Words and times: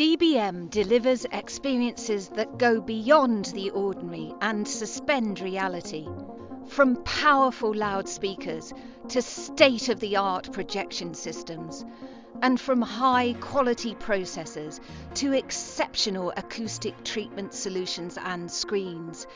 DBM 0.00 0.70
delivers 0.70 1.26
experiences 1.30 2.30
that 2.30 2.56
go 2.56 2.80
beyond 2.80 3.44
the 3.52 3.68
ordinary 3.68 4.32
and 4.40 4.66
suspend 4.66 5.40
reality. 5.40 6.08
From 6.68 6.96
powerful 7.04 7.74
loudspeakers 7.74 8.72
to 9.08 9.20
state 9.20 9.90
of 9.90 10.00
the 10.00 10.16
art 10.16 10.50
projection 10.52 11.12
systems, 11.12 11.84
and 12.40 12.58
from 12.58 12.80
high 12.80 13.34
quality 13.40 13.94
processors 13.94 14.80
to 15.16 15.34
exceptional 15.34 16.32
acoustic 16.34 17.04
treatment 17.04 17.52
solutions 17.52 18.16
and 18.24 18.50
screens. 18.50 19.26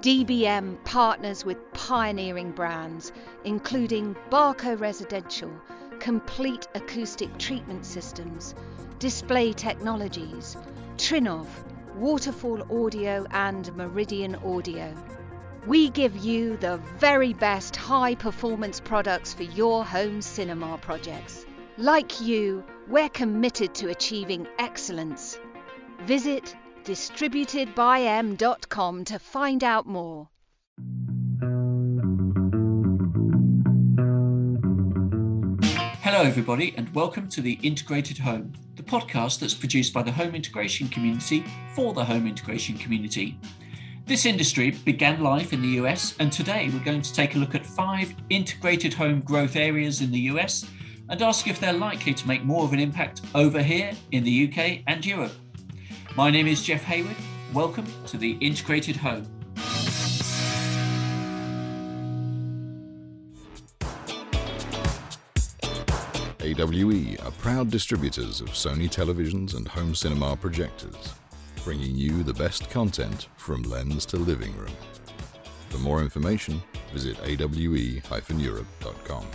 DBM 0.00 0.82
partners 0.82 1.44
with 1.44 1.58
pioneering 1.74 2.52
brands, 2.52 3.12
including 3.44 4.16
Barco 4.30 4.80
Residential, 4.80 5.52
Complete 6.00 6.66
Acoustic 6.74 7.38
Treatment 7.38 7.84
Systems, 7.84 8.54
Display 8.98 9.52
Technologies, 9.52 10.56
Trinnov, 10.96 11.46
Waterfall 11.94 12.84
Audio, 12.84 13.26
and 13.30 13.72
Meridian 13.76 14.34
Audio. 14.36 14.94
We 15.66 15.90
give 15.90 16.16
you 16.16 16.56
the 16.56 16.78
very 16.98 17.34
best 17.34 17.76
high 17.76 18.14
performance 18.14 18.80
products 18.80 19.34
for 19.34 19.42
your 19.42 19.84
home 19.84 20.22
cinema 20.22 20.78
projects. 20.78 21.44
Like 21.76 22.22
you, 22.22 22.64
we're 22.88 23.10
committed 23.10 23.74
to 23.76 23.90
achieving 23.90 24.48
excellence. 24.58 25.38
Visit 26.06 26.56
distributedbym.com 26.84 29.04
to 29.04 29.18
find 29.18 29.62
out 29.62 29.86
more. 29.86 30.30
Hello, 36.12 36.24
everybody, 36.24 36.74
and 36.76 36.92
welcome 36.92 37.28
to 37.28 37.40
the 37.40 37.52
Integrated 37.62 38.18
Home, 38.18 38.52
the 38.74 38.82
podcast 38.82 39.38
that's 39.38 39.54
produced 39.54 39.94
by 39.94 40.02
the 40.02 40.10
home 40.10 40.34
integration 40.34 40.88
community 40.88 41.44
for 41.76 41.94
the 41.94 42.04
home 42.04 42.26
integration 42.26 42.76
community. 42.76 43.38
This 44.06 44.26
industry 44.26 44.72
began 44.72 45.22
life 45.22 45.52
in 45.52 45.62
the 45.62 45.78
US, 45.80 46.16
and 46.18 46.32
today 46.32 46.68
we're 46.72 46.84
going 46.84 47.00
to 47.00 47.14
take 47.14 47.36
a 47.36 47.38
look 47.38 47.54
at 47.54 47.64
five 47.64 48.12
integrated 48.28 48.92
home 48.92 49.20
growth 49.20 49.54
areas 49.54 50.00
in 50.00 50.10
the 50.10 50.18
US 50.32 50.68
and 51.08 51.22
ask 51.22 51.46
if 51.46 51.60
they're 51.60 51.72
likely 51.72 52.12
to 52.12 52.26
make 52.26 52.42
more 52.42 52.64
of 52.64 52.72
an 52.72 52.80
impact 52.80 53.20
over 53.36 53.62
here 53.62 53.92
in 54.10 54.24
the 54.24 54.48
UK 54.48 54.82
and 54.88 55.06
Europe. 55.06 55.34
My 56.16 56.28
name 56.28 56.48
is 56.48 56.60
Jeff 56.60 56.82
Hayward. 56.82 57.14
Welcome 57.54 57.86
to 58.06 58.16
the 58.16 58.32
Integrated 58.40 58.96
Home. 58.96 59.39
AWE 66.58 67.16
are 67.24 67.30
proud 67.32 67.70
distributors 67.70 68.40
of 68.40 68.48
Sony 68.48 68.90
televisions 68.90 69.54
and 69.54 69.68
home 69.68 69.94
cinema 69.94 70.36
projectors, 70.36 71.14
bringing 71.62 71.94
you 71.94 72.24
the 72.24 72.34
best 72.34 72.68
content 72.70 73.28
from 73.36 73.62
lens 73.62 74.04
to 74.06 74.16
living 74.16 74.56
room. 74.56 74.72
For 75.68 75.78
more 75.78 76.00
information, 76.00 76.60
visit 76.92 77.16
awe-europe.com. 77.20 79.26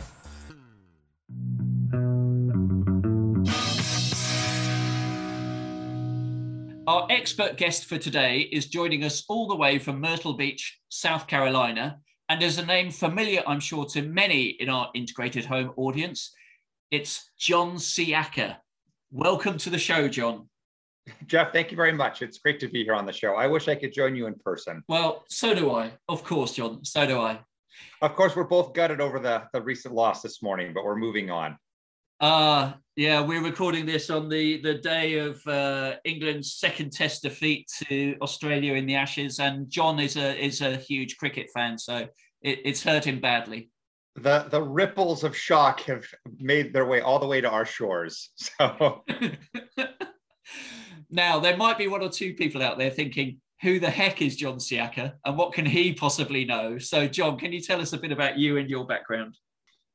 Our 6.87 7.07
expert 7.09 7.57
guest 7.57 7.85
for 7.85 7.97
today 7.97 8.49
is 8.51 8.67
joining 8.67 9.03
us 9.03 9.23
all 9.29 9.47
the 9.47 9.55
way 9.55 9.79
from 9.79 10.01
Myrtle 10.01 10.33
Beach, 10.33 10.79
South 10.89 11.27
Carolina, 11.27 11.99
and 12.27 12.43
is 12.43 12.57
a 12.57 12.65
name 12.65 12.91
familiar, 12.91 13.43
I'm 13.47 13.59
sure, 13.59 13.85
to 13.85 14.01
many 14.01 14.47
in 14.59 14.69
our 14.69 14.89
integrated 14.93 15.45
home 15.45 15.71
audience. 15.77 16.33
It's 16.91 17.31
John 17.37 17.75
Sciacca. 17.77 18.57
Welcome 19.11 19.57
to 19.59 19.69
the 19.69 19.79
show, 19.79 20.07
John. 20.07 20.47
Jeff, 21.25 21.51
thank 21.51 21.71
you 21.71 21.77
very 21.77 21.91
much. 21.91 22.21
It's 22.21 22.37
great 22.37 22.59
to 22.59 22.67
be 22.67 22.83
here 22.83 22.93
on 22.93 23.05
the 23.05 23.13
show. 23.13 23.35
I 23.35 23.47
wish 23.47 23.67
I 23.67 23.75
could 23.75 23.91
join 23.91 24.15
you 24.15 24.27
in 24.27 24.35
person. 24.35 24.83
Well, 24.87 25.23
so 25.27 25.55
do 25.55 25.71
I. 25.71 25.91
Of 26.07 26.23
course, 26.23 26.53
John. 26.53 26.85
So 26.85 27.07
do 27.07 27.19
I. 27.19 27.39
Of 28.01 28.15
course, 28.15 28.35
we're 28.35 28.43
both 28.43 28.73
gutted 28.73 29.01
over 29.01 29.19
the, 29.19 29.43
the 29.51 29.61
recent 29.61 29.93
loss 29.93 30.21
this 30.21 30.43
morning, 30.43 30.73
but 30.73 30.83
we're 30.83 30.95
moving 30.95 31.31
on. 31.31 31.57
Uh 32.21 32.73
yeah, 32.95 33.19
we're 33.19 33.43
recording 33.43 33.85
this 33.85 34.09
on 34.09 34.29
the 34.29 34.61
the 34.61 34.75
day 34.75 35.17
of 35.17 35.45
uh, 35.47 35.95
England's 36.05 36.53
second 36.53 36.93
Test 36.93 37.23
defeat 37.23 37.69
to 37.89 38.15
Australia 38.21 38.75
in 38.75 38.85
the 38.85 38.95
Ashes, 38.95 39.39
and 39.39 39.69
John 39.69 39.99
is 39.99 40.15
a 40.15 40.41
is 40.41 40.61
a 40.61 40.77
huge 40.77 41.17
cricket 41.17 41.49
fan, 41.53 41.77
so 41.77 42.07
it, 42.41 42.59
it's 42.63 42.83
hurt 42.83 43.03
him 43.03 43.19
badly. 43.19 43.69
The 44.15 44.47
the 44.49 44.61
ripples 44.61 45.23
of 45.23 45.35
shock 45.35 45.81
have 45.81 46.05
made 46.39 46.73
their 46.73 46.85
way 46.85 47.01
all 47.01 47.19
the 47.19 47.27
way 47.27 47.41
to 47.41 47.49
our 47.49 47.65
shores. 47.65 48.29
So 48.57 49.03
now 51.09 51.39
there 51.39 51.57
might 51.57 51.77
be 51.77 51.87
one 51.87 52.01
or 52.01 52.09
two 52.09 52.33
people 52.33 52.63
out 52.63 52.77
there 52.77 52.89
thinking, 52.89 53.39
"Who 53.61 53.79
the 53.79 53.89
heck 53.89 54.21
is 54.21 54.35
John 54.35 54.57
Sciacca, 54.57 55.13
and 55.25 55.37
what 55.37 55.53
can 55.53 55.65
he 55.65 55.93
possibly 55.93 56.45
know?" 56.45 56.77
So, 56.77 57.07
John, 57.07 57.37
can 57.37 57.51
you 57.51 57.61
tell 57.61 57.81
us 57.81 57.93
a 57.93 57.97
bit 57.97 58.11
about 58.11 58.37
you 58.37 58.57
and 58.57 58.69
your 58.69 58.85
background? 58.85 59.37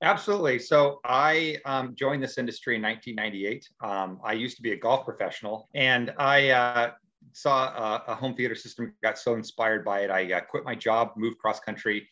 Absolutely. 0.02 0.58
So 0.58 1.00
I 1.04 1.58
um, 1.66 1.94
joined 1.94 2.22
this 2.22 2.38
industry 2.38 2.76
in 2.76 2.82
1998. 2.82 3.68
Um, 3.82 4.18
I 4.24 4.32
used 4.32 4.56
to 4.56 4.62
be 4.62 4.72
a 4.72 4.76
golf 4.76 5.04
professional, 5.04 5.68
and 5.74 6.14
I 6.18 6.50
uh, 6.50 6.90
saw 7.32 7.68
a, 7.68 8.12
a, 8.12 8.14
home 8.14 8.34
theater 8.34 8.54
system. 8.54 8.94
Got 9.02 9.18
so 9.18 9.34
inspired 9.34 9.84
by 9.84 10.00
it, 10.00 10.10
I 10.10 10.32
uh, 10.32 10.40
quit 10.40 10.64
my 10.64 10.74
job, 10.74 11.12
moved 11.16 11.38
cross 11.38 11.60
country, 11.60 12.08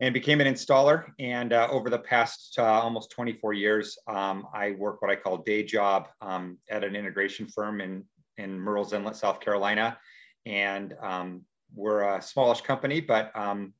and 0.00 0.12
became 0.12 0.40
an 0.40 0.52
installer. 0.52 1.04
And 1.18 1.52
uh, 1.52 1.68
over 1.70 1.88
the 1.88 1.98
past 1.98 2.56
uh, 2.58 2.64
almost 2.64 3.10
24 3.10 3.52
years, 3.52 3.96
um, 4.08 4.46
I 4.52 4.72
work 4.72 5.00
what 5.00 5.10
I 5.10 5.16
call 5.16 5.38
day 5.38 5.62
job 5.62 6.08
um, 6.20 6.58
at 6.70 6.84
an 6.84 6.96
integration 6.96 7.46
firm 7.46 7.80
in 7.80 8.04
in 8.36 8.58
Murrells 8.58 8.92
Inlet, 8.92 9.14
South 9.14 9.38
Carolina, 9.38 9.96
and 10.44 10.94
um, 11.00 11.42
we're 11.72 12.02
a 12.02 12.20
smallish 12.20 12.62
company, 12.62 13.00
but 13.00 13.30
um, 13.36 13.72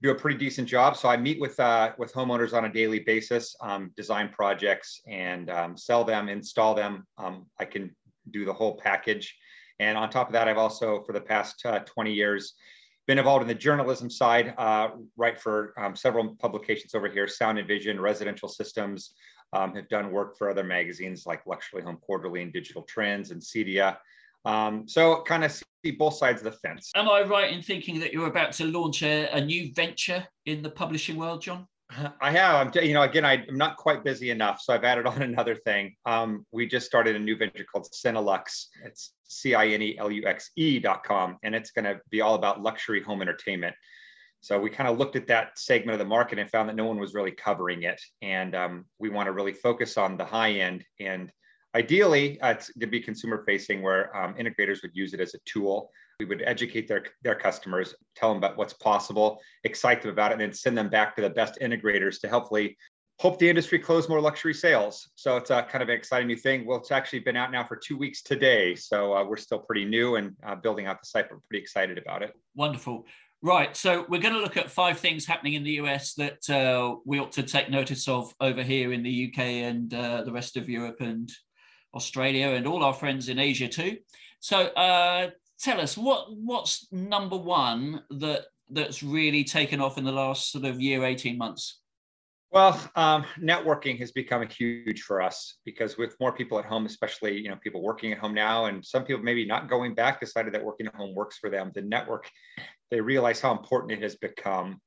do 0.00 0.10
a 0.10 0.14
pretty 0.14 0.38
decent 0.38 0.66
job. 0.66 0.96
So 0.96 1.06
I 1.06 1.18
meet 1.18 1.38
with 1.38 1.60
uh, 1.60 1.92
with 1.98 2.12
homeowners 2.14 2.54
on 2.54 2.64
a 2.64 2.72
daily 2.72 3.00
basis, 3.00 3.54
um, 3.60 3.92
design 3.96 4.30
projects, 4.30 5.02
and 5.06 5.50
um, 5.50 5.76
sell 5.76 6.02
them, 6.02 6.30
install 6.30 6.74
them. 6.74 7.06
I 7.18 7.64
can 7.66 7.94
do 8.30 8.44
the 8.44 8.52
whole 8.52 8.76
package. 8.76 9.36
And 9.78 9.96
on 9.96 10.10
top 10.10 10.28
of 10.28 10.34
that, 10.34 10.46
I've 10.46 10.58
also, 10.58 11.02
for 11.04 11.12
the 11.12 11.20
past 11.20 11.64
uh, 11.64 11.80
20 11.80 12.12
years, 12.12 12.54
been 13.10 13.18
involved 13.18 13.42
in 13.42 13.48
the 13.48 13.54
journalism 13.56 14.08
side, 14.08 14.54
uh, 14.56 14.90
write 15.16 15.36
for 15.40 15.74
um, 15.76 15.96
several 15.96 16.36
publications 16.36 16.94
over 16.94 17.08
here, 17.08 17.26
Sound 17.26 17.58
and 17.58 17.66
Vision, 17.66 17.98
Residential 18.00 18.48
Systems, 18.48 19.14
um, 19.52 19.74
have 19.74 19.88
done 19.88 20.12
work 20.12 20.38
for 20.38 20.48
other 20.48 20.62
magazines 20.62 21.26
like 21.26 21.44
Luxury 21.44 21.82
Home 21.82 21.98
Quarterly 22.00 22.40
and 22.40 22.52
Digital 22.52 22.82
Trends 22.82 23.32
and 23.32 23.42
CEDIA. 23.42 23.96
Um, 24.44 24.86
so 24.86 25.24
kind 25.26 25.42
of 25.42 25.50
see 25.50 25.90
both 25.90 26.14
sides 26.14 26.40
of 26.40 26.52
the 26.52 26.58
fence. 26.58 26.92
Am 26.94 27.08
I 27.08 27.22
right 27.22 27.52
in 27.52 27.62
thinking 27.62 27.98
that 27.98 28.12
you're 28.12 28.28
about 28.28 28.52
to 28.52 28.64
launch 28.66 29.02
a, 29.02 29.28
a 29.32 29.44
new 29.44 29.74
venture 29.74 30.24
in 30.46 30.62
the 30.62 30.70
publishing 30.70 31.16
world, 31.16 31.42
John? 31.42 31.66
I 32.20 32.30
have. 32.30 32.66
I'm, 32.66 32.84
you 32.84 32.94
know, 32.94 33.02
again, 33.02 33.24
I, 33.24 33.44
am 33.48 33.56
not 33.56 33.76
quite 33.76 34.04
busy 34.04 34.30
enough, 34.30 34.60
so 34.60 34.72
I've 34.72 34.84
added 34.84 35.06
on 35.08 35.22
another 35.22 35.54
thing. 35.54 35.94
Um, 36.06 36.46
we 36.52 36.66
just 36.66 36.86
started 36.86 37.16
a 37.16 37.18
new 37.18 37.36
venture 37.36 37.64
called 37.64 37.88
Cineluxe. 37.92 38.66
It's 38.84 39.12
C-I-N-E-L-U-X-E 39.24 40.78
dot 40.80 41.04
com, 41.04 41.36
and 41.42 41.54
it's 41.54 41.70
going 41.70 41.84
to 41.84 42.00
be 42.10 42.20
all 42.20 42.34
about 42.34 42.62
luxury 42.62 43.02
home 43.02 43.22
entertainment. 43.22 43.74
So 44.42 44.58
we 44.58 44.70
kind 44.70 44.88
of 44.88 44.98
looked 44.98 45.16
at 45.16 45.26
that 45.26 45.58
segment 45.58 45.92
of 45.92 45.98
the 45.98 46.06
market 46.06 46.38
and 46.38 46.50
found 46.50 46.68
that 46.70 46.76
no 46.76 46.86
one 46.86 46.98
was 46.98 47.12
really 47.12 47.32
covering 47.32 47.82
it, 47.82 48.00
and 48.22 48.54
um, 48.54 48.86
we 48.98 49.10
want 49.10 49.26
to 49.26 49.32
really 49.32 49.52
focus 49.52 49.98
on 49.98 50.16
the 50.16 50.24
high 50.24 50.52
end 50.52 50.84
and 50.98 51.30
Ideally, 51.74 52.40
uh, 52.40 52.50
it's 52.50 52.70
going 52.70 52.88
to 52.88 52.90
be 52.90 53.00
consumer 53.00 53.44
facing 53.46 53.80
where 53.80 54.14
um, 54.16 54.34
integrators 54.34 54.82
would 54.82 54.90
use 54.94 55.14
it 55.14 55.20
as 55.20 55.34
a 55.34 55.38
tool. 55.44 55.90
We 56.20 56.26
would 56.26 56.42
educate 56.44 56.86
their, 56.86 57.04
their 57.22 57.34
customers, 57.34 57.94
tell 58.14 58.28
them 58.28 58.36
about 58.36 58.58
what's 58.58 58.74
possible, 58.74 59.40
excite 59.64 60.02
them 60.02 60.10
about 60.10 60.32
it, 60.32 60.34
and 60.34 60.42
then 60.42 60.52
send 60.52 60.76
them 60.76 60.90
back 60.90 61.16
to 61.16 61.22
the 61.22 61.30
best 61.30 61.58
integrators 61.62 62.20
to 62.20 62.28
hopefully 62.28 62.76
hope 63.18 63.38
the 63.38 63.48
industry 63.48 63.78
close 63.78 64.06
more 64.06 64.20
luxury 64.20 64.52
sales. 64.52 65.08
So 65.14 65.38
it's 65.38 65.48
a 65.48 65.62
kind 65.62 65.82
of 65.82 65.88
an 65.88 65.94
exciting 65.94 66.26
new 66.26 66.36
thing. 66.36 66.66
Well, 66.66 66.76
it's 66.76 66.90
actually 66.90 67.20
been 67.20 67.36
out 67.36 67.50
now 67.50 67.64
for 67.64 67.74
two 67.74 67.96
weeks 67.96 68.22
today. 68.22 68.74
So 68.74 69.16
uh, 69.16 69.24
we're 69.24 69.38
still 69.38 69.60
pretty 69.60 69.86
new 69.86 70.16
and 70.16 70.36
uh, 70.46 70.56
building 70.56 70.86
out 70.86 71.00
the 71.00 71.06
site, 71.06 71.30
but 71.30 71.36
we're 71.36 71.42
pretty 71.48 71.62
excited 71.62 71.96
about 71.96 72.22
it. 72.22 72.34
Wonderful. 72.54 73.06
Right. 73.42 73.74
So 73.74 74.04
we're 74.10 74.20
going 74.20 74.34
to 74.34 74.40
look 74.40 74.58
at 74.58 74.70
five 74.70 74.98
things 74.98 75.24
happening 75.24 75.54
in 75.54 75.64
the 75.64 75.80
US 75.82 76.12
that 76.14 76.50
uh, 76.50 76.96
we 77.06 77.18
ought 77.18 77.32
to 77.32 77.42
take 77.42 77.70
notice 77.70 78.08
of 78.08 78.34
over 78.40 78.62
here 78.62 78.92
in 78.92 79.02
the 79.02 79.32
UK 79.32 79.38
and 79.38 79.94
uh, 79.94 80.22
the 80.24 80.32
rest 80.32 80.58
of 80.58 80.68
Europe 80.68 81.00
and 81.00 81.30
Australia, 81.94 82.48
and 82.50 82.66
all 82.66 82.84
our 82.84 82.94
friends 82.94 83.28
in 83.28 83.38
Asia 83.38 83.66
too. 83.66 83.96
So 84.40 84.66
uh, 84.68 85.30
tell 85.60 85.80
us 85.80 85.96
what 85.96 86.32
what's 86.32 86.86
number 86.92 87.36
one 87.36 88.02
that 88.10 88.46
that's 88.70 89.02
really 89.02 89.44
taken 89.44 89.80
off 89.80 89.98
in 89.98 90.04
the 90.04 90.12
last 90.12 90.52
sort 90.52 90.64
of 90.64 90.80
year, 90.80 91.04
18 91.04 91.36
months? 91.36 91.80
Well, 92.52 92.80
um, 92.96 93.24
networking 93.38 93.98
has 94.00 94.10
become 94.10 94.46
huge 94.48 95.02
for 95.02 95.22
us 95.22 95.58
because 95.64 95.96
with 95.96 96.16
more 96.18 96.32
people 96.32 96.58
at 96.58 96.64
home, 96.64 96.84
especially 96.86 97.38
you 97.38 97.48
know 97.48 97.56
people 97.56 97.82
working 97.82 98.12
at 98.12 98.18
home 98.18 98.34
now, 98.34 98.66
and 98.66 98.84
some 98.84 99.04
people 99.04 99.22
maybe 99.22 99.44
not 99.44 99.68
going 99.68 99.94
back, 99.94 100.18
decided 100.18 100.54
that 100.54 100.64
working 100.64 100.86
at 100.86 100.94
home 100.94 101.14
works 101.14 101.38
for 101.38 101.48
them. 101.48 101.70
The 101.74 101.82
network, 101.82 102.28
they 102.90 103.00
realize 103.00 103.40
how 103.40 103.52
important 103.52 103.92
it 103.92 104.02
has 104.02 104.16
become, 104.16 104.80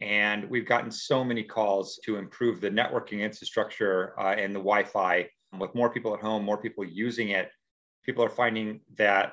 and 0.00 0.48
we've 0.48 0.66
gotten 0.66 0.90
so 0.90 1.24
many 1.24 1.42
calls 1.42 1.98
to 2.04 2.16
improve 2.16 2.60
the 2.60 2.70
networking 2.70 3.20
infrastructure 3.20 4.14
uh, 4.18 4.34
and 4.34 4.54
the 4.54 4.60
Wi-Fi 4.60 5.28
with 5.58 5.74
more 5.74 5.90
people 5.90 6.14
at 6.14 6.20
home, 6.20 6.44
more 6.44 6.58
people 6.58 6.84
using 6.84 7.30
it, 7.30 7.50
people 8.04 8.24
are 8.24 8.30
finding 8.30 8.80
that 8.96 9.32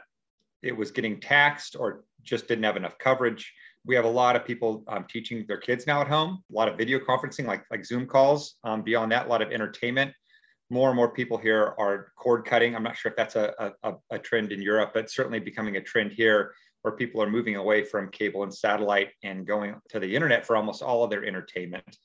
it 0.61 0.75
was 0.75 0.91
getting 0.91 1.19
taxed 1.19 1.75
or 1.77 2.03
just 2.23 2.47
didn't 2.47 2.63
have 2.63 2.77
enough 2.77 2.97
coverage. 2.97 3.53
We 3.85 3.95
have 3.95 4.05
a 4.05 4.09
lot 4.09 4.35
of 4.35 4.45
people 4.45 4.83
um, 4.87 5.05
teaching 5.09 5.45
their 5.47 5.57
kids 5.57 5.87
now 5.87 6.01
at 6.01 6.07
home, 6.07 6.43
a 6.51 6.55
lot 6.55 6.67
of 6.67 6.77
video 6.77 6.99
conferencing, 6.99 7.45
like, 7.45 7.63
like 7.71 7.85
Zoom 7.85 8.05
calls. 8.05 8.55
Um, 8.63 8.81
beyond 8.81 9.11
that, 9.11 9.27
a 9.27 9.29
lot 9.29 9.41
of 9.41 9.51
entertainment. 9.51 10.13
More 10.69 10.89
and 10.89 10.97
more 10.97 11.09
people 11.09 11.37
here 11.37 11.73
are 11.79 12.11
cord 12.17 12.43
cutting. 12.43 12.75
I'm 12.75 12.83
not 12.83 12.97
sure 12.97 13.09
if 13.09 13.15
that's 13.15 13.37
a, 13.37 13.73
a, 13.83 13.93
a 14.09 14.19
trend 14.19 14.51
in 14.51 14.61
Europe, 14.61 14.91
but 14.93 15.09
certainly 15.09 15.39
becoming 15.39 15.77
a 15.77 15.81
trend 15.81 16.11
here 16.11 16.53
where 16.81 16.93
people 16.93 17.21
are 17.21 17.29
moving 17.29 17.55
away 17.55 17.83
from 17.83 18.09
cable 18.11 18.43
and 18.43 18.53
satellite 18.53 19.11
and 19.23 19.47
going 19.47 19.75
to 19.89 19.99
the 19.99 20.13
internet 20.13 20.45
for 20.45 20.57
almost 20.57 20.81
all 20.81 21.03
of 21.03 21.09
their 21.09 21.25
entertainment. 21.25 21.97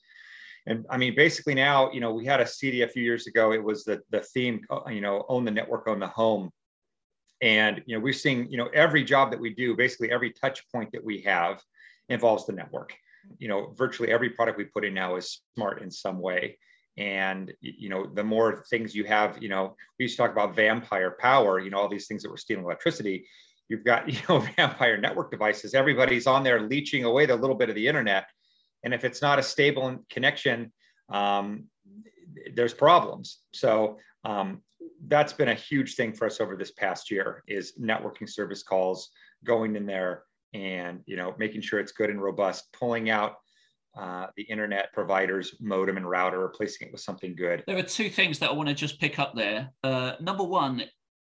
And 0.65 0.85
I 0.89 0.97
mean, 0.97 1.13
basically 1.15 1.55
now, 1.55 1.91
you 1.91 1.99
know, 1.99 2.13
we 2.13 2.25
had 2.25 2.39
a 2.39 2.45
CEDIA 2.45 2.85
a 2.85 2.87
few 2.87 3.03
years 3.03 3.27
ago. 3.27 3.51
It 3.51 3.63
was 3.63 3.83
the 3.83 4.01
the 4.11 4.21
theme, 4.21 4.61
uh, 4.69 4.89
you 4.89 5.01
know, 5.01 5.25
own 5.27 5.43
the 5.43 5.51
network, 5.51 5.87
own 5.87 5.99
the 5.99 6.07
home. 6.07 6.49
And 7.43 7.83
you 7.85 7.95
know, 7.97 8.01
we're 8.01 8.13
seeing, 8.13 8.49
you 8.49 8.57
know, 8.57 8.69
every 8.73 9.03
job 9.03 9.29
that 9.31 9.39
we 9.39 9.53
do, 9.53 9.75
basically 9.75 10.09
every 10.11 10.31
touch 10.31 10.65
point 10.71 10.93
that 10.93 11.03
we 11.03 11.19
have 11.23 11.61
involves 12.07 12.45
the 12.45 12.53
network. 12.53 12.95
You 13.37 13.49
know, 13.49 13.73
virtually 13.77 14.13
every 14.13 14.29
product 14.29 14.57
we 14.57 14.63
put 14.63 14.85
in 14.85 14.93
now 14.93 15.17
is 15.17 15.41
smart 15.55 15.81
in 15.81 15.91
some 15.91 16.19
way. 16.19 16.57
And 16.97 17.51
you 17.59 17.89
know, 17.89 18.05
the 18.05 18.23
more 18.23 18.63
things 18.69 18.95
you 18.95 19.03
have, 19.03 19.43
you 19.43 19.49
know, 19.49 19.75
we 19.99 20.05
used 20.05 20.15
to 20.15 20.23
talk 20.23 20.31
about 20.31 20.55
vampire 20.55 21.17
power, 21.19 21.59
you 21.59 21.69
know, 21.69 21.79
all 21.79 21.89
these 21.89 22.07
things 22.07 22.23
that 22.23 22.31
were 22.31 22.37
stealing 22.37 22.63
electricity. 22.63 23.27
You've 23.67 23.83
got, 23.83 24.07
you 24.13 24.19
know, 24.29 24.39
vampire 24.55 24.97
network 24.97 25.29
devices. 25.29 25.73
Everybody's 25.73 26.27
on 26.27 26.43
there 26.43 26.61
leeching 26.61 27.03
away 27.03 27.25
the 27.25 27.35
little 27.35 27.57
bit 27.57 27.67
of 27.67 27.75
the 27.75 27.89
internet. 27.89 28.27
And 28.85 28.93
if 28.93 29.03
it's 29.03 29.21
not 29.21 29.37
a 29.37 29.43
stable 29.43 29.97
connection, 30.09 30.71
um, 31.09 31.65
there's 32.53 32.73
problems. 32.73 33.39
So 33.53 33.97
um, 34.23 34.61
that's 35.07 35.33
been 35.33 35.49
a 35.49 35.53
huge 35.53 35.95
thing 35.95 36.13
for 36.13 36.25
us 36.25 36.39
over 36.39 36.55
this 36.55 36.71
past 36.71 37.11
year 37.11 37.43
is 37.47 37.73
networking 37.79 38.29
service 38.29 38.63
calls 38.63 39.09
going 39.43 39.75
in 39.75 39.85
there 39.85 40.23
and 40.53 41.01
you 41.05 41.15
know 41.15 41.33
making 41.37 41.61
sure 41.61 41.79
it's 41.79 41.91
good 41.91 42.09
and 42.09 42.21
robust 42.21 42.71
pulling 42.73 43.09
out 43.09 43.35
uh, 43.97 44.27
the 44.35 44.43
internet 44.43 44.91
provider's 44.93 45.55
modem 45.59 45.97
and 45.97 46.09
router 46.09 46.39
replacing 46.39 46.87
it 46.87 46.91
with 46.91 47.01
something 47.01 47.35
good. 47.35 47.63
There 47.67 47.77
are 47.77 47.83
two 47.83 48.09
things 48.09 48.39
that 48.39 48.49
i 48.49 48.53
want 48.53 48.69
to 48.69 48.75
just 48.75 48.99
pick 48.99 49.19
up 49.19 49.35
there. 49.35 49.69
Uh, 49.83 50.13
number 50.19 50.43
one 50.43 50.83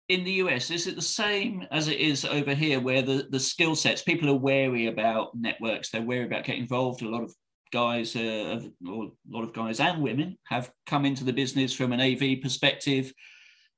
in 0.10 0.24
the 0.24 0.34
us 0.34 0.70
is 0.70 0.88
it 0.88 0.96
the 0.96 1.02
same 1.02 1.66
as 1.72 1.88
it 1.88 2.00
is 2.00 2.26
over 2.26 2.54
here 2.54 2.80
where 2.80 3.02
the, 3.02 3.28
the 3.32 3.40
skill 3.40 3.76
sets 3.76 4.02
people 4.02 4.30
are 4.30 4.36
wary 4.36 4.88
about 4.88 5.34
networks 5.36 5.90
they're 5.90 6.02
wary 6.02 6.26
about 6.26 6.44
getting 6.44 6.62
involved. 6.62 7.02
A 7.02 7.10
lot 7.10 7.24
of 7.24 7.34
guys 7.72 8.16
uh, 8.16 8.60
a 8.86 9.10
lot 9.30 9.44
of 9.44 9.54
guys 9.54 9.80
and 9.80 10.04
women 10.04 10.38
have 10.46 10.72
come 10.86 11.06
into 11.06 11.24
the 11.24 11.34
business 11.34 11.74
from 11.74 11.94
an 11.94 12.02
av 12.02 12.42
perspective 12.42 13.14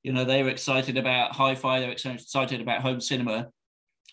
you 0.03 0.11
know 0.11 0.25
they're 0.25 0.49
excited 0.49 0.97
about 0.97 1.31
hi-fi 1.33 1.79
they're 1.79 1.91
excited 1.91 2.61
about 2.61 2.81
home 2.81 3.01
cinema. 3.01 3.49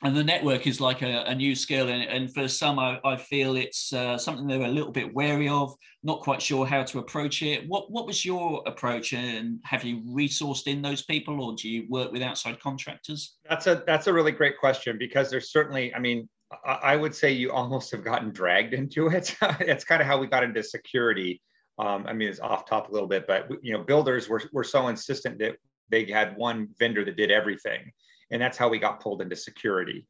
And 0.03 0.17
the 0.17 0.25
network 0.25 0.67
is 0.67 0.81
like 0.81 1.03
a, 1.03 1.25
a 1.25 1.35
new 1.35 1.55
skill 1.55 1.89
and, 1.89 2.03
and, 2.03 2.33
for 2.33 2.49
some 2.49 2.79
I, 2.79 2.99
I 3.05 3.17
feel 3.17 3.57
it's 3.57 3.93
uh, 3.93 4.17
something 4.17 4.47
they're 4.47 4.63
a 4.63 4.69
little 4.69 4.93
bit 4.93 5.13
wary 5.13 5.47
of 5.47 5.75
not 6.03 6.21
quite 6.21 6.41
sure 6.41 6.65
how 6.65 6.85
to 6.85 7.01
approach 7.01 7.43
it. 7.43 7.69
What 7.69 7.91
what 7.91 8.07
was 8.07 8.25
your 8.25 8.63
approach 8.65 9.13
and 9.13 9.61
have 9.65 9.85
you 9.85 10.01
resourced 10.01 10.67
in 10.69 10.81
those 10.81 11.03
people 11.03 11.43
or 11.43 11.55
do 11.55 11.69
you 11.69 11.87
work 11.91 12.13
with 12.13 12.23
outside 12.23 12.59
contractors? 12.61 13.37
That's 13.47 13.67
a 13.67 13.83
that's 13.87 14.07
a 14.07 14.13
really 14.13 14.33
great 14.33 14.57
question 14.59 14.97
because 14.99 15.29
there's 15.31 15.53
certainly 15.53 15.95
i 15.95 15.99
mean 15.99 16.29
i 16.65 16.97
would 16.97 17.15
say 17.15 17.31
you 17.31 17.53
almost 17.53 17.91
have 17.91 18.03
gotten 18.03 18.31
dragged 18.31 18.73
into 18.73 19.09
it. 19.09 19.37
It's 19.61 19.85
kind 19.85 20.01
of 20.01 20.07
how 20.07 20.19
we 20.19 20.27
got 20.29 20.45
into 20.45 20.63
security. 20.63 21.43
Um, 21.79 22.07
i 22.07 22.13
mean 22.13 22.29
it's 22.29 22.41
off 22.41 22.67
top 22.67 22.91
a 22.91 22.93
little 22.93 23.09
bit 23.09 23.27
but 23.27 23.49
you 23.63 23.73
know 23.73 23.83
builders 23.83 24.29
were, 24.29 24.43
were 24.53 24.65
so 24.65 24.89
insistent 24.89 25.39
that 25.39 25.57
they 25.91 26.05
had 26.05 26.37
one 26.37 26.69
vendor 26.79 27.05
that 27.05 27.17
did 27.17 27.31
everything. 27.31 27.93
And 28.31 28.41
that's 28.41 28.57
how 28.57 28.69
we 28.69 28.79
got 28.79 29.01
pulled 29.01 29.23
into 29.23 29.37
security. 29.37 30.07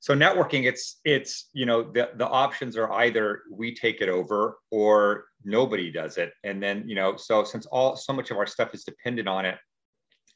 So 0.00 0.14
networking 0.14 0.66
it's 0.66 1.00
it's 1.04 1.50
you 1.52 1.66
know 1.66 1.82
the, 1.82 2.10
the 2.16 2.26
options 2.26 2.76
are 2.76 2.90
either 2.92 3.42
we 3.52 3.74
take 3.74 4.00
it 4.00 4.08
over 4.08 4.58
or 4.70 5.26
nobody 5.44 5.90
does 5.92 6.16
it. 6.16 6.32
And 6.42 6.62
then 6.62 6.88
you 6.88 6.94
know 6.94 7.16
so 7.16 7.44
since 7.44 7.66
all 7.66 7.96
so 7.96 8.12
much 8.14 8.30
of 8.30 8.38
our 8.38 8.46
stuff 8.46 8.74
is 8.74 8.84
dependent 8.84 9.28
on 9.28 9.44
it 9.44 9.58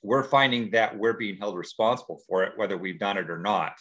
we're 0.05 0.23
finding 0.23 0.71
that 0.71 0.97
we're 0.97 1.15
being 1.15 1.37
held 1.39 1.57
responsible 1.57 2.21
for 2.29 2.45
it 2.45 2.53
whether 2.57 2.77
we've 2.77 2.99
done 3.01 3.17
it 3.17 3.31
or 3.31 3.39
not. 3.39 3.73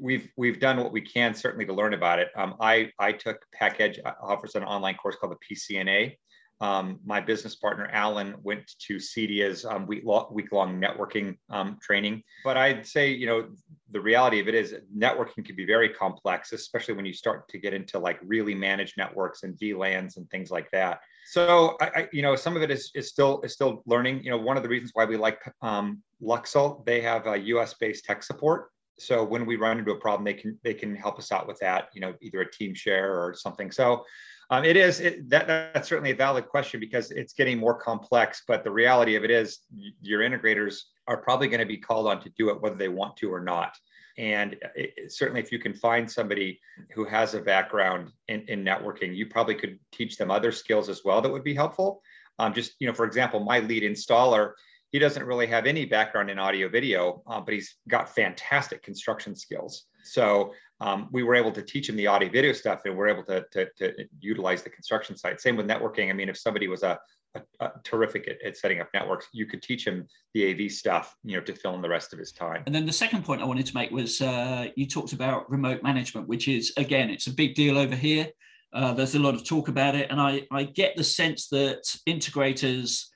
We've 0.00 0.26
we've 0.38 0.58
done 0.58 0.78
what 0.78 0.90
we 0.92 1.02
can 1.02 1.34
certainly 1.34 1.66
to 1.66 1.74
learn 1.74 1.92
about 1.92 2.18
it. 2.18 2.30
Um, 2.34 2.54
i 2.60 2.90
i 2.98 3.12
took 3.12 3.44
Pakedge 3.54 3.98
offers 4.22 4.54
an 4.54 4.64
online 4.64 4.94
course 4.94 5.16
called 5.16 5.36
the 5.36 5.54
pcna 5.54 6.16
um, 6.60 7.00
my 7.04 7.20
business 7.20 7.54
partner 7.54 7.88
Alan 7.92 8.34
went 8.42 8.70
to 8.86 8.96
CEDIA's 8.96 9.64
um, 9.66 9.86
week, 9.86 10.04
long, 10.04 10.28
week 10.30 10.52
long 10.52 10.80
networking 10.80 11.36
um, 11.50 11.78
training. 11.82 12.22
But 12.44 12.56
I'd 12.56 12.86
say, 12.86 13.10
you 13.10 13.26
know, 13.26 13.48
the 13.90 14.00
reality 14.00 14.40
of 14.40 14.48
it 14.48 14.54
is 14.54 14.74
networking 14.96 15.44
can 15.44 15.54
be 15.54 15.66
very 15.66 15.90
complex, 15.90 16.52
especially 16.52 16.94
when 16.94 17.04
you 17.04 17.12
start 17.12 17.48
to 17.50 17.58
get 17.58 17.74
into 17.74 17.98
like 17.98 18.18
really 18.22 18.54
managed 18.54 18.96
networks 18.96 19.42
and 19.42 19.58
VLANs 19.58 20.16
and 20.16 20.28
things 20.30 20.50
like 20.50 20.70
that. 20.70 21.00
So, 21.28 21.76
I, 21.80 21.86
I, 21.86 22.08
you 22.12 22.22
know, 22.22 22.36
some 22.36 22.56
of 22.56 22.62
it 22.62 22.70
is, 22.70 22.90
is 22.94 23.08
still 23.08 23.40
is 23.42 23.52
still 23.52 23.82
learning. 23.86 24.22
You 24.24 24.30
know, 24.30 24.38
one 24.38 24.56
of 24.56 24.62
the 24.62 24.68
reasons 24.68 24.92
why 24.94 25.04
we 25.04 25.16
like 25.16 25.42
um, 25.60 26.02
Luxul, 26.22 26.86
they 26.86 27.00
have 27.02 27.26
a 27.26 27.36
U.S. 27.36 27.74
based 27.74 28.04
tech 28.04 28.22
support. 28.22 28.70
So 28.98 29.22
when 29.24 29.44
we 29.44 29.56
run 29.56 29.78
into 29.78 29.90
a 29.90 29.96
problem, 29.96 30.24
they 30.24 30.34
can 30.34 30.58
they 30.64 30.72
can 30.72 30.96
help 30.96 31.18
us 31.18 31.32
out 31.32 31.46
with 31.46 31.58
that. 31.58 31.88
You 31.94 32.00
know, 32.00 32.14
either 32.22 32.40
a 32.40 32.50
team 32.50 32.74
share 32.74 33.12
or 33.12 33.34
something. 33.34 33.70
So 33.70 34.04
um, 34.50 34.64
it 34.64 34.76
is 34.76 35.00
it, 35.00 35.28
that 35.30 35.46
that's 35.46 35.88
certainly 35.88 36.12
a 36.12 36.16
valid 36.16 36.48
question 36.48 36.78
because 36.78 37.10
it's 37.10 37.32
getting 37.32 37.58
more 37.58 37.74
complex. 37.74 38.42
But 38.46 38.62
the 38.62 38.70
reality 38.70 39.16
of 39.16 39.24
it 39.24 39.30
is, 39.30 39.60
your 40.00 40.20
integrators 40.20 40.82
are 41.08 41.16
probably 41.16 41.48
going 41.48 41.60
to 41.60 41.66
be 41.66 41.76
called 41.76 42.06
on 42.06 42.20
to 42.22 42.30
do 42.30 42.50
it 42.50 42.60
whether 42.60 42.76
they 42.76 42.88
want 42.88 43.16
to 43.18 43.32
or 43.32 43.40
not. 43.40 43.76
And 44.18 44.56
it, 44.74 45.12
certainly, 45.12 45.40
if 45.40 45.52
you 45.52 45.58
can 45.58 45.74
find 45.74 46.10
somebody 46.10 46.60
who 46.94 47.04
has 47.04 47.34
a 47.34 47.40
background 47.40 48.12
in, 48.28 48.42
in 48.42 48.64
networking, 48.64 49.14
you 49.14 49.26
probably 49.26 49.56
could 49.56 49.78
teach 49.92 50.16
them 50.16 50.30
other 50.30 50.52
skills 50.52 50.88
as 50.88 51.02
well 51.04 51.20
that 51.20 51.30
would 51.30 51.44
be 51.44 51.54
helpful. 51.54 52.02
Um, 52.38 52.54
just 52.54 52.74
you 52.78 52.86
know, 52.86 52.94
for 52.94 53.04
example, 53.04 53.40
my 53.40 53.60
lead 53.60 53.82
installer, 53.82 54.52
he 54.92 54.98
doesn't 54.98 55.26
really 55.26 55.46
have 55.48 55.66
any 55.66 55.84
background 55.84 56.30
in 56.30 56.38
audio 56.38 56.68
video, 56.68 57.22
uh, 57.26 57.40
but 57.40 57.52
he's 57.52 57.76
got 57.88 58.14
fantastic 58.14 58.82
construction 58.82 59.34
skills. 59.34 59.86
So 60.04 60.52
um, 60.80 61.08
we 61.10 61.22
were 61.22 61.34
able 61.34 61.52
to 61.52 61.62
teach 61.62 61.88
him 61.88 61.96
the 61.96 62.06
audio 62.06 62.28
video 62.28 62.52
stuff 62.52 62.82
and 62.84 62.96
we're 62.96 63.08
able 63.08 63.24
to, 63.24 63.44
to, 63.52 63.66
to, 63.78 64.04
utilize 64.20 64.62
the 64.62 64.70
construction 64.70 65.16
site. 65.16 65.40
Same 65.40 65.56
with 65.56 65.66
networking. 65.66 66.10
I 66.10 66.12
mean, 66.12 66.28
if 66.28 66.36
somebody 66.36 66.68
was 66.68 66.82
a, 66.82 66.98
a, 67.34 67.40
a 67.60 67.72
terrific 67.82 68.28
at, 68.28 68.42
at, 68.42 68.56
setting 68.56 68.80
up 68.80 68.88
networks, 68.92 69.28
you 69.32 69.46
could 69.46 69.62
teach 69.62 69.86
him 69.86 70.06
the 70.34 70.50
AV 70.50 70.70
stuff, 70.70 71.14
you 71.24 71.36
know, 71.36 71.42
to 71.42 71.54
fill 71.54 71.74
in 71.74 71.82
the 71.82 71.88
rest 71.88 72.12
of 72.12 72.18
his 72.18 72.32
time. 72.32 72.62
And 72.66 72.74
then 72.74 72.84
the 72.84 72.92
second 72.92 73.24
point 73.24 73.40
I 73.40 73.46
wanted 73.46 73.66
to 73.66 73.74
make 73.74 73.90
was 73.90 74.20
uh, 74.20 74.68
you 74.76 74.86
talked 74.86 75.14
about 75.14 75.50
remote 75.50 75.82
management, 75.82 76.28
which 76.28 76.46
is, 76.46 76.72
again, 76.76 77.08
it's 77.08 77.26
a 77.26 77.32
big 77.32 77.54
deal 77.54 77.78
over 77.78 77.96
here. 77.96 78.28
Uh, 78.74 78.92
there's 78.92 79.14
a 79.14 79.18
lot 79.18 79.34
of 79.34 79.44
talk 79.44 79.68
about 79.68 79.94
it. 79.94 80.10
And 80.10 80.20
I, 80.20 80.42
I 80.52 80.64
get 80.64 80.96
the 80.96 81.04
sense 81.04 81.48
that 81.48 81.84
integrators 82.06 83.06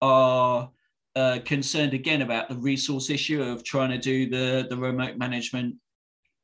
are 0.00 0.70
uh, 1.16 1.40
concerned 1.44 1.94
again 1.94 2.22
about 2.22 2.48
the 2.48 2.54
resource 2.54 3.10
issue 3.10 3.42
of 3.42 3.64
trying 3.64 3.90
to 3.90 3.98
do 3.98 4.30
the, 4.30 4.68
the 4.70 4.76
remote 4.76 5.16
management 5.16 5.74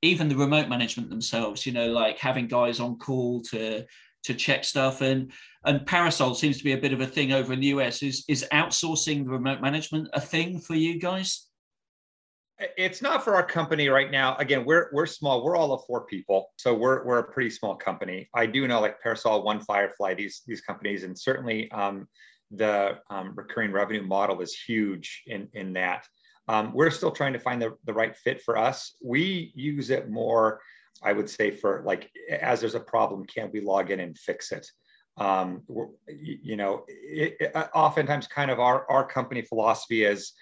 even 0.04 0.28
the 0.28 0.36
remote 0.36 0.68
management 0.68 1.10
themselves, 1.10 1.66
you 1.66 1.72
know, 1.72 1.90
like 1.90 2.18
having 2.18 2.46
guys 2.46 2.80
on 2.80 2.98
call 2.98 3.42
to 3.42 3.84
to 4.24 4.34
check 4.34 4.64
stuff. 4.64 5.00
And 5.00 5.32
and 5.64 5.86
parasol 5.86 6.34
seems 6.34 6.58
to 6.58 6.64
be 6.64 6.72
a 6.72 6.78
bit 6.78 6.92
of 6.92 7.00
a 7.00 7.06
thing 7.06 7.32
over 7.32 7.52
in 7.52 7.60
the 7.60 7.68
us 7.68 8.02
is 8.02 8.24
is 8.28 8.46
outsourcing 8.52 9.24
the 9.24 9.30
remote 9.30 9.60
management 9.60 10.08
a 10.12 10.20
thing 10.20 10.60
for 10.60 10.74
you 10.74 11.00
guys? 11.00 11.46
It's 12.76 13.02
not 13.02 13.24
for 13.24 13.34
our 13.34 13.44
company 13.44 13.88
right 13.88 14.10
now. 14.10 14.36
Again 14.36 14.64
we're 14.64 14.90
we're 14.92 15.06
small. 15.06 15.44
We're 15.44 15.56
all 15.56 15.72
of 15.72 15.84
four 15.86 16.06
people. 16.06 16.50
So 16.56 16.74
we're 16.74 17.04
we're 17.04 17.18
a 17.18 17.32
pretty 17.32 17.50
small 17.50 17.74
company. 17.74 18.28
I 18.34 18.46
do 18.46 18.66
know 18.68 18.80
like 18.80 19.00
parasol 19.00 19.42
one 19.42 19.60
firefly 19.60 20.14
these 20.14 20.42
these 20.46 20.60
companies 20.60 21.04
and 21.04 21.18
certainly 21.18 21.70
um, 21.72 22.06
the 22.50 22.98
um, 23.10 23.32
recurring 23.34 23.72
revenue 23.72 24.02
model 24.02 24.40
is 24.40 24.54
huge 24.54 25.22
in 25.26 25.48
in 25.54 25.72
that 25.74 26.06
um, 26.48 26.72
we're 26.74 26.90
still 26.90 27.10
trying 27.10 27.32
to 27.32 27.38
find 27.38 27.60
the, 27.60 27.76
the 27.84 27.92
right 27.92 28.14
fit 28.16 28.42
for 28.42 28.56
us. 28.56 28.96
We 29.02 29.52
use 29.54 29.90
it 29.90 30.10
more, 30.10 30.60
I 31.02 31.12
would 31.12 31.28
say, 31.28 31.50
for 31.50 31.82
like 31.86 32.10
as 32.30 32.60
there's 32.60 32.74
a 32.74 32.80
problem, 32.80 33.24
can 33.24 33.50
we 33.52 33.60
log 33.60 33.90
in 33.90 34.00
and 34.00 34.16
fix 34.18 34.52
it? 34.52 34.66
Um, 35.16 35.62
you 36.08 36.56
know, 36.56 36.84
it, 36.88 37.36
it, 37.40 37.56
uh, 37.56 37.68
oftentimes 37.74 38.26
kind 38.26 38.50
of 38.50 38.58
our, 38.58 38.90
our 38.90 39.06
company 39.06 39.42
philosophy 39.42 40.04
is 40.04 40.32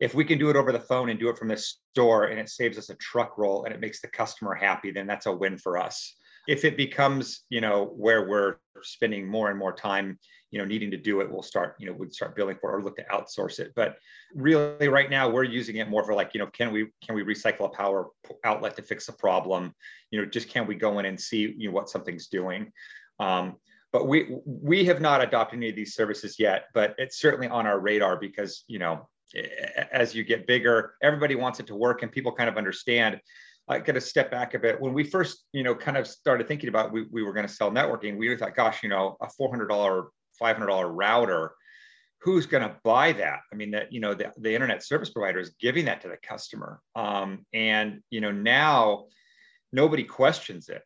if 0.00 0.14
we 0.14 0.24
can 0.24 0.38
do 0.38 0.50
it 0.50 0.56
over 0.56 0.72
the 0.72 0.80
phone 0.80 1.10
and 1.10 1.18
do 1.18 1.28
it 1.28 1.38
from 1.38 1.48
the 1.48 1.56
store 1.56 2.26
and 2.26 2.38
it 2.38 2.48
saves 2.48 2.78
us 2.78 2.90
a 2.90 2.94
truck 2.96 3.36
roll 3.38 3.64
and 3.64 3.74
it 3.74 3.80
makes 3.80 4.00
the 4.00 4.08
customer 4.08 4.54
happy, 4.54 4.90
then 4.92 5.06
that's 5.06 5.26
a 5.26 5.32
win 5.32 5.58
for 5.58 5.78
us. 5.78 6.16
If 6.46 6.64
it 6.64 6.76
becomes, 6.76 7.44
you 7.48 7.60
know, 7.60 7.86
where 7.96 8.28
we're 8.28 8.56
spending 8.82 9.26
more 9.26 9.50
and 9.50 9.58
more 9.58 9.72
time 9.72 10.18
you 10.54 10.60
know 10.60 10.64
needing 10.64 10.88
to 10.88 10.96
do 10.96 11.20
it 11.20 11.28
we'll 11.28 11.42
start 11.42 11.74
you 11.80 11.86
know 11.86 11.92
we'd 11.92 12.14
start 12.14 12.36
billing 12.36 12.56
for 12.60 12.70
it 12.70 12.76
or 12.76 12.82
look 12.82 12.94
to 12.94 13.04
outsource 13.12 13.58
it 13.58 13.72
but 13.74 13.96
really 14.36 14.86
right 14.86 15.10
now 15.10 15.28
we're 15.28 15.42
using 15.42 15.76
it 15.76 15.90
more 15.90 16.04
for 16.04 16.14
like 16.14 16.30
you 16.32 16.38
know 16.38 16.46
can 16.46 16.72
we 16.72 16.86
can 17.04 17.16
we 17.16 17.24
recycle 17.24 17.66
a 17.66 17.68
power 17.68 18.08
outlet 18.44 18.76
to 18.76 18.82
fix 18.82 19.08
a 19.08 19.12
problem 19.12 19.74
you 20.12 20.20
know 20.20 20.24
just 20.24 20.48
can 20.48 20.64
we 20.64 20.76
go 20.76 21.00
in 21.00 21.06
and 21.06 21.20
see 21.20 21.52
you 21.58 21.68
know 21.68 21.74
what 21.74 21.90
something's 21.90 22.28
doing 22.28 22.70
um, 23.18 23.56
but 23.92 24.06
we 24.06 24.36
we 24.46 24.84
have 24.84 25.00
not 25.00 25.20
adopted 25.20 25.58
any 25.58 25.70
of 25.70 25.74
these 25.74 25.94
services 25.94 26.36
yet 26.38 26.66
but 26.72 26.94
it's 26.98 27.18
certainly 27.18 27.48
on 27.48 27.66
our 27.66 27.80
radar 27.80 28.16
because 28.16 28.62
you 28.68 28.78
know 28.78 29.08
as 29.92 30.14
you 30.14 30.22
get 30.24 30.46
bigger, 30.46 30.94
everybody 31.02 31.34
wants 31.34 31.60
it 31.60 31.66
to 31.66 31.74
work 31.74 32.02
and 32.02 32.12
people 32.12 32.32
kind 32.32 32.48
of 32.48 32.56
understand. 32.56 33.20
I 33.68 33.78
got 33.78 33.94
to 33.94 34.00
step 34.00 34.30
back 34.30 34.54
a 34.54 34.58
bit. 34.58 34.80
When 34.80 34.92
we 34.92 35.04
first, 35.04 35.44
you 35.52 35.62
know, 35.62 35.74
kind 35.74 35.96
of 35.96 36.06
started 36.06 36.46
thinking 36.46 36.68
about 36.68 36.92
we, 36.92 37.06
we 37.10 37.22
were 37.22 37.32
going 37.32 37.46
to 37.46 37.52
sell 37.52 37.70
networking, 37.70 38.16
we 38.16 38.34
thought, 38.36 38.54
gosh, 38.54 38.82
you 38.82 38.90
know, 38.90 39.16
a 39.22 39.26
$400, 39.26 40.06
$500 40.40 40.90
router, 40.94 41.52
who's 42.18 42.46
going 42.46 42.62
to 42.62 42.76
buy 42.84 43.12
that? 43.12 43.40
I 43.52 43.56
mean, 43.56 43.70
that, 43.72 43.92
you 43.92 44.00
know, 44.00 44.14
the, 44.14 44.32
the 44.38 44.54
internet 44.54 44.82
service 44.82 45.10
provider 45.10 45.38
is 45.38 45.54
giving 45.60 45.84
that 45.86 46.00
to 46.02 46.08
the 46.08 46.16
customer. 46.16 46.80
Um, 46.96 47.44
and, 47.52 48.00
you 48.10 48.20
know, 48.20 48.30
now 48.30 49.06
nobody 49.72 50.04
questions 50.04 50.68
it. 50.68 50.82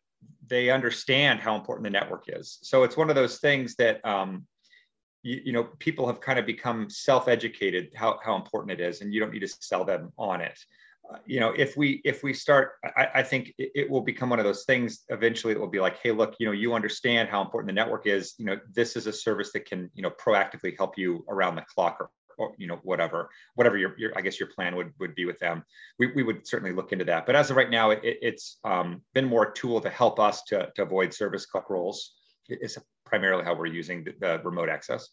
They 0.47 0.69
understand 0.69 1.39
how 1.39 1.55
important 1.55 1.85
the 1.85 1.91
network 1.91 2.25
is. 2.27 2.59
So 2.63 2.83
it's 2.83 2.97
one 2.97 3.09
of 3.09 3.15
those 3.15 3.37
things 3.39 3.75
that, 3.75 4.05
um, 4.05 4.45
you, 5.23 5.41
you 5.45 5.53
know, 5.53 5.69
people 5.79 6.07
have 6.07 6.19
kind 6.19 6.39
of 6.39 6.45
become 6.45 6.89
self-educated 6.89 7.91
how, 7.95 8.19
how 8.23 8.35
important 8.35 8.71
it 8.71 8.81
is, 8.81 9.01
and 9.01 9.13
you 9.13 9.19
don't 9.19 9.31
need 9.31 9.39
to 9.39 9.47
sell 9.47 9.85
them 9.85 10.11
on 10.17 10.41
it 10.41 10.57
you 11.25 11.39
know 11.39 11.51
if 11.57 11.75
we 11.75 12.01
if 12.05 12.23
we 12.23 12.33
start 12.33 12.73
i, 12.95 13.07
I 13.15 13.23
think 13.23 13.53
it, 13.57 13.89
will 13.89 14.01
become 14.01 14.29
one 14.29 14.39
of 14.39 14.45
those 14.45 14.63
things 14.65 15.05
eventually 15.09 15.53
it 15.53 15.59
will 15.59 15.67
be 15.67 15.79
like 15.79 15.97
hey 16.01 16.11
look 16.11 16.35
you 16.39 16.45
know 16.45 16.51
you 16.51 16.73
understand 16.73 17.29
how 17.29 17.41
important 17.41 17.67
the 17.67 17.73
network 17.73 18.05
is. 18.05 18.35
You 18.37 18.45
know 18.45 18.59
this 18.71 18.95
is 18.95 19.07
a 19.07 19.13
service 19.13 19.51
that 19.53 19.65
can 19.65 19.89
you 19.93 20.03
know 20.03 20.11
proactively 20.11 20.75
help 20.77 20.97
you 20.97 21.25
around 21.29 21.55
the 21.55 21.63
clock 21.73 21.97
or, 21.99 22.09
or 22.37 22.53
you 22.57 22.67
know 22.67 22.79
whatever 22.83 23.29
whatever 23.55 23.77
your, 23.77 23.97
your 23.97 24.11
i 24.17 24.21
guess 24.21 24.39
your 24.39 24.49
plan 24.49 24.75
would 24.75 24.91
would 24.99 25.15
be 25.15 25.25
with 25.25 25.39
them. 25.39 25.63
We, 25.97 26.07
we 26.13 26.23
would 26.23 26.47
certainly 26.47 26.73
look 26.73 26.91
into 26.91 27.05
that. 27.05 27.25
But 27.25 27.35
as 27.35 27.49
of 27.49 27.57
right 27.57 27.69
now 27.69 27.89
it, 27.91 28.01
it's 28.03 28.57
um, 28.63 29.01
been 29.13 29.25
more 29.25 29.43
a 29.49 29.53
tool 29.53 29.81
to 29.81 29.89
help 29.89 30.19
us 30.19 30.43
to, 30.43 30.69
to 30.75 30.83
avoid 30.83 31.13
service 31.13 31.45
clock 31.45 31.69
roles 31.69 32.13
it's 32.49 32.77
primarily 33.05 33.43
how 33.43 33.53
we're 33.53 33.67
using 33.67 34.03
the, 34.03 34.15
the 34.19 34.41
remote 34.43 34.69
access. 34.69 35.09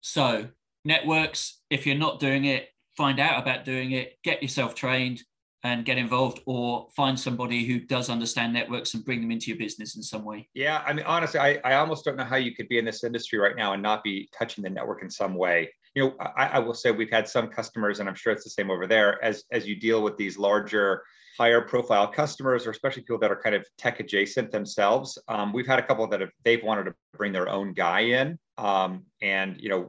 So 0.00 0.48
networks 0.84 1.60
if 1.70 1.86
you're 1.86 1.98
not 1.98 2.20
doing 2.20 2.44
it 2.44 2.68
find 2.98 3.18
out 3.20 3.40
about 3.40 3.64
doing 3.64 3.92
it, 3.92 4.06
get 4.24 4.42
yourself 4.42 4.74
trained 4.74 5.22
and 5.64 5.84
get 5.84 5.98
involved 5.98 6.40
or 6.46 6.88
find 6.94 7.18
somebody 7.18 7.64
who 7.64 7.76
does 7.80 8.10
understand 8.10 8.52
networks 8.52 8.94
and 8.94 9.04
bring 9.04 9.20
them 9.20 9.30
into 9.30 9.46
your 9.50 9.58
business 9.58 9.96
in 9.96 10.02
some 10.02 10.24
way. 10.24 10.48
Yeah, 10.54 10.82
I 10.86 10.92
mean, 10.92 11.04
honestly, 11.04 11.40
I, 11.40 11.58
I 11.64 11.74
almost 11.74 12.04
don't 12.04 12.16
know 12.16 12.24
how 12.32 12.36
you 12.36 12.54
could 12.54 12.68
be 12.68 12.78
in 12.78 12.84
this 12.84 13.02
industry 13.04 13.38
right 13.38 13.56
now 13.56 13.72
and 13.72 13.82
not 13.82 14.04
be 14.04 14.28
touching 14.38 14.62
the 14.62 14.70
network 14.70 15.02
in 15.02 15.10
some 15.10 15.34
way. 15.34 15.58
You 15.94 16.00
know, 16.02 16.10
I, 16.42 16.44
I 16.56 16.58
will 16.58 16.74
say 16.74 16.90
we've 16.90 17.10
had 17.10 17.28
some 17.28 17.48
customers, 17.48 17.98
and 17.98 18.08
I'm 18.08 18.14
sure 18.14 18.32
it's 18.32 18.44
the 18.44 18.50
same 18.50 18.70
over 18.70 18.86
there, 18.86 19.22
as, 19.24 19.44
as 19.50 19.66
you 19.66 19.76
deal 19.76 20.00
with 20.02 20.16
these 20.16 20.38
larger, 20.38 21.02
higher 21.38 21.60
profile 21.60 22.08
customers, 22.08 22.66
or 22.66 22.70
especially 22.70 23.02
people 23.02 23.18
that 23.18 23.32
are 23.34 23.42
kind 23.46 23.56
of 23.58 23.66
tech 23.78 24.00
adjacent 24.00 24.50
themselves. 24.50 25.18
Um, 25.28 25.52
we've 25.52 25.70
had 25.72 25.80
a 25.80 25.86
couple 25.88 26.06
that 26.08 26.20
have, 26.20 26.34
they've 26.44 26.62
wanted 26.62 26.84
to 26.84 26.94
bring 27.16 27.32
their 27.32 27.48
own 27.48 27.74
guy 27.74 28.00
in. 28.00 28.38
Um, 28.58 29.06
and, 29.22 29.50
you 29.60 29.70
know, 29.70 29.82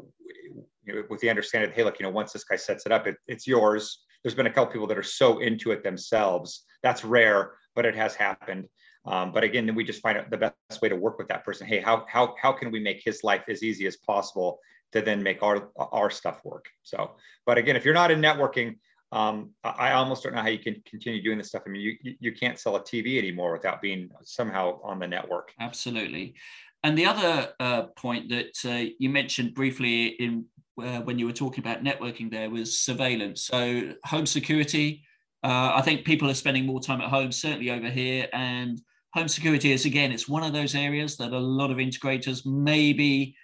you 0.89 0.95
know, 0.95 1.03
with 1.09 1.21
the 1.21 1.29
understanding, 1.29 1.71
hey, 1.73 1.83
look, 1.83 1.99
you 1.99 2.03
know, 2.03 2.09
once 2.09 2.33
this 2.33 2.43
guy 2.43 2.55
sets 2.55 2.85
it 2.85 2.91
up, 2.91 3.07
it, 3.07 3.15
it's 3.27 3.47
yours. 3.47 4.03
There's 4.23 4.35
been 4.35 4.47
a 4.47 4.49
couple 4.49 4.73
people 4.73 4.87
that 4.87 4.97
are 4.97 5.03
so 5.03 5.39
into 5.39 5.71
it 5.71 5.83
themselves. 5.83 6.65
That's 6.83 7.05
rare, 7.05 7.53
but 7.75 7.85
it 7.85 7.95
has 7.95 8.15
happened. 8.15 8.67
Um, 9.05 9.31
but 9.31 9.43
again, 9.43 9.65
then 9.65 9.75
we 9.75 9.83
just 9.83 10.01
find 10.01 10.17
out 10.17 10.29
the 10.29 10.37
best 10.37 10.81
way 10.81 10.89
to 10.89 10.95
work 10.95 11.17
with 11.17 11.27
that 11.29 11.45
person. 11.45 11.67
Hey, 11.67 11.79
how 11.79 12.05
how 12.09 12.35
how 12.41 12.51
can 12.51 12.69
we 12.69 12.79
make 12.79 13.01
his 13.03 13.23
life 13.23 13.43
as 13.47 13.63
easy 13.63 13.87
as 13.87 13.95
possible 13.97 14.59
to 14.91 15.01
then 15.01 15.23
make 15.23 15.41
our 15.41 15.69
our 15.77 16.09
stuff 16.09 16.41
work? 16.43 16.65
So, 16.83 17.15
but 17.45 17.57
again, 17.57 17.75
if 17.77 17.85
you're 17.85 17.93
not 17.93 18.11
in 18.11 18.19
networking, 18.19 18.75
um, 19.11 19.51
I 19.63 19.93
almost 19.93 20.23
don't 20.23 20.35
know 20.35 20.41
how 20.41 20.49
you 20.49 20.59
can 20.59 20.83
continue 20.85 21.21
doing 21.21 21.37
this 21.37 21.47
stuff. 21.47 21.63
I 21.65 21.69
mean, 21.69 21.81
you 21.81 22.15
you 22.19 22.33
can't 22.33 22.59
sell 22.59 22.75
a 22.75 22.81
TV 22.81 23.17
anymore 23.17 23.53
without 23.53 23.81
being 23.81 24.09
somehow 24.23 24.79
on 24.83 24.99
the 24.99 25.07
network. 25.07 25.53
Absolutely. 25.59 26.35
And 26.83 26.97
the 26.97 27.05
other 27.05 27.53
uh, 27.59 27.83
point 27.95 28.29
that 28.29 28.57
uh, 28.65 28.89
you 28.99 29.09
mentioned 29.09 29.53
briefly 29.53 30.07
in 30.07 30.45
when 30.81 31.19
you 31.19 31.25
were 31.25 31.33
talking 31.33 31.63
about 31.63 31.83
networking 31.83 32.31
there 32.31 32.49
was 32.49 32.79
surveillance. 32.79 33.43
So 33.43 33.93
home 34.05 34.25
security, 34.25 35.03
uh, 35.43 35.73
I 35.75 35.81
think 35.81 36.05
people 36.05 36.29
are 36.29 36.35
spending 36.35 36.65
more 36.65 36.81
time 36.81 37.01
at 37.01 37.09
home, 37.09 37.31
certainly 37.31 37.71
over 37.71 37.89
here. 37.89 38.27
And 38.33 38.81
home 39.13 39.27
security 39.27 39.71
is, 39.71 39.85
again, 39.85 40.11
it's 40.11 40.27
one 40.27 40.43
of 40.43 40.53
those 40.53 40.75
areas 40.75 41.17
that 41.17 41.31
a 41.31 41.39
lot 41.39 41.71
of 41.71 41.77
integrators 41.77 42.45
maybe 42.45 43.35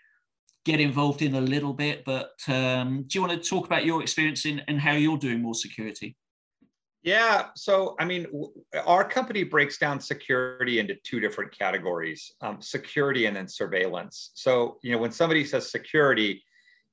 get 0.65 0.79
involved 0.79 1.21
in 1.21 1.35
a 1.35 1.41
little 1.41 1.73
bit. 1.73 2.03
But 2.05 2.31
um, 2.47 3.05
do 3.07 3.17
you 3.17 3.25
want 3.25 3.41
to 3.41 3.49
talk 3.49 3.65
about 3.65 3.85
your 3.85 4.01
experience 4.01 4.45
in 4.45 4.61
and 4.67 4.79
how 4.79 4.93
you're 4.93 5.17
doing 5.17 5.41
more 5.41 5.55
security? 5.55 6.17
Yeah. 7.03 7.49
So, 7.55 7.95
I 7.99 8.05
mean, 8.05 8.25
our 8.83 9.07
company 9.07 9.43
breaks 9.43 9.77
down 9.77 9.99
security 9.99 10.79
into 10.79 10.95
two 11.03 11.19
different 11.19 11.55
categories 11.55 12.33
um, 12.41 12.59
security 12.61 13.27
and 13.27 13.35
then 13.35 13.47
surveillance. 13.47 14.31
So, 14.33 14.79
you 14.81 14.91
know, 14.91 14.97
when 14.97 15.11
somebody 15.11 15.45
says 15.45 15.69
security, 15.69 16.43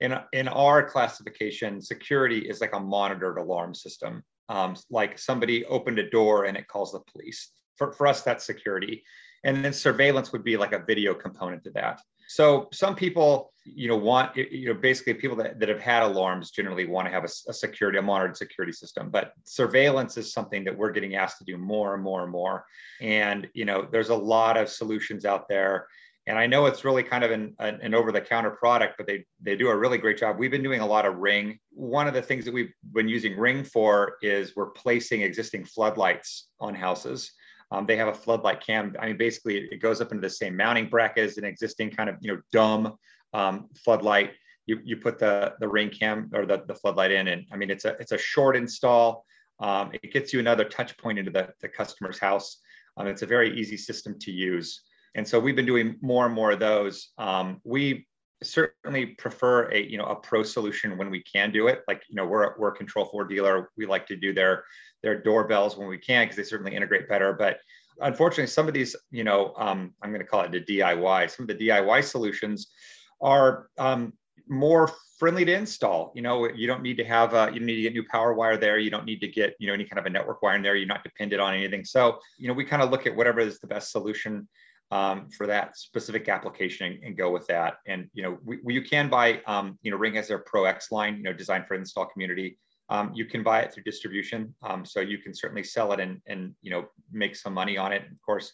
in, 0.03 0.19
in 0.33 0.49
our 0.49 0.83
classification, 0.83 1.81
security 1.81 2.41
is 2.51 2.61
like 2.61 2.75
a 2.75 2.81
monitored 2.81 3.39
alarm 3.39 3.73
system. 3.75 4.23
Um, 4.49 4.75
like 4.91 5.19
somebody 5.19 5.65
opened 5.67 5.99
a 6.01 6.11
door 6.11 6.45
and 6.47 6.57
it 6.57 6.67
calls 6.67 6.93
the 6.93 7.01
police. 7.11 7.53
For, 7.77 7.93
for 7.93 8.07
us, 8.07 8.23
that's 8.23 8.45
security. 8.45 9.05
And 9.45 9.65
then 9.65 9.73
surveillance 9.73 10.33
would 10.33 10.45
be 10.45 10.57
like 10.57 10.73
a 10.73 10.85
video 10.85 11.15
component 11.15 11.63
to 11.65 11.71
that. 11.71 12.01
So 12.29 12.69
some 12.73 12.95
people, 12.95 13.53
you 13.65 13.89
know, 13.89 13.97
want, 13.97 14.37
you 14.37 14.67
know, 14.69 14.75
basically 14.75 15.15
people 15.15 15.37
that, 15.37 15.61
that 15.61 15.69
have 15.69 15.81
had 15.81 16.03
alarms 16.03 16.51
generally 16.51 16.87
want 16.87 17.07
to 17.07 17.13
have 17.13 17.25
a, 17.25 17.33
a 17.49 17.53
security, 17.53 17.99
a 17.99 18.03
monitored 18.03 18.37
security 18.37 18.73
system. 18.73 19.11
But 19.11 19.33
surveillance 19.45 20.17
is 20.17 20.33
something 20.33 20.65
that 20.65 20.77
we're 20.77 20.93
getting 20.93 21.15
asked 21.15 21.39
to 21.39 21.45
do 21.45 21.57
more 21.57 21.95
and 21.95 22.03
more 22.03 22.23
and 22.23 22.33
more. 22.33 22.65
And, 23.01 23.49
you 23.55 23.65
know, 23.65 23.87
there's 23.91 24.11
a 24.11 24.17
lot 24.17 24.57
of 24.57 24.69
solutions 24.69 25.25
out 25.25 25.49
there 25.49 25.87
and 26.26 26.38
I 26.38 26.47
know 26.47 26.67
it's 26.67 26.85
really 26.85 27.02
kind 27.02 27.25
of 27.25 27.33
an, 27.33 27.55
an, 27.59 27.95
over-the-counter 27.95 28.52
product, 28.52 28.95
but 28.97 29.07
they 29.07 29.25
they 29.41 29.57
do 29.57 29.69
a 29.69 29.76
really 29.76 29.99
great 29.99 30.19
job. 30.19 30.38
We've 30.38 30.50
been 30.50 30.62
doing 30.62 30.81
a 30.81 30.87
lot 30.87 31.05
of 31.05 31.17
Ring. 31.17 31.59
One 31.71 32.07
of 32.07 32.14
the 32.14 32.23
things 32.23 32.45
that 32.45 32.55
we've 32.55 32.73
been 32.93 33.09
using 33.09 33.37
Ring 33.37 33.64
for 33.64 34.17
is 34.23 34.55
we're 34.55 34.71
placing 34.71 35.23
existing 35.23 35.64
floodlights 35.64 36.49
on 36.61 36.75
houses. 36.75 37.33
Um, 37.73 37.87
they 37.87 37.97
have 37.97 38.09
a 38.09 38.14
floodlight 38.14 38.61
cam. 38.61 38.95
I 39.00 39.09
mean, 39.09 39.17
basically, 39.17 39.69
it 39.71 39.81
goes 39.81 40.00
up 40.00 40.12
into 40.12 40.21
the 40.21 40.31
same 40.31 40.57
mounting 40.57 40.88
bracket 40.88 41.25
as 41.25 41.38
an 41.38 41.45
existing 41.45 41.91
kind 41.91 42.09
of 42.09 42.17
you 42.21 42.35
know 42.35 42.41
dumb 42.52 42.95
um, 43.33 43.69
floodlight. 43.85 44.33
You, 44.67 44.79
you 44.85 44.99
put 44.99 45.19
the 45.19 45.55
the 45.59 45.69
Ring 45.69 45.91
cam 45.91 46.31
or 46.35 46.47
the, 46.47 46.62
the 46.69 46.75
floodlight 46.75 47.11
in, 47.11 47.29
and 47.29 47.47
I 47.52 47.57
mean, 47.57 47.71
it's 47.71 47.85
a 47.85 47.97
it's 47.99 48.12
a 48.12 48.19
short 48.19 48.57
install. 48.57 49.25
Um, 49.59 49.91
it 49.93 50.12
gets 50.12 50.33
you 50.33 50.38
another 50.38 50.64
touch 50.64 50.97
point 50.99 51.19
into 51.19 51.31
the, 51.31 51.49
the 51.61 51.69
customer's 51.69 52.19
house. 52.19 52.59
Um, 52.97 53.07
it's 53.07 53.23
a 53.23 53.26
very 53.26 53.59
easy 53.59 53.76
system 53.76 54.19
to 54.21 54.31
use. 54.31 54.83
And 55.14 55.26
so 55.26 55.38
we've 55.38 55.57
been 55.57 55.66
doing 55.66 55.97
more 56.00 56.26
and 56.26 56.35
more 56.35 56.52
of 56.52 56.59
those. 56.59 57.11
Um, 57.19 57.61
we 57.64 58.07
certainly 58.42 59.07
prefer 59.07 59.71
a 59.71 59.81
you 59.81 59.99
know 59.99 60.07
a 60.07 60.16
pro 60.16 60.42
solution 60.42 60.97
when 60.97 61.11
we 61.11 61.23
can 61.23 61.52
do 61.52 61.69
it. 61.69 61.83
Like 61.87 62.02
you 62.09 62.16
know 62.16 62.26
we're 62.26 62.59
we're 62.59 62.69
a 62.69 62.76
Control 62.76 63.07
Four 63.07 63.25
dealer. 63.25 63.71
We 63.76 63.87
like 63.87 64.07
to 64.09 64.16
do 64.16 64.33
their 64.33 64.64
their 65.02 65.21
doorbells 65.21 65.76
when 65.76 65.88
we 65.88 65.99
can 65.99 66.25
because 66.25 66.37
they 66.37 66.45
certainly 66.45 66.75
integrate 66.75 67.09
better. 67.09 67.33
But 67.33 67.59
unfortunately, 68.00 68.47
some 68.47 68.69
of 68.69 68.75
these 68.75 68.97
you 69.11 69.25
know 69.25 69.54
um, 69.57 69.95
I'm 70.02 70.11
going 70.11 70.23
to 70.23 70.26
call 70.26 70.42
it 70.42 70.52
the 70.52 70.61
DIY. 70.61 71.31
Some 71.31 71.49
of 71.49 71.57
the 71.57 71.69
DIY 71.69 72.04
solutions 72.04 72.73
are 73.21 73.69
um, 73.78 74.12
more 74.49 74.90
friendly 75.19 75.45
to 75.45 75.52
install. 75.52 76.12
You 76.14 76.23
know, 76.23 76.49
you 76.52 76.66
don't 76.66 76.83
need 76.83 76.97
to 76.97 77.04
have 77.04 77.35
a, 77.35 77.50
you 77.54 77.61
need 77.61 77.76
to 77.76 77.83
get 77.83 77.92
new 77.92 78.04
power 78.09 78.35
wire 78.35 78.57
there. 78.57 78.78
You 78.78 78.90
don't 78.90 79.04
need 79.04 79.21
to 79.21 79.28
get, 79.28 79.54
you 79.61 79.69
know, 79.69 79.73
any 79.73 79.85
kind 79.85 80.00
of 80.00 80.07
a 80.07 80.11
network 80.11 80.42
wire 80.42 80.57
in 80.57 80.62
there. 80.62 80.75
You're 80.75 80.88
not 80.88 81.04
dependent 81.04 81.40
on 81.40 81.54
anything. 81.54 81.85
So, 81.85 82.19
you 82.38 82.49
know, 82.49 82.54
we 82.54 82.64
kind 82.64 82.83
of 82.83 82.90
look 82.90 83.07
at 83.07 83.14
whatever 83.14 83.38
is 83.38 83.61
the 83.61 83.69
best 83.69 83.92
solution 83.92 84.49
um, 84.93 85.29
for 85.31 85.47
that 85.47 85.77
specific 85.77 86.29
application 86.29 86.87
and, 86.87 87.03
and, 87.03 87.17
go 87.17 87.31
with 87.31 87.47
that. 87.47 87.79
And 87.87 88.09
you 88.13 88.23
know, 88.23 88.37
we, 88.45 88.59
we, 88.63 88.75
you 88.75 88.83
can 88.83 89.09
buy, 89.09 89.41
um, 89.47 89.79
you 89.83 89.91
know, 89.91 89.97
Ring 89.97 90.15
has 90.15 90.29
their 90.29 90.39
Pro 90.39 90.67
X 90.67 90.93
line, 90.93 91.17
you 91.17 91.23
know, 91.23 91.33
designed 91.33 91.67
for 91.67 91.75
install 91.75 92.05
community. 92.05 92.59
Um, 92.91 93.11
you 93.15 93.25
can 93.25 93.43
buy 93.43 93.63
it 93.63 93.73
through 93.73 93.85
distribution, 93.85 94.55
um, 94.63 94.85
so 94.85 95.01
you 95.01 95.17
can 95.17 95.35
certainly 95.35 95.65
sell 95.65 95.93
it 95.93 96.01
and 96.01 96.21
and 96.27 96.55
you 96.61 96.71
know 96.71 96.85
make 97.11 97.35
some 97.37 97.55
money 97.55 97.79
on 97.79 97.91
it. 97.91 98.03
Of 98.03 98.21
course. 98.25 98.53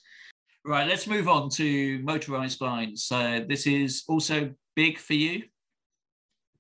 Right. 0.65 0.87
Let's 0.87 1.09
move 1.09 1.29
on 1.29 1.51
to 1.51 1.99
motorized 2.01 2.61
blinds. 2.61 3.05
So 3.05 3.45
this 3.49 3.67
is 3.67 4.05
also 4.09 4.55
big 4.77 4.99
for 4.99 5.15
you. 5.15 5.43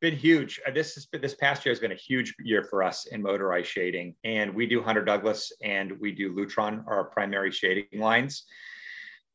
Been 0.00 0.16
huge. 0.16 0.60
Uh, 0.66 0.70
this 0.72 0.94
has 0.94 1.06
been, 1.06 1.20
this 1.20 1.34
past 1.34 1.64
year 1.64 1.72
has 1.72 1.80
been 1.80 1.92
a 1.92 1.96
huge 1.96 2.34
year 2.40 2.64
for 2.64 2.82
us 2.82 3.06
in 3.06 3.22
motorized 3.22 3.68
shading, 3.68 4.16
and 4.24 4.52
we 4.52 4.66
do 4.66 4.82
Hunter 4.82 5.04
Douglas 5.04 5.52
and 5.62 5.92
we 6.00 6.10
do 6.10 6.34
Lutron, 6.34 6.82
our 6.88 7.04
primary 7.04 7.52
shading 7.52 8.00
lines 8.00 8.44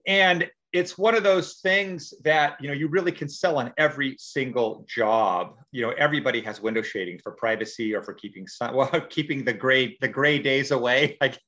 and 0.06 0.50
it's 0.74 0.98
one 0.98 1.14
of 1.14 1.22
those 1.22 1.60
things 1.60 2.16
that 2.24 2.58
you 2.60 2.68
know 2.68 2.74
you 2.74 2.88
really 2.88 3.12
can 3.12 3.30
sell 3.30 3.60
on 3.60 3.72
every 3.78 4.16
single 4.18 4.86
job. 4.90 5.54
You 5.72 5.84
know 5.84 5.92
everybody 5.92 6.42
has 6.42 6.60
window 6.60 6.82
shading 6.82 7.20
for 7.24 7.34
privacy 7.34 7.94
or 7.94 8.02
for 8.02 8.14
keeping 8.14 8.48
sun 8.48 8.74
well 8.76 8.90
keeping 9.10 9.46
the 9.46 9.54
gray 9.54 9.96
the 10.02 10.08
gray 10.08 10.40
days 10.40 10.72
away 10.72 11.18
like 11.22 11.40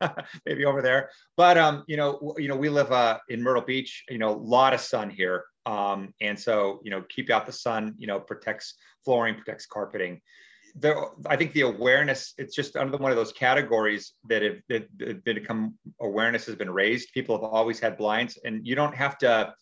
maybe 0.45 0.63
over 0.63 0.81
there. 0.81 1.09
But 1.35 1.57
um 1.57 1.83
you 1.87 1.97
know 1.97 2.35
you 2.37 2.47
know 2.47 2.55
we 2.55 2.69
live 2.69 2.91
uh 2.91 3.17
in 3.27 3.41
myrtle 3.41 3.63
beach 3.63 4.03
you 4.09 4.19
know 4.19 4.29
a 4.29 4.37
lot 4.37 4.73
of 4.73 4.79
sun 4.79 5.09
here. 5.09 5.45
Um 5.65 6.13
and 6.21 6.39
so 6.39 6.79
you 6.83 6.91
know 6.91 7.03
keep 7.09 7.31
out 7.31 7.47
the 7.47 7.51
sun 7.51 7.95
you 7.97 8.05
know 8.05 8.19
protects 8.19 8.75
flooring 9.03 9.35
protects 9.35 9.65
carpeting 9.65 10.21
I 10.83 11.35
think 11.37 11.53
the 11.53 11.61
awareness, 11.61 12.33
it's 12.37 12.55
just 12.55 12.75
under 12.75 12.97
one 12.97 13.11
of 13.11 13.17
those 13.17 13.31
categories 13.31 14.13
that 14.27 14.41
have, 14.41 14.57
that 14.69 14.87
have 14.99 15.23
become 15.23 15.75
awareness 16.01 16.45
has 16.47 16.55
been 16.55 16.69
raised. 16.69 17.13
People 17.13 17.35
have 17.35 17.49
always 17.49 17.79
had 17.79 17.97
blinds, 17.97 18.37
and 18.43 18.67
you 18.67 18.75
don't 18.75 18.95
have 18.95 19.17
to 19.19 19.53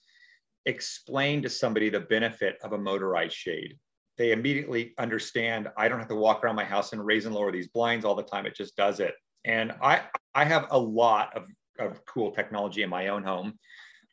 explain 0.65 1.41
to 1.43 1.49
somebody 1.49 1.89
the 1.89 1.99
benefit 1.99 2.57
of 2.63 2.73
a 2.73 2.77
motorized 2.77 3.35
shade. 3.35 3.77
they 4.17 4.31
immediately 4.31 4.93
understand 4.97 5.69
I 5.77 5.87
don't 5.87 5.99
have 5.99 6.07
to 6.09 6.15
walk 6.15 6.43
around 6.43 6.55
my 6.55 6.63
house 6.63 6.93
and 6.93 7.05
raise 7.05 7.25
and 7.25 7.33
lower 7.33 7.51
these 7.51 7.67
blinds 7.67 8.05
all 8.05 8.15
the 8.15 8.23
time. 8.23 8.45
It 8.45 8.55
just 8.55 8.75
does 8.75 8.99
it. 8.99 9.15
And 9.45 9.73
I 9.81 10.01
I 10.33 10.45
have 10.45 10.67
a 10.71 10.79
lot 10.79 11.35
of, 11.35 11.43
of 11.79 12.05
cool 12.05 12.31
technology 12.31 12.83
in 12.83 12.89
my 12.89 13.07
own 13.07 13.23
home. 13.23 13.59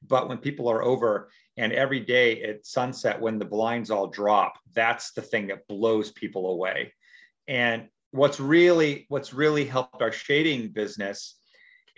But 0.07 0.29
when 0.29 0.39
people 0.39 0.69
are 0.69 0.83
over 0.83 1.31
and 1.61 1.75
every 1.75 2.01
day 2.01 2.43
at 2.43 2.65
sunset, 2.65 3.21
when 3.21 3.39
the 3.39 3.45
blinds 3.45 3.91
all 3.91 4.07
drop, 4.07 4.59
that's 4.75 5.13
the 5.13 5.21
thing 5.21 5.49
that 5.49 5.69
blows 5.69 6.11
people 6.11 6.51
away. 6.51 6.95
And 7.49 7.89
what's 8.13 8.41
really 8.41 9.05
what's 9.11 9.35
really 9.35 9.67
helped 9.67 10.01
our 10.01 10.11
shading 10.11 10.69
business 10.69 11.37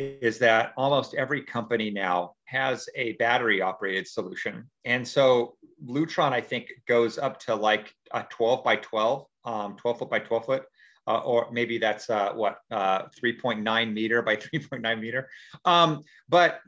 is 0.00 0.40
that 0.40 0.72
almost 0.76 1.14
every 1.14 1.42
company 1.44 1.92
now 1.92 2.32
has 2.46 2.88
a 2.96 3.12
battery 3.12 3.62
operated 3.62 4.08
solution. 4.08 4.68
And 4.84 5.06
so 5.06 5.54
Lutron, 5.86 6.32
I 6.32 6.40
think, 6.40 6.72
goes 6.88 7.16
up 7.16 7.38
to 7.40 7.54
like 7.54 7.94
a 8.12 8.26
12 8.28 8.64
by 8.64 8.76
12, 8.76 9.26
um, 9.44 9.76
12 9.76 9.98
foot 10.00 10.10
by 10.10 10.18
12 10.18 10.44
foot, 10.44 10.64
uh, 11.06 11.18
or 11.18 11.48
maybe 11.52 11.78
that's 11.78 12.08
uh, 12.10 12.32
what, 12.32 12.58
uh, 12.70 13.02
3.9 13.22 13.92
meter 13.92 14.22
by 14.22 14.36
3.9 14.54 15.00
meter. 15.00 15.28
Um, 15.64 16.04
but 16.28 16.60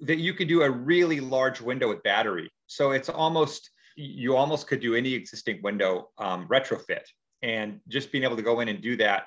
that 0.00 0.18
you 0.18 0.34
could 0.34 0.48
do 0.48 0.62
a 0.62 0.70
really 0.70 1.20
large 1.20 1.60
window 1.60 1.88
with 1.88 2.02
battery. 2.02 2.50
So 2.66 2.92
it's 2.92 3.08
almost, 3.08 3.70
you 3.96 4.36
almost 4.36 4.66
could 4.66 4.80
do 4.80 4.94
any 4.94 5.12
existing 5.12 5.60
window 5.62 6.10
um, 6.18 6.46
retrofit. 6.48 7.04
And 7.42 7.80
just 7.88 8.12
being 8.12 8.24
able 8.24 8.36
to 8.36 8.42
go 8.42 8.60
in 8.60 8.68
and 8.68 8.82
do 8.82 8.96
that, 8.98 9.24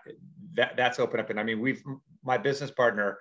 that 0.55 0.77
that's 0.77 0.99
open 0.99 1.19
up. 1.19 1.31
And 1.31 1.39
I 1.39 1.43
mean, 1.43 1.59
we've 1.59 1.83
my 2.23 2.37
business 2.37 2.71
partner 2.71 3.17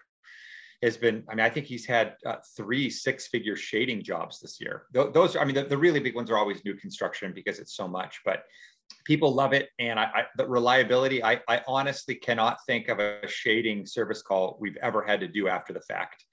has 0.83 0.97
been, 0.97 1.23
I 1.29 1.35
mean, 1.35 1.45
I 1.45 1.49
think 1.49 1.67
he's 1.67 1.87
had 1.87 2.17
uh, 2.27 2.37
three 2.57 2.91
six 2.91 3.29
figure 3.29 3.57
shading 3.57 4.03
jobs 4.03 4.41
this 4.41 4.61
year. 4.61 4.85
Th- 4.93 5.13
those, 5.13 5.37
I 5.37 5.45
mean, 5.45 5.55
the, 5.55 5.65
the, 5.65 5.79
really 5.79 6.01
big 6.01 6.17
ones 6.17 6.31
are 6.31 6.37
always 6.37 6.65
new 6.65 6.75
construction 6.75 7.33
because 7.33 7.61
it's 7.61 7.77
so 7.77 7.87
much, 7.87 8.21
but 8.25 8.45
people 9.05 9.35
love 9.35 9.53
it. 9.53 9.71
And 9.79 9.99
I, 9.99 10.05
I, 10.05 10.25
the 10.37 10.47
reliability, 10.47 11.23
I, 11.23 11.41
I 11.49 11.63
honestly 11.67 12.15
cannot 12.15 12.59
think 12.67 12.89
of 12.89 12.99
a 12.99 13.27
shading 13.29 13.87
service 13.87 14.23
call 14.23 14.57
we've 14.61 14.77
ever 14.77 15.03
had 15.03 15.21
to 15.21 15.29
do 15.29 15.49
after 15.49 15.73
the 15.73 15.81
fact. 15.81 16.25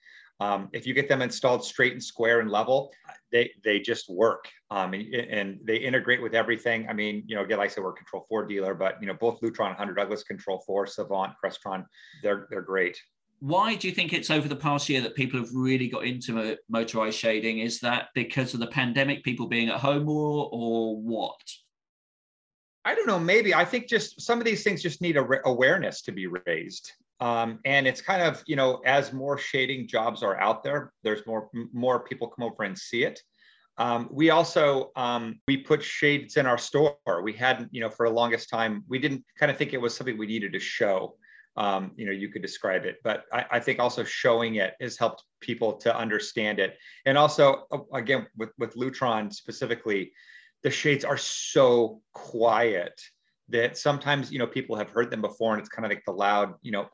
Um, 0.41 0.69
if 0.71 0.87
you 0.87 0.93
get 0.93 1.09
them 1.09 1.21
installed 1.21 1.65
straight 1.65 1.91
and 1.91 2.03
square 2.03 2.39
and 2.39 2.49
level, 2.49 2.93
they 3.31 3.51
they 3.63 3.79
just 3.79 4.09
work 4.09 4.47
um, 4.71 4.93
and, 4.93 5.13
and, 5.13 5.59
they 5.65 5.75
integrate 5.75 6.21
with 6.21 6.33
everything. 6.33 6.87
I 6.87 6.93
mean, 6.93 7.23
you 7.27 7.35
know, 7.35 7.43
again, 7.43 7.57
like 7.57 7.71
I 7.71 7.73
said, 7.73 7.83
we're 7.83 7.91
Control 7.91 8.25
Four 8.29 8.45
dealer, 8.45 8.73
but 8.73 9.01
you 9.01 9.07
know, 9.07 9.13
both 9.13 9.41
Lutron, 9.41 9.75
Hunter 9.75 9.93
Douglas, 9.93 10.23
Control 10.23 10.63
Four, 10.65 10.87
Savant, 10.87 11.33
Crestron, 11.43 11.85
they're 12.23 12.47
they're 12.49 12.61
great. 12.61 12.97
Why 13.41 13.75
do 13.75 13.87
you 13.87 13.93
think 13.93 14.13
it's 14.13 14.29
over 14.29 14.47
the 14.47 14.55
past 14.55 14.89
year 14.89 15.01
that 15.01 15.15
people 15.15 15.39
have 15.39 15.49
really 15.53 15.87
got 15.87 16.05
into 16.05 16.57
motorized 16.69 17.17
shading? 17.17 17.59
Is 17.59 17.79
that 17.79 18.09
because 18.13 18.53
of 18.53 18.59
the 18.59 18.67
pandemic, 18.67 19.23
people 19.23 19.47
being 19.47 19.69
at 19.69 19.79
home 19.79 20.05
more, 20.05 20.49
or 20.51 20.97
what? 20.97 21.39
I 22.89 22.95
don't 22.95 23.05
know. 23.05 23.19
Maybe 23.19 23.53
I 23.53 23.65
think 23.65 23.87
just 23.87 24.19
some 24.19 24.39
of 24.39 24.45
these 24.45 24.63
things 24.63 24.81
just 24.81 24.99
need 24.99 25.15
re- 25.15 25.41
awareness 25.45 26.01
to 26.03 26.11
be 26.11 26.25
raised. 26.25 26.91
Um, 27.19 27.59
and 27.63 27.85
it's 27.85 28.01
kind 28.01 28.23
of 28.23 28.41
you 28.47 28.55
know 28.55 28.81
as 28.83 29.13
more 29.13 29.37
shading 29.37 29.87
jobs 29.87 30.23
are 30.23 30.39
out 30.39 30.63
there 30.63 30.93
there's 31.03 31.25
more 31.27 31.49
more 31.73 31.99
people 31.99 32.29
come 32.29 32.45
over 32.45 32.63
and 32.63 32.77
see 32.77 33.03
it 33.03 33.21
um, 33.77 34.07
we 34.09 34.29
also 34.29 34.91
um, 34.95 35.39
we 35.45 35.57
put 35.57 35.83
shades 35.83 36.37
in 36.37 36.45
our 36.45 36.57
store 36.57 36.95
we 37.21 37.33
hadn't 37.33 37.67
you 37.73 37.81
know 37.81 37.89
for 37.89 38.07
the 38.07 38.15
longest 38.15 38.49
time 38.49 38.85
we 38.87 38.99
didn't 38.99 39.25
kind 39.37 39.51
of 39.51 39.57
think 39.57 39.73
it 39.73 39.81
was 39.81 39.93
something 39.93 40.17
we 40.17 40.27
needed 40.27 40.53
to 40.53 40.61
show 40.61 41.17
um, 41.57 41.91
you 41.97 42.05
know 42.05 42.13
you 42.13 42.29
could 42.29 42.41
describe 42.41 42.85
it 42.85 42.99
but 43.03 43.25
I, 43.33 43.45
I, 43.51 43.59
think 43.59 43.79
also 43.79 44.05
showing 44.05 44.55
it 44.55 44.75
has 44.79 44.97
helped 44.97 45.25
people 45.41 45.73
to 45.73 45.93
understand 45.93 46.59
it 46.59 46.77
and 47.05 47.17
also 47.17 47.67
again 47.93 48.27
with 48.37 48.51
with 48.57 48.75
lutron 48.75 49.33
specifically 49.33 50.13
the 50.63 50.69
shades 50.69 51.05
are 51.05 51.17
so 51.17 52.01
quiet 52.13 52.99
that 53.49 53.77
sometimes 53.77 54.31
you 54.31 54.39
know 54.39 54.47
people 54.47 54.75
have 54.75 54.89
heard 54.89 55.09
them 55.09 55.21
before 55.21 55.53
and 55.53 55.59
it's 55.59 55.69
kind 55.69 55.85
of 55.85 55.91
like 55.91 56.03
the 56.05 56.11
loud 56.11 56.53
you 56.61 56.71
know 56.71 56.87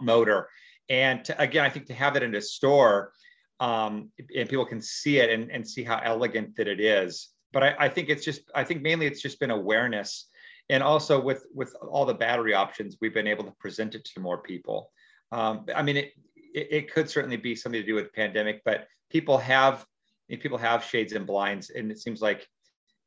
motor. 0.00 0.48
And 0.88 1.24
to, 1.24 1.40
again 1.40 1.64
i 1.64 1.70
think 1.70 1.86
to 1.86 1.94
have 1.94 2.16
it 2.16 2.22
in 2.22 2.34
a 2.34 2.40
store 2.40 3.12
um, 3.58 4.10
and 4.36 4.48
people 4.48 4.66
can 4.66 4.80
see 4.80 5.18
it 5.18 5.30
and, 5.30 5.50
and 5.50 5.66
see 5.66 5.82
how 5.82 5.98
elegant 6.04 6.54
that 6.56 6.68
it 6.68 6.78
is. 6.78 7.30
But 7.52 7.62
I, 7.62 7.74
I 7.78 7.88
think 7.88 8.08
it's 8.08 8.24
just 8.24 8.42
i 8.54 8.62
think 8.64 8.82
mainly 8.82 9.06
it's 9.06 9.22
just 9.22 9.40
been 9.40 9.50
awareness. 9.50 10.28
And 10.68 10.82
also 10.82 11.20
with 11.20 11.46
with 11.54 11.74
all 11.80 12.04
the 12.04 12.14
battery 12.14 12.54
options 12.54 12.98
we've 13.00 13.14
been 13.14 13.26
able 13.26 13.44
to 13.44 13.52
present 13.58 13.94
it 13.94 14.04
to 14.04 14.20
more 14.20 14.38
people. 14.38 14.90
Um, 15.32 15.66
i 15.74 15.82
mean 15.82 15.96
it, 15.96 16.12
it, 16.54 16.68
it 16.70 16.92
could 16.92 17.10
certainly 17.10 17.36
be 17.36 17.56
something 17.56 17.80
to 17.80 17.86
do 17.86 17.94
with 17.94 18.04
the 18.04 18.10
pandemic 18.10 18.62
but 18.64 18.86
people 19.10 19.38
have 19.38 19.84
people 20.28 20.58
have 20.58 20.84
shades 20.84 21.12
and 21.12 21.26
blinds 21.26 21.70
and 21.70 21.90
it 21.90 21.98
seems 21.98 22.20
like 22.20 22.46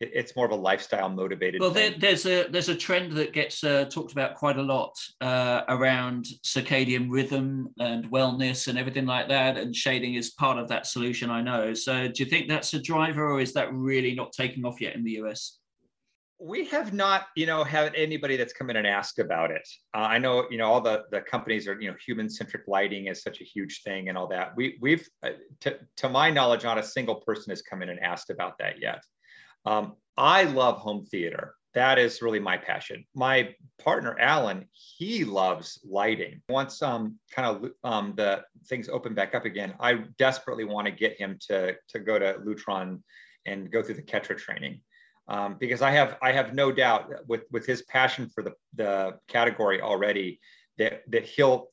it's 0.02 0.36
more 0.36 0.46
of 0.46 0.52
a 0.52 0.56
lifestyle 0.56 1.10
motivated. 1.10 1.60
Well, 1.60 1.72
there, 1.72 1.92
there's 1.92 2.26
a 2.26 2.48
there's 2.48 2.70
a 2.70 2.76
trend 2.76 3.12
that 3.14 3.34
gets 3.34 3.64
uh, 3.64 3.86
talked 3.86 4.14
about 4.14 4.36
quite 4.36 4.58
a 4.58 4.62
lot 4.62 4.98
uh, 5.20 5.64
around 5.68 6.26
circadian 6.44 7.08
rhythm 7.10 7.70
and 7.80 8.10
wellness 8.10 8.68
and 8.68 8.78
everything 8.78 9.06
like 9.06 9.28
that, 9.28 9.58
and 9.58 9.76
shading 9.76 10.16
is 10.16 10.32
part 10.32 10.58
of 10.58 10.70
that 10.70 10.88
solution. 10.88 11.30
I 11.30 11.42
know. 11.42 11.74
So, 11.74 12.08
do 12.08 12.24
you 12.24 12.30
think 12.30 12.48
that's 12.48 12.74
a 12.74 12.82
driver, 12.82 13.30
or 13.30 13.42
is 13.42 13.54
that 13.54 13.74
really 13.74 14.16
not 14.16 14.32
taking 14.32 14.66
off 14.66 14.80
yet 14.80 14.96
in 14.96 15.04
the 15.04 15.20
US? 15.24 15.59
We 16.42 16.66
have 16.68 16.94
not, 16.94 17.28
you 17.36 17.46
know, 17.46 17.66
had 17.66 17.94
anybody 17.96 18.38
that's 18.38 18.54
come 18.54 18.70
in 18.70 18.78
and 18.78 18.88
asked 18.88 19.20
about 19.20 19.52
it. 19.52 19.68
Uh, 19.94 20.00
I 20.00 20.20
know, 20.20 20.46
you 20.50 20.58
know, 20.58 20.72
all 20.72 20.80
the 20.80 21.04
the 21.12 21.22
companies 21.22 21.68
are, 21.68 21.80
you 21.80 21.90
know, 21.90 21.98
human 22.06 22.30
centric 22.30 22.64
lighting 22.68 23.08
is 23.08 23.22
such 23.22 23.42
a 23.42 23.44
huge 23.44 23.84
thing 23.84 24.08
and 24.08 24.18
all 24.18 24.28
that. 24.28 24.56
We 24.56 24.78
we've, 24.82 25.08
uh, 25.22 25.32
to 25.62 25.80
to 25.98 26.10
my 26.10 26.30
knowledge, 26.30 26.64
not 26.64 26.78
a 26.78 26.84
single 26.84 27.16
person 27.16 27.50
has 27.50 27.62
come 27.62 27.82
in 27.82 27.90
and 27.90 28.00
asked 28.00 28.30
about 28.30 28.58
that 28.60 28.82
yet. 28.82 29.04
Um, 29.66 29.96
I 30.16 30.44
love 30.44 30.78
home 30.78 31.06
theater. 31.06 31.56
That 31.74 32.00
is 32.00 32.22
really 32.22 32.40
my 32.40 32.58
passion. 32.58 33.06
My 33.14 33.54
partner 33.78 34.18
Alan, 34.20 34.66
he 34.72 35.24
loves 35.24 35.80
lighting. 35.84 36.42
Once 36.50 36.82
um, 36.82 37.20
kind 37.32 37.48
of 37.48 37.72
um, 37.84 38.14
the 38.16 38.44
things 38.68 38.90
open 38.90 39.14
back 39.14 39.36
up 39.36 39.46
again, 39.46 39.76
I 39.80 40.06
desperately 40.18 40.64
want 40.64 40.88
to 40.88 40.92
get 40.92 41.20
him 41.20 41.38
to 41.48 41.76
to 41.90 42.00
go 42.00 42.18
to 42.18 42.36
Lutron 42.46 43.02
and 43.46 43.72
go 43.72 43.84
through 43.84 43.96
the 43.96 44.02
Ketra 44.02 44.38
training. 44.38 44.82
Um, 45.30 45.58
because 45.60 45.84
I 45.84 45.92
have 45.92 46.18
I 46.24 46.32
have 46.32 46.56
no 46.56 46.72
doubt 46.72 47.12
with 47.28 47.44
with 47.52 47.66
his 47.66 47.84
passion 47.84 48.30
for 48.34 48.42
the 48.42 48.54
the 48.74 49.20
category 49.28 49.80
already 49.80 50.40
that 50.80 51.04
that 51.12 51.24
he'll 51.24 51.68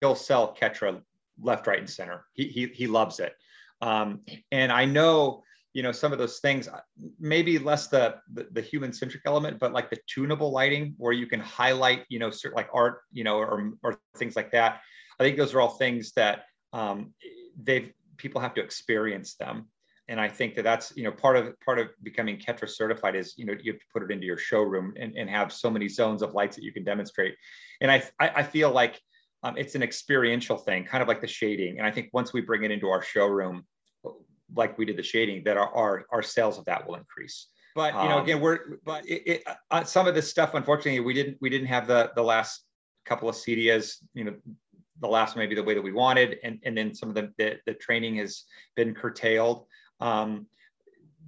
he'll 0.00 0.14
sell 0.14 0.54
Ketra 0.54 1.00
left, 1.40 1.66
right, 1.66 1.78
and 1.78 1.88
center. 1.88 2.26
He 2.34 2.48
he 2.48 2.66
he 2.66 2.86
loves 2.86 3.18
it, 3.18 3.32
um, 3.80 4.20
and 4.52 4.70
I 4.70 4.84
know 4.84 5.42
you 5.72 5.82
know 5.82 5.92
some 5.92 6.12
of 6.12 6.18
those 6.18 6.40
things 6.40 6.68
maybe 7.18 7.58
less 7.58 7.86
the, 7.86 8.16
the, 8.32 8.48
the 8.50 8.60
human 8.60 8.92
centric 8.92 9.22
element 9.24 9.60
but 9.60 9.72
like 9.72 9.88
the 9.88 9.98
tunable 10.08 10.50
lighting 10.50 10.94
where 10.98 11.12
you 11.12 11.28
can 11.28 11.38
highlight 11.38 12.04
you 12.08 12.18
know 12.18 12.28
certain 12.28 12.56
like 12.56 12.68
art 12.74 13.02
you 13.12 13.22
know 13.22 13.38
or, 13.38 13.72
or 13.82 13.98
things 14.16 14.36
like 14.36 14.50
that. 14.50 14.80
I 15.18 15.22
think 15.22 15.36
those 15.36 15.54
are 15.54 15.60
all 15.60 15.70
things 15.70 16.12
that 16.12 16.44
um, 16.72 17.14
they've 17.62 17.92
people 18.16 18.40
have 18.40 18.54
to 18.54 18.62
experience 18.62 19.36
them 19.36 19.68
and 20.10 20.20
i 20.20 20.28
think 20.28 20.54
that 20.54 20.62
that's 20.62 20.92
you 20.96 21.04
know 21.04 21.10
part 21.10 21.36
of 21.36 21.58
part 21.60 21.78
of 21.78 21.88
becoming 22.02 22.36
ketra 22.36 22.68
certified 22.68 23.16
is 23.16 23.34
you 23.38 23.46
know 23.46 23.54
you 23.62 23.72
have 23.72 23.80
to 23.80 23.86
put 23.92 24.02
it 24.02 24.10
into 24.10 24.26
your 24.26 24.36
showroom 24.38 24.92
and, 24.98 25.16
and 25.16 25.30
have 25.30 25.52
so 25.52 25.70
many 25.70 25.88
zones 25.88 26.20
of 26.20 26.34
lights 26.34 26.56
that 26.56 26.64
you 26.64 26.72
can 26.72 26.84
demonstrate 26.84 27.34
and 27.80 27.90
i 27.90 28.02
i, 28.18 28.28
I 28.36 28.42
feel 28.42 28.70
like 28.70 29.00
um, 29.42 29.56
it's 29.56 29.74
an 29.74 29.82
experiential 29.82 30.58
thing 30.58 30.84
kind 30.84 31.00
of 31.00 31.08
like 31.08 31.22
the 31.22 31.26
shading 31.26 31.78
and 31.78 31.86
i 31.86 31.90
think 31.90 32.10
once 32.12 32.32
we 32.34 32.42
bring 32.42 32.64
it 32.64 32.70
into 32.70 32.88
our 32.88 33.02
showroom 33.02 33.64
like 34.54 34.76
we 34.78 34.84
did 34.84 34.96
the 34.96 35.02
shading, 35.02 35.42
that 35.44 35.56
our 35.56 35.74
our, 35.74 36.06
our 36.10 36.22
sales 36.22 36.58
of 36.58 36.64
that 36.66 36.86
will 36.86 36.96
increase. 36.96 37.48
But 37.74 37.94
you 37.94 38.08
know, 38.08 38.18
um, 38.18 38.24
again, 38.24 38.40
we're 38.40 38.78
but 38.84 39.06
it, 39.06 39.22
it, 39.26 39.44
uh, 39.70 39.84
some 39.84 40.06
of 40.06 40.14
this 40.14 40.28
stuff, 40.28 40.54
unfortunately, 40.54 41.00
we 41.00 41.14
didn't 41.14 41.38
we 41.40 41.50
didn't 41.50 41.68
have 41.68 41.86
the 41.86 42.10
the 42.16 42.22
last 42.22 42.64
couple 43.04 43.28
of 43.28 43.36
CEDIAs, 43.36 43.96
you 44.14 44.24
know, 44.24 44.34
the 45.00 45.08
last 45.08 45.36
maybe 45.36 45.54
the 45.54 45.62
way 45.62 45.74
that 45.74 45.82
we 45.82 45.92
wanted, 45.92 46.38
and 46.42 46.58
and 46.64 46.76
then 46.76 46.94
some 46.94 47.08
of 47.08 47.14
the 47.14 47.32
the, 47.38 47.58
the 47.66 47.74
training 47.74 48.16
has 48.16 48.44
been 48.76 48.94
curtailed. 48.94 49.66
Um, 50.00 50.46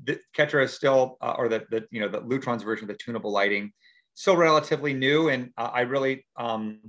the 0.05 0.19
Ketra 0.37 0.65
is 0.65 0.75
still, 0.75 1.17
uh, 1.21 1.35
or 1.39 1.49
the 1.49 1.65
the 1.71 1.87
you 1.91 2.01
know 2.01 2.09
the 2.09 2.21
Lutron's 2.21 2.63
version 2.63 2.85
of 2.85 2.89
the 2.89 3.03
tunable 3.03 3.33
lighting, 3.33 3.73
still 4.15 4.37
relatively 4.37 4.95
new, 4.95 5.29
and 5.29 5.51
uh, 5.57 5.71
I 5.73 5.83
really 5.83 6.27
um, 6.37 6.81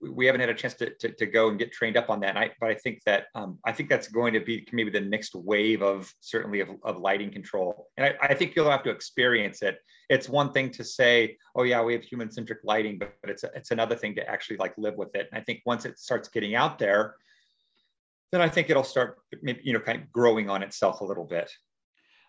we 0.00 0.26
haven't 0.26 0.40
had 0.40 0.50
a 0.50 0.54
chance 0.54 0.74
to, 0.74 0.90
to, 0.96 1.10
to, 1.10 1.26
go 1.26 1.48
and 1.48 1.58
get 1.58 1.72
trained 1.72 1.96
up 1.96 2.10
on 2.10 2.20
that. 2.20 2.36
I, 2.36 2.50
but 2.60 2.70
I 2.70 2.74
think 2.74 3.02
that 3.06 3.26
um, 3.34 3.58
I 3.64 3.72
think 3.72 3.88
that's 3.88 4.08
going 4.08 4.34
to 4.34 4.40
be 4.40 4.66
maybe 4.72 4.90
the 4.90 5.00
next 5.00 5.34
wave 5.34 5.82
of 5.82 6.12
certainly 6.20 6.60
of, 6.60 6.68
of 6.82 6.98
lighting 6.98 7.30
control. 7.30 7.88
And 7.96 8.06
I, 8.06 8.14
I, 8.20 8.34
think 8.34 8.54
you'll 8.54 8.70
have 8.70 8.82
to 8.84 8.90
experience 8.90 9.62
it. 9.62 9.78
It's 10.10 10.28
one 10.28 10.52
thing 10.52 10.70
to 10.72 10.84
say, 10.84 11.38
oh 11.54 11.62
yeah, 11.62 11.82
we 11.82 11.94
have 11.94 12.02
human 12.02 12.30
centric 12.30 12.58
lighting, 12.62 12.98
but, 12.98 13.14
but 13.22 13.30
it's 13.30 13.44
it's 13.54 13.70
another 13.70 13.96
thing 13.96 14.14
to 14.16 14.28
actually 14.28 14.58
like 14.58 14.74
live 14.76 14.96
with 14.96 15.14
it. 15.14 15.28
And 15.32 15.40
I 15.40 15.44
think 15.44 15.62
once 15.64 15.84
it 15.86 15.98
starts 15.98 16.28
getting 16.28 16.54
out 16.54 16.78
there, 16.78 17.14
then 18.32 18.40
I 18.40 18.48
think 18.48 18.70
it'll 18.70 18.84
start 18.84 19.18
maybe 19.42 19.60
you 19.64 19.72
know 19.72 19.80
kind 19.80 20.02
of 20.02 20.12
growing 20.12 20.50
on 20.50 20.62
itself 20.62 21.00
a 21.00 21.04
little 21.04 21.24
bit. 21.24 21.50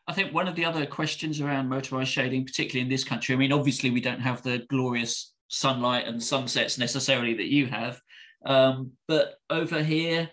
I 0.07 0.13
think 0.13 0.33
one 0.33 0.47
of 0.47 0.55
the 0.55 0.65
other 0.65 0.85
questions 0.87 1.39
around 1.39 1.69
motorized 1.69 2.09
shading, 2.09 2.45
particularly 2.45 2.81
in 2.81 2.89
this 2.89 3.03
country, 3.03 3.35
I 3.35 3.37
mean, 3.37 3.51
obviously 3.51 3.91
we 3.91 4.01
don't 4.01 4.21
have 4.21 4.41
the 4.41 4.65
glorious 4.67 5.33
sunlight 5.49 6.07
and 6.07 6.21
sunsets 6.21 6.79
necessarily 6.79 7.35
that 7.35 7.51
you 7.51 7.67
have. 7.67 8.01
Um, 8.43 8.93
but 9.07 9.35
over 9.51 9.83
here, 9.83 10.29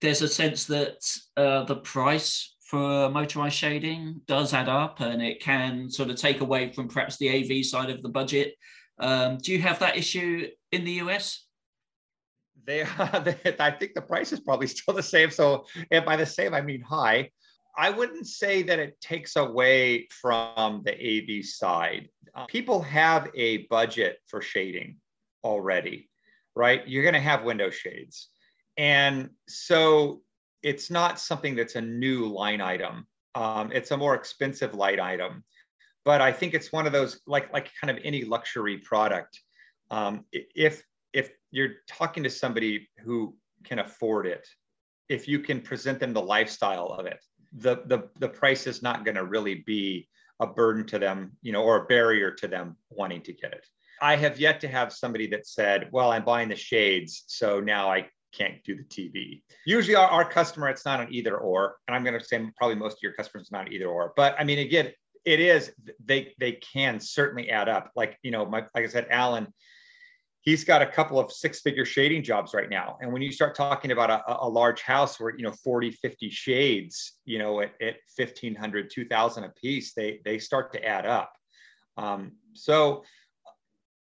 there's 0.00 0.22
a 0.22 0.28
sense 0.28 0.64
that 0.66 0.96
uh, 1.36 1.64
the 1.64 1.76
price 1.76 2.54
for 2.68 3.10
motorized 3.10 3.56
shading 3.56 4.20
does 4.26 4.54
add 4.54 4.68
up 4.68 5.00
and 5.00 5.22
it 5.22 5.40
can 5.40 5.90
sort 5.90 6.10
of 6.10 6.16
take 6.16 6.40
away 6.40 6.72
from 6.72 6.88
perhaps 6.88 7.16
the 7.16 7.28
AV 7.28 7.64
side 7.64 7.90
of 7.90 8.02
the 8.02 8.08
budget. 8.08 8.54
Um, 9.00 9.38
do 9.38 9.52
you 9.52 9.60
have 9.60 9.78
that 9.80 9.96
issue 9.96 10.48
in 10.72 10.84
the 10.84 10.92
US? 10.92 11.46
They, 12.68 12.84
they, 13.24 13.56
I 13.58 13.70
think 13.70 13.94
the 13.94 14.02
price 14.02 14.30
is 14.32 14.40
probably 14.40 14.66
still 14.76 14.94
the 14.94 15.02
same. 15.02 15.30
So, 15.30 15.66
and 15.90 16.04
by 16.04 16.14
the 16.14 16.26
same, 16.26 16.54
I 16.54 16.60
mean 16.60 16.82
high. 16.82 17.30
I 17.76 17.90
wouldn't 17.90 18.26
say 18.26 18.62
that 18.64 18.78
it 18.78 19.00
takes 19.00 19.36
away 19.36 20.08
from 20.10 20.82
the 20.84 20.92
AV 20.92 21.44
side. 21.44 22.08
Uh, 22.34 22.46
people 22.46 22.82
have 22.82 23.30
a 23.34 23.58
budget 23.68 24.18
for 24.26 24.42
shading 24.42 24.96
already, 25.42 26.10
right? 26.54 26.86
You're 26.86 27.04
going 27.04 27.14
to 27.14 27.20
have 27.20 27.44
window 27.44 27.70
shades. 27.70 28.28
And 28.76 29.30
so 29.48 30.22
it's 30.62 30.90
not 30.90 31.20
something 31.20 31.54
that's 31.54 31.76
a 31.76 31.80
new 31.80 32.26
line 32.26 32.60
item. 32.60 33.06
Um, 33.34 33.70
it's 33.72 33.92
a 33.92 33.96
more 33.96 34.14
expensive 34.14 34.74
light 34.74 35.00
item. 35.00 35.44
But 36.04 36.20
I 36.20 36.32
think 36.32 36.54
it's 36.54 36.72
one 36.72 36.86
of 36.86 36.92
those 36.92 37.20
like 37.26 37.52
like 37.52 37.70
kind 37.80 37.96
of 37.96 38.02
any 38.04 38.24
luxury 38.24 38.78
product. 38.78 39.40
Um, 39.90 40.24
if 40.32 40.46
if 40.54 40.82
you're 41.50 41.76
talking 41.88 42.22
to 42.22 42.30
somebody 42.30 42.88
who 43.04 43.34
can 43.64 43.78
afford 43.78 44.26
it, 44.26 44.46
if 45.08 45.26
you 45.26 45.38
can 45.40 45.60
present 45.60 46.00
them 46.00 46.12
the 46.12 46.22
lifestyle 46.22 46.86
of 46.86 47.06
it, 47.06 47.18
the 47.52 47.82
the 47.86 48.08
the 48.18 48.28
price 48.28 48.66
is 48.66 48.82
not 48.82 49.04
going 49.04 49.14
to 49.14 49.24
really 49.24 49.62
be 49.66 50.08
a 50.40 50.46
burden 50.46 50.86
to 50.86 50.98
them, 50.98 51.32
you 51.42 51.52
know, 51.52 51.62
or 51.62 51.82
a 51.82 51.86
barrier 51.86 52.30
to 52.30 52.46
them 52.46 52.76
wanting 52.90 53.22
to 53.22 53.32
get 53.32 53.52
it. 53.52 53.66
I 54.00 54.16
have 54.16 54.38
yet 54.38 54.60
to 54.60 54.68
have 54.68 54.92
somebody 54.92 55.26
that 55.28 55.46
said, 55.46 55.88
"Well, 55.90 56.12
I'm 56.12 56.24
buying 56.24 56.48
the 56.48 56.56
shades, 56.56 57.24
so 57.26 57.60
now 57.60 57.90
I 57.90 58.08
can't 58.32 58.62
do 58.64 58.76
the 58.76 58.84
TV." 58.84 59.42
Usually, 59.66 59.96
our, 59.96 60.08
our 60.08 60.28
customer, 60.28 60.68
it's 60.68 60.84
not 60.84 61.00
an 61.00 61.08
either 61.10 61.36
or, 61.38 61.76
and 61.86 61.96
I'm 61.96 62.04
going 62.04 62.18
to 62.18 62.24
say 62.24 62.46
probably 62.56 62.76
most 62.76 62.94
of 62.94 63.02
your 63.02 63.14
customers 63.14 63.50
not 63.50 63.72
either 63.72 63.86
or. 63.86 64.12
But 64.14 64.36
I 64.38 64.44
mean, 64.44 64.60
again, 64.60 64.92
it 65.24 65.40
is 65.40 65.72
they 66.04 66.34
they 66.38 66.52
can 66.52 67.00
certainly 67.00 67.50
add 67.50 67.68
up. 67.68 67.90
Like 67.96 68.18
you 68.22 68.30
know, 68.30 68.46
my 68.46 68.60
like 68.74 68.84
I 68.84 68.88
said, 68.88 69.06
Alan, 69.10 69.52
he's 70.48 70.64
got 70.64 70.80
a 70.80 70.86
couple 70.86 71.20
of 71.20 71.30
six 71.30 71.60
figure 71.60 71.84
shading 71.84 72.22
jobs 72.22 72.54
right 72.54 72.70
now. 72.70 72.96
And 73.02 73.12
when 73.12 73.20
you 73.20 73.30
start 73.30 73.54
talking 73.54 73.90
about 73.90 74.08
a, 74.08 74.22
a 74.40 74.48
large 74.48 74.80
house 74.80 75.20
where 75.20 75.36
you 75.36 75.42
know 75.42 75.52
40 75.52 75.90
50 75.90 76.30
shades 76.30 77.18
you 77.26 77.38
know 77.38 77.60
at, 77.60 77.72
at 77.82 77.96
1500 78.16 78.90
2000 78.90 79.44
a 79.44 79.48
piece 79.50 79.92
they 79.92 80.20
they 80.24 80.38
start 80.38 80.72
to 80.72 80.82
add 80.82 81.04
up. 81.04 81.32
Um, 81.98 82.32
so 82.54 83.04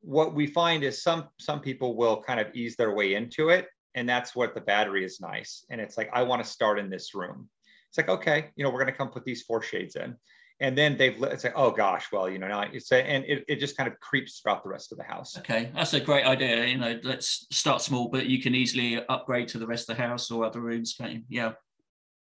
what 0.02 0.34
we 0.34 0.46
find 0.46 0.84
is 0.84 1.02
some 1.02 1.24
some 1.40 1.60
people 1.60 1.96
will 1.96 2.22
kind 2.22 2.38
of 2.38 2.54
ease 2.54 2.76
their 2.76 2.94
way 2.94 3.14
into 3.14 3.48
it 3.48 3.66
and 3.96 4.08
that's 4.08 4.36
what 4.36 4.54
the 4.54 4.60
battery 4.60 5.04
is 5.04 5.20
nice. 5.20 5.64
And 5.70 5.80
it's 5.80 5.96
like 5.96 6.10
i 6.12 6.22
want 6.22 6.44
to 6.44 6.48
start 6.48 6.78
in 6.78 6.88
this 6.88 7.12
room. 7.12 7.48
It's 7.88 7.98
like 7.98 8.08
okay 8.08 8.50
you 8.54 8.62
know 8.62 8.70
we're 8.70 8.82
going 8.84 8.92
to 8.92 8.98
come 8.98 9.08
put 9.08 9.24
these 9.24 9.42
four 9.42 9.62
shades 9.62 9.96
in 9.96 10.16
and 10.60 10.76
then 10.76 10.96
they've 10.96 11.22
it's 11.24 11.44
like 11.44 11.52
oh 11.56 11.70
gosh 11.70 12.06
well 12.12 12.28
you 12.28 12.38
know 12.38 12.48
now 12.48 12.62
it's 12.62 12.90
a, 12.92 12.96
and 12.96 13.24
it, 13.24 13.44
it 13.48 13.56
just 13.56 13.76
kind 13.76 13.90
of 13.90 13.98
creeps 14.00 14.40
throughout 14.40 14.62
the 14.62 14.68
rest 14.68 14.92
of 14.92 14.98
the 14.98 15.04
house. 15.04 15.36
Okay 15.38 15.70
that's 15.74 15.94
a 15.94 16.00
great 16.00 16.24
idea 16.24 16.64
you 16.66 16.78
know 16.78 16.98
let's 17.02 17.46
start 17.50 17.82
small 17.82 18.08
but 18.08 18.26
you 18.26 18.40
can 18.40 18.54
easily 18.54 19.04
upgrade 19.08 19.48
to 19.48 19.58
the 19.58 19.66
rest 19.66 19.88
of 19.90 19.96
the 19.96 20.02
house 20.02 20.30
or 20.30 20.44
other 20.44 20.60
rooms 20.60 20.94
Can't 20.98 21.12
you? 21.12 21.22
yeah. 21.28 21.52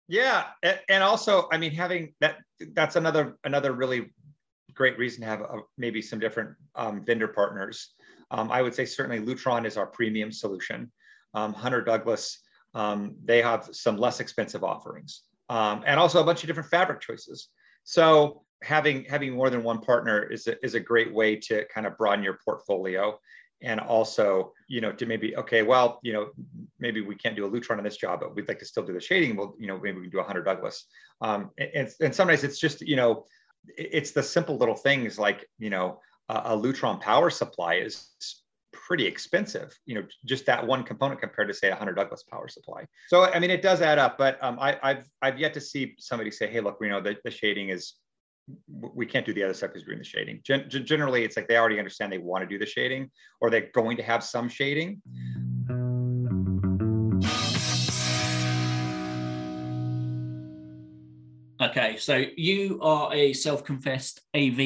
Yeah 0.08 0.46
and 0.90 1.04
also 1.04 1.48
i 1.52 1.58
mean 1.58 1.72
having 1.72 2.14
that 2.22 2.38
that's 2.74 2.96
another 2.96 3.38
another 3.44 3.74
really 3.74 4.12
great 4.74 4.98
reason 4.98 5.22
to 5.22 5.28
have 5.28 5.42
a, 5.42 5.60
maybe 5.78 6.02
some 6.02 6.20
different 6.20 6.56
um, 6.76 7.04
vendor 7.04 7.28
partners. 7.28 7.94
Um, 8.32 8.52
i 8.52 8.62
would 8.62 8.76
say 8.76 8.86
certainly 8.86 9.20
lutron 9.20 9.66
is 9.66 9.78
our 9.78 9.88
premium 9.88 10.32
solution. 10.32 10.92
Um, 11.34 11.54
hunter 11.54 11.82
douglas 11.82 12.40
um, 12.76 13.16
they 13.26 13.42
have 13.42 13.70
some 13.72 13.98
less 13.98 14.20
expensive 14.20 14.64
offerings. 14.64 15.24
Um, 15.50 15.82
and 15.88 16.00
also 16.00 16.22
a 16.22 16.24
bunch 16.24 16.44
of 16.44 16.48
different 16.48 16.70
fabric 16.70 17.02
choices 17.02 17.50
so 17.90 18.44
having 18.62 19.04
having 19.06 19.34
more 19.34 19.50
than 19.50 19.64
one 19.64 19.80
partner 19.82 20.22
is 20.22 20.46
a, 20.46 20.64
is 20.64 20.76
a 20.76 20.80
great 20.80 21.12
way 21.12 21.36
to 21.36 21.66
kind 21.74 21.88
of 21.88 21.98
broaden 21.98 22.24
your 22.24 22.38
portfolio 22.46 23.18
and 23.64 23.80
also 23.80 24.54
you 24.68 24.80
know 24.80 24.92
to 24.92 25.08
maybe 25.08 25.36
okay 25.36 25.64
well 25.64 26.00
you 26.04 26.14
know 26.14 26.30
maybe 26.78 27.02
we 27.02 27.16
can't 27.16 27.36
do 27.36 27.48
a 27.48 27.50
lutron 27.50 27.80
on 27.80 27.84
this 27.84 27.98
job 27.98 28.20
but 28.20 28.36
we'd 28.36 28.48
like 28.48 28.60
to 28.60 28.66
still 28.66 28.86
do 28.86 28.94
the 28.94 29.02
shading. 29.02 29.36
Well 29.36 29.56
you 29.58 29.66
know 29.66 29.80
maybe 29.80 29.98
we 29.98 30.04
can 30.04 30.12
do 30.12 30.20
a 30.20 30.24
hunter 30.24 30.44
douglas. 30.44 30.86
Um, 31.22 31.50
and, 31.58 31.90
and 32.00 32.14
sometimes 32.14 32.44
it's 32.44 32.60
just 32.60 32.82
you 32.82 32.96
know 32.96 33.26
it's 33.76 34.12
the 34.12 34.22
simple 34.22 34.56
little 34.56 34.76
things 34.76 35.18
like 35.18 35.50
you 35.58 35.72
know 35.72 36.00
a, 36.30 36.36
a 36.46 36.56
lutron 36.56 37.02
power 37.02 37.32
supply 37.32 37.76
is 37.76 38.10
pretty 38.72 39.06
expensive 39.06 39.76
you 39.86 39.96
know 39.96 40.04
just 40.26 40.46
that 40.46 40.66
one 40.66 40.84
component 40.84 41.20
compared 41.20 41.48
to 41.48 41.54
say 41.54 41.70
a 41.70 41.76
hunter 41.76 41.94
douglas 41.94 42.24
power 42.24 42.48
supply. 42.48 42.86
So 43.08 43.26
i 43.26 43.40
mean 43.40 43.50
it 43.50 43.62
does 43.62 43.82
add 43.82 43.98
up 44.00 44.18
but 44.18 44.38
um, 44.44 44.58
I, 44.60 44.78
have 44.84 45.06
i've 45.22 45.40
yet 45.40 45.54
to 45.56 45.62
see 45.62 45.96
somebody 45.98 46.32
say 46.32 46.48
hey 46.48 46.60
look 46.62 46.80
we 46.80 46.90
know 46.90 47.02
that 47.02 47.18
the 47.24 47.32
shading 47.32 47.70
is 47.70 47.96
we 48.68 49.06
can't 49.06 49.26
do 49.26 49.34
the 49.34 49.44
other 49.44 49.54
stuff 49.54 49.72
because 49.72 49.84
we're 49.84 49.94
doing 49.94 50.00
the 50.00 50.06
shading. 50.06 50.42
Gen- 50.44 50.70
generally 50.70 51.24
it's 51.24 51.36
like 51.36 51.48
they 51.48 51.58
already 51.58 51.78
understand 51.78 52.12
they 52.12 52.18
want 52.18 52.44
to 52.44 52.48
do 52.48 52.58
the 52.58 52.66
shading 52.66 53.10
or 53.42 53.50
they're 53.50 53.70
going 53.74 53.98
to 53.98 54.04
have 54.04 54.24
some 54.24 54.50
shading. 54.50 55.02
Okay 61.62 61.98
so 61.98 62.24
you 62.38 62.80
are 62.82 63.14
a 63.14 63.34
self-confessed 63.34 64.22
av 64.36 64.60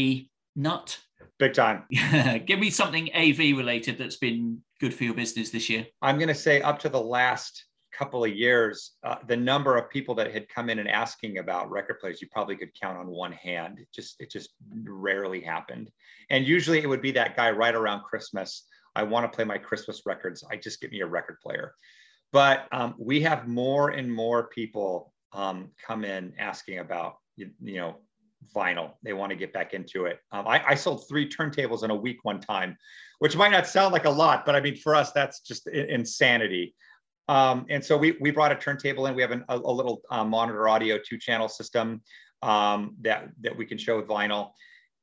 nut 0.55 0.99
Big 1.43 1.53
time. 1.53 1.83
Give 2.45 2.57
me 2.57 2.69
something 2.69 3.13
AV 3.13 3.57
related 3.57 3.97
that's 3.97 4.15
been 4.15 4.61
good 4.79 4.93
for 4.93 5.03
your 5.03 5.13
business 5.13 5.49
this 5.49 5.69
year. 5.69 5.85
I'm 6.01 6.15
going 6.15 6.29
to 6.29 6.33
say 6.33 6.61
up 6.61 6.79
to 6.79 6.87
the 6.87 7.01
last 7.01 7.65
couple 7.91 8.23
of 8.23 8.33
years, 8.33 8.93
uh, 9.03 9.17
the 9.27 9.35
number 9.35 9.75
of 9.75 9.89
people 9.89 10.15
that 10.15 10.31
had 10.31 10.47
come 10.47 10.69
in 10.69 10.79
and 10.79 10.87
asking 10.87 11.39
about 11.39 11.69
record 11.69 11.99
players, 11.99 12.21
you 12.21 12.29
probably 12.31 12.55
could 12.55 12.69
count 12.81 12.97
on 12.97 13.07
one 13.07 13.33
hand. 13.33 13.79
It 13.79 13.89
just 13.93 14.15
it 14.21 14.31
just 14.31 14.51
rarely 14.85 15.41
happened. 15.41 15.91
And 16.29 16.47
usually 16.47 16.79
it 16.79 16.87
would 16.87 17.01
be 17.01 17.11
that 17.11 17.35
guy 17.35 17.51
right 17.51 17.75
around 17.75 18.03
Christmas. 18.03 18.65
I 18.95 19.03
want 19.03 19.29
to 19.29 19.35
play 19.35 19.43
my 19.43 19.57
Christmas 19.57 20.03
records. 20.05 20.45
I 20.49 20.55
just 20.55 20.79
get 20.79 20.93
me 20.93 21.01
a 21.01 21.05
record 21.05 21.41
player. 21.43 21.73
But 22.31 22.69
um, 22.71 22.95
we 22.97 23.19
have 23.23 23.49
more 23.49 23.89
and 23.89 24.09
more 24.09 24.47
people 24.47 25.11
um, 25.33 25.71
come 25.85 26.05
in 26.05 26.35
asking 26.39 26.79
about 26.79 27.17
you, 27.35 27.49
you 27.61 27.81
know 27.81 27.97
vinyl. 28.55 28.91
They 29.03 29.13
want 29.13 29.31
to 29.31 29.35
get 29.35 29.53
back 29.53 29.73
into 29.73 30.05
it. 30.05 30.19
Um, 30.31 30.47
I, 30.47 30.63
I, 30.69 30.75
sold 30.75 31.07
three 31.07 31.27
turntables 31.27 31.83
in 31.83 31.91
a 31.91 31.95
week 31.95 32.23
one 32.23 32.39
time, 32.39 32.77
which 33.19 33.35
might 33.35 33.51
not 33.51 33.67
sound 33.67 33.93
like 33.93 34.05
a 34.05 34.09
lot, 34.09 34.45
but 34.45 34.55
I 34.55 34.61
mean, 34.61 34.75
for 34.75 34.95
us, 34.95 35.11
that's 35.11 35.41
just 35.41 35.67
insanity. 35.67 36.75
Um, 37.29 37.65
and 37.69 37.83
so 37.83 37.97
we, 37.97 38.17
we 38.19 38.31
brought 38.31 38.51
a 38.51 38.55
turntable 38.55 39.07
in. 39.07 39.15
We 39.15 39.21
have 39.21 39.31
an, 39.31 39.45
a, 39.49 39.57
a, 39.57 39.71
little 39.71 40.01
uh, 40.09 40.25
monitor 40.25 40.67
audio 40.67 40.97
two 40.97 41.17
channel 41.17 41.47
system 41.47 42.01
um, 42.41 42.95
that, 43.01 43.29
that 43.41 43.55
we 43.55 43.65
can 43.65 43.77
show 43.77 43.97
with 43.97 44.07
vinyl. 44.07 44.51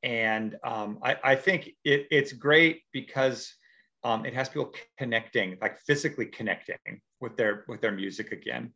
And 0.03 0.57
um, 0.64 0.98
I, 1.03 1.16
I, 1.22 1.35
think 1.35 1.70
it, 1.85 2.07
it's 2.11 2.33
great 2.33 2.83
because 2.92 3.55
um, 4.05 4.24
it 4.24 4.35
has 4.35 4.48
people 4.48 4.72
connecting, 4.98 5.57
like 5.61 5.79
physically 5.81 6.26
connecting 6.26 6.76
with 7.20 7.37
their 7.37 7.64
with 7.68 7.81
their 7.81 7.92
music 7.92 8.33
again. 8.33 8.72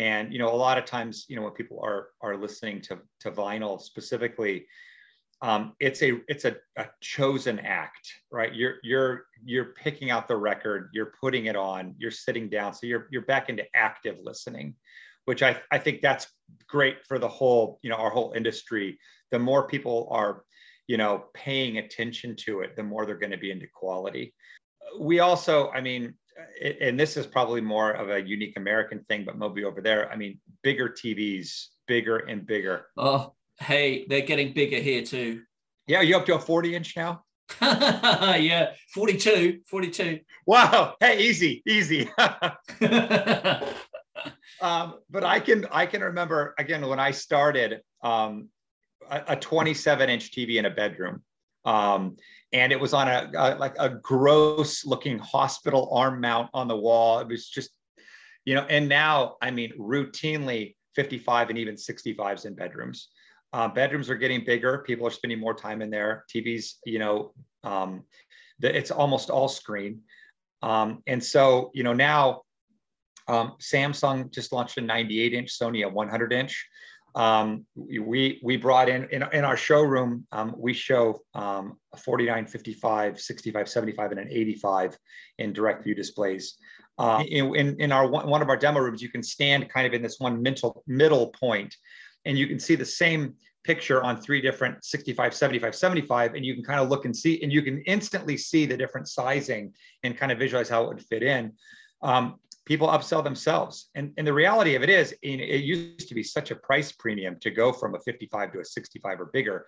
And 0.00 0.32
you 0.32 0.38
know, 0.38 0.48
a 0.48 0.56
lot 0.56 0.78
of 0.78 0.86
times, 0.86 1.26
you 1.28 1.36
know, 1.36 1.42
when 1.42 1.52
people 1.52 1.78
are 1.84 2.08
are 2.22 2.34
listening 2.34 2.80
to 2.82 2.98
to 3.20 3.30
vinyl 3.30 3.78
specifically, 3.78 4.66
um, 5.42 5.74
it's 5.78 6.02
a 6.02 6.22
it's 6.26 6.46
a, 6.46 6.56
a 6.78 6.86
chosen 7.02 7.58
act, 7.58 8.10
right? 8.32 8.54
You're 8.54 8.76
you're 8.82 9.26
you're 9.44 9.74
picking 9.76 10.10
out 10.10 10.26
the 10.26 10.38
record, 10.38 10.88
you're 10.94 11.12
putting 11.20 11.46
it 11.46 11.56
on, 11.56 11.94
you're 11.98 12.10
sitting 12.10 12.48
down, 12.48 12.72
so 12.72 12.86
you're 12.86 13.08
you're 13.10 13.26
back 13.26 13.50
into 13.50 13.64
active 13.74 14.16
listening, 14.22 14.74
which 15.26 15.42
I 15.42 15.60
I 15.70 15.76
think 15.76 16.00
that's 16.00 16.26
great 16.66 17.06
for 17.06 17.18
the 17.18 17.28
whole 17.28 17.78
you 17.82 17.90
know 17.90 17.96
our 17.96 18.10
whole 18.10 18.32
industry. 18.32 18.98
The 19.30 19.38
more 19.38 19.68
people 19.68 20.08
are 20.10 20.44
you 20.86 20.96
know 20.96 21.26
paying 21.34 21.76
attention 21.76 22.36
to 22.36 22.62
it, 22.62 22.74
the 22.74 22.82
more 22.82 23.04
they're 23.04 23.16
going 23.18 23.32
to 23.32 23.36
be 23.36 23.50
into 23.50 23.66
quality. 23.74 24.32
We 24.98 25.20
also, 25.20 25.70
I 25.72 25.82
mean, 25.82 26.14
and 26.80 26.98
this 26.98 27.16
is 27.16 27.26
probably 27.26 27.60
more 27.60 27.92
of 27.92 28.10
a 28.10 28.20
unique 28.20 28.56
American 28.56 29.04
thing, 29.08 29.24
but 29.24 29.38
maybe 29.38 29.64
over 29.64 29.80
there, 29.80 30.10
I 30.10 30.16
mean, 30.16 30.40
bigger 30.62 30.88
TVs, 30.88 31.66
bigger 31.86 32.18
and 32.18 32.46
bigger. 32.46 32.86
Oh, 32.96 33.34
hey, 33.58 34.06
they're 34.08 34.20
getting 34.22 34.52
bigger 34.52 34.78
here 34.78 35.02
too. 35.02 35.42
Yeah, 35.86 36.02
you 36.02 36.16
up 36.16 36.26
to 36.26 36.36
a 36.36 36.38
40 36.38 36.74
inch 36.74 36.96
now? 36.96 37.24
yeah, 37.60 38.72
42, 38.94 39.60
42. 39.66 40.20
Wow. 40.46 40.94
Hey, 41.00 41.20
easy, 41.20 41.62
easy. 41.66 42.08
um, 44.60 44.94
but 45.10 45.24
I 45.24 45.40
can 45.40 45.66
I 45.72 45.86
can 45.86 46.02
remember 46.02 46.54
again 46.58 46.86
when 46.86 47.00
I 47.00 47.10
started 47.10 47.80
um, 48.02 48.48
a, 49.10 49.22
a 49.28 49.36
27 49.36 50.10
inch 50.10 50.30
TV 50.30 50.56
in 50.56 50.66
a 50.66 50.70
bedroom. 50.70 51.22
Um, 51.64 52.16
and 52.52 52.72
it 52.72 52.80
was 52.80 52.94
on 52.94 53.08
a, 53.08 53.30
a, 53.36 53.54
like 53.56 53.76
a 53.78 53.88
gross 53.88 54.84
looking 54.84 55.18
hospital 55.18 55.90
arm 55.92 56.20
mount 56.20 56.50
on 56.54 56.68
the 56.68 56.76
wall. 56.76 57.20
It 57.20 57.28
was 57.28 57.48
just, 57.48 57.70
you 58.44 58.54
know, 58.54 58.66
and 58.68 58.88
now 58.88 59.36
I 59.42 59.50
mean, 59.50 59.72
routinely 59.78 60.74
55 60.94 61.50
and 61.50 61.58
even 61.58 61.74
65s 61.76 62.46
in 62.46 62.54
bedrooms. 62.54 63.08
Uh, 63.52 63.68
bedrooms 63.68 64.08
are 64.10 64.16
getting 64.16 64.44
bigger. 64.44 64.78
People 64.78 65.06
are 65.06 65.12
spending 65.12 65.38
more 65.38 65.54
time 65.54 65.82
in 65.82 65.90
there. 65.90 66.24
TVs, 66.34 66.74
you 66.84 66.98
know, 66.98 67.32
um, 67.64 68.04
the, 68.58 68.74
it's 68.76 68.90
almost 68.90 69.30
all 69.30 69.48
screen. 69.48 70.00
Um, 70.62 71.02
and 71.06 71.22
so, 71.22 71.70
you 71.74 71.82
know, 71.82 71.92
now 71.92 72.42
um, 73.28 73.54
Samsung 73.60 74.32
just 74.32 74.52
launched 74.52 74.78
a 74.78 74.80
98 74.80 75.34
inch, 75.34 75.58
Sony 75.58 75.84
a 75.84 75.88
100 75.88 76.32
inch. 76.32 76.68
Um, 77.14 77.66
we 77.74 78.40
we 78.42 78.56
brought 78.56 78.88
in 78.88 79.08
in, 79.10 79.24
in 79.32 79.44
our 79.44 79.56
showroom. 79.56 80.26
Um, 80.32 80.54
we 80.56 80.72
show 80.72 81.20
um, 81.34 81.76
a 81.92 81.96
49, 81.96 82.46
55, 82.46 83.20
65, 83.20 83.68
75, 83.68 84.10
and 84.12 84.20
an 84.20 84.28
85 84.30 84.98
in 85.38 85.52
direct 85.52 85.84
view 85.84 85.94
displays. 85.94 86.56
Uh, 86.98 87.24
in, 87.28 87.80
in, 87.80 87.92
our 87.92 88.06
one 88.06 88.42
of 88.42 88.48
our 88.50 88.58
demo 88.58 88.78
rooms, 88.78 89.00
you 89.00 89.08
can 89.08 89.22
stand 89.22 89.70
kind 89.70 89.86
of 89.86 89.94
in 89.94 90.02
this 90.02 90.20
one 90.20 90.42
mental 90.42 90.84
middle 90.86 91.28
point, 91.28 91.74
and 92.26 92.36
you 92.36 92.46
can 92.46 92.60
see 92.60 92.74
the 92.74 92.84
same 92.84 93.34
picture 93.64 94.02
on 94.02 94.20
three 94.20 94.40
different 94.40 94.84
65, 94.84 95.34
75, 95.34 95.74
75, 95.74 96.34
and 96.34 96.44
you 96.44 96.54
can 96.54 96.62
kind 96.62 96.80
of 96.80 96.88
look 96.88 97.06
and 97.06 97.16
see, 97.16 97.42
and 97.42 97.52
you 97.52 97.62
can 97.62 97.82
instantly 97.82 98.36
see 98.36 98.66
the 98.66 98.76
different 98.76 99.08
sizing 99.08 99.72
and 100.02 100.16
kind 100.16 100.30
of 100.30 100.38
visualize 100.38 100.68
how 100.68 100.84
it 100.84 100.88
would 100.88 101.02
fit 101.02 101.22
in. 101.22 101.52
Um, 102.02 102.36
people 102.70 102.86
upsell 102.86 103.24
themselves. 103.24 103.90
And, 103.96 104.12
and 104.16 104.24
the 104.24 104.32
reality 104.32 104.76
of 104.76 104.84
it 104.84 104.88
is, 104.88 105.12
it 105.22 105.64
used 105.64 106.08
to 106.08 106.14
be 106.14 106.22
such 106.22 106.52
a 106.52 106.54
price 106.54 106.92
premium 106.92 107.36
to 107.40 107.50
go 107.50 107.72
from 107.72 107.96
a 107.96 107.98
55 107.98 108.52
to 108.52 108.60
a 108.60 108.64
65 108.64 109.20
or 109.20 109.24
bigger. 109.32 109.66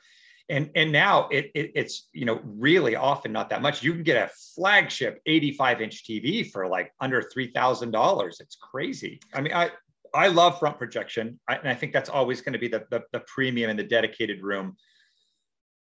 And, 0.49 0.71
and 0.77 0.93
now 0.93 1.27
it, 1.29 1.51
it, 1.53 1.73
it's 1.75 2.09
you 2.13 2.25
know 2.25 2.41
really 2.45 2.95
often 2.95 3.33
not 3.33 3.51
that 3.51 3.61
much. 3.61 3.83
You 3.83 3.93
can 3.93 4.05
get 4.05 4.17
a 4.17 4.31
flagship 4.55 5.21
85 5.27 5.81
inch 5.81 6.05
TV 6.05 6.49
for 6.49 6.69
like 6.69 6.93
under 7.01 7.23
three 7.23 7.51
thousand 7.53 7.91
dollars. 7.91 8.39
It's 8.41 8.57
crazy. 8.57 9.21
I 9.35 9.41
mean, 9.41 9.53
I 9.53 9.71
I 10.15 10.27
love 10.29 10.59
front 10.59 10.79
projection, 10.79 11.39
I, 11.49 11.57
and 11.57 11.69
I 11.69 11.75
think 11.75 11.93
that's 11.93 12.11
always 12.11 12.41
going 12.41 12.55
to 12.55 12.59
be 12.59 12.69
the, 12.69 12.85
the, 12.91 13.03
the 13.13 13.21
premium 13.21 13.71
in 13.71 13.77
the 13.77 13.85
dedicated 13.85 14.43
room. 14.43 14.77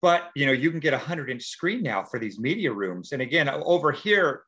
But 0.02 0.30
you 0.34 0.44
know, 0.44 0.52
you 0.52 0.72
can 0.72 0.80
get 0.80 0.92
a 0.92 0.98
hundred 0.98 1.30
inch 1.30 1.44
screen 1.44 1.82
now 1.82 2.02
for 2.02 2.18
these 2.18 2.38
media 2.38 2.72
rooms. 2.72 3.12
And 3.12 3.22
again, 3.22 3.48
over 3.48 3.92
here 3.92 4.42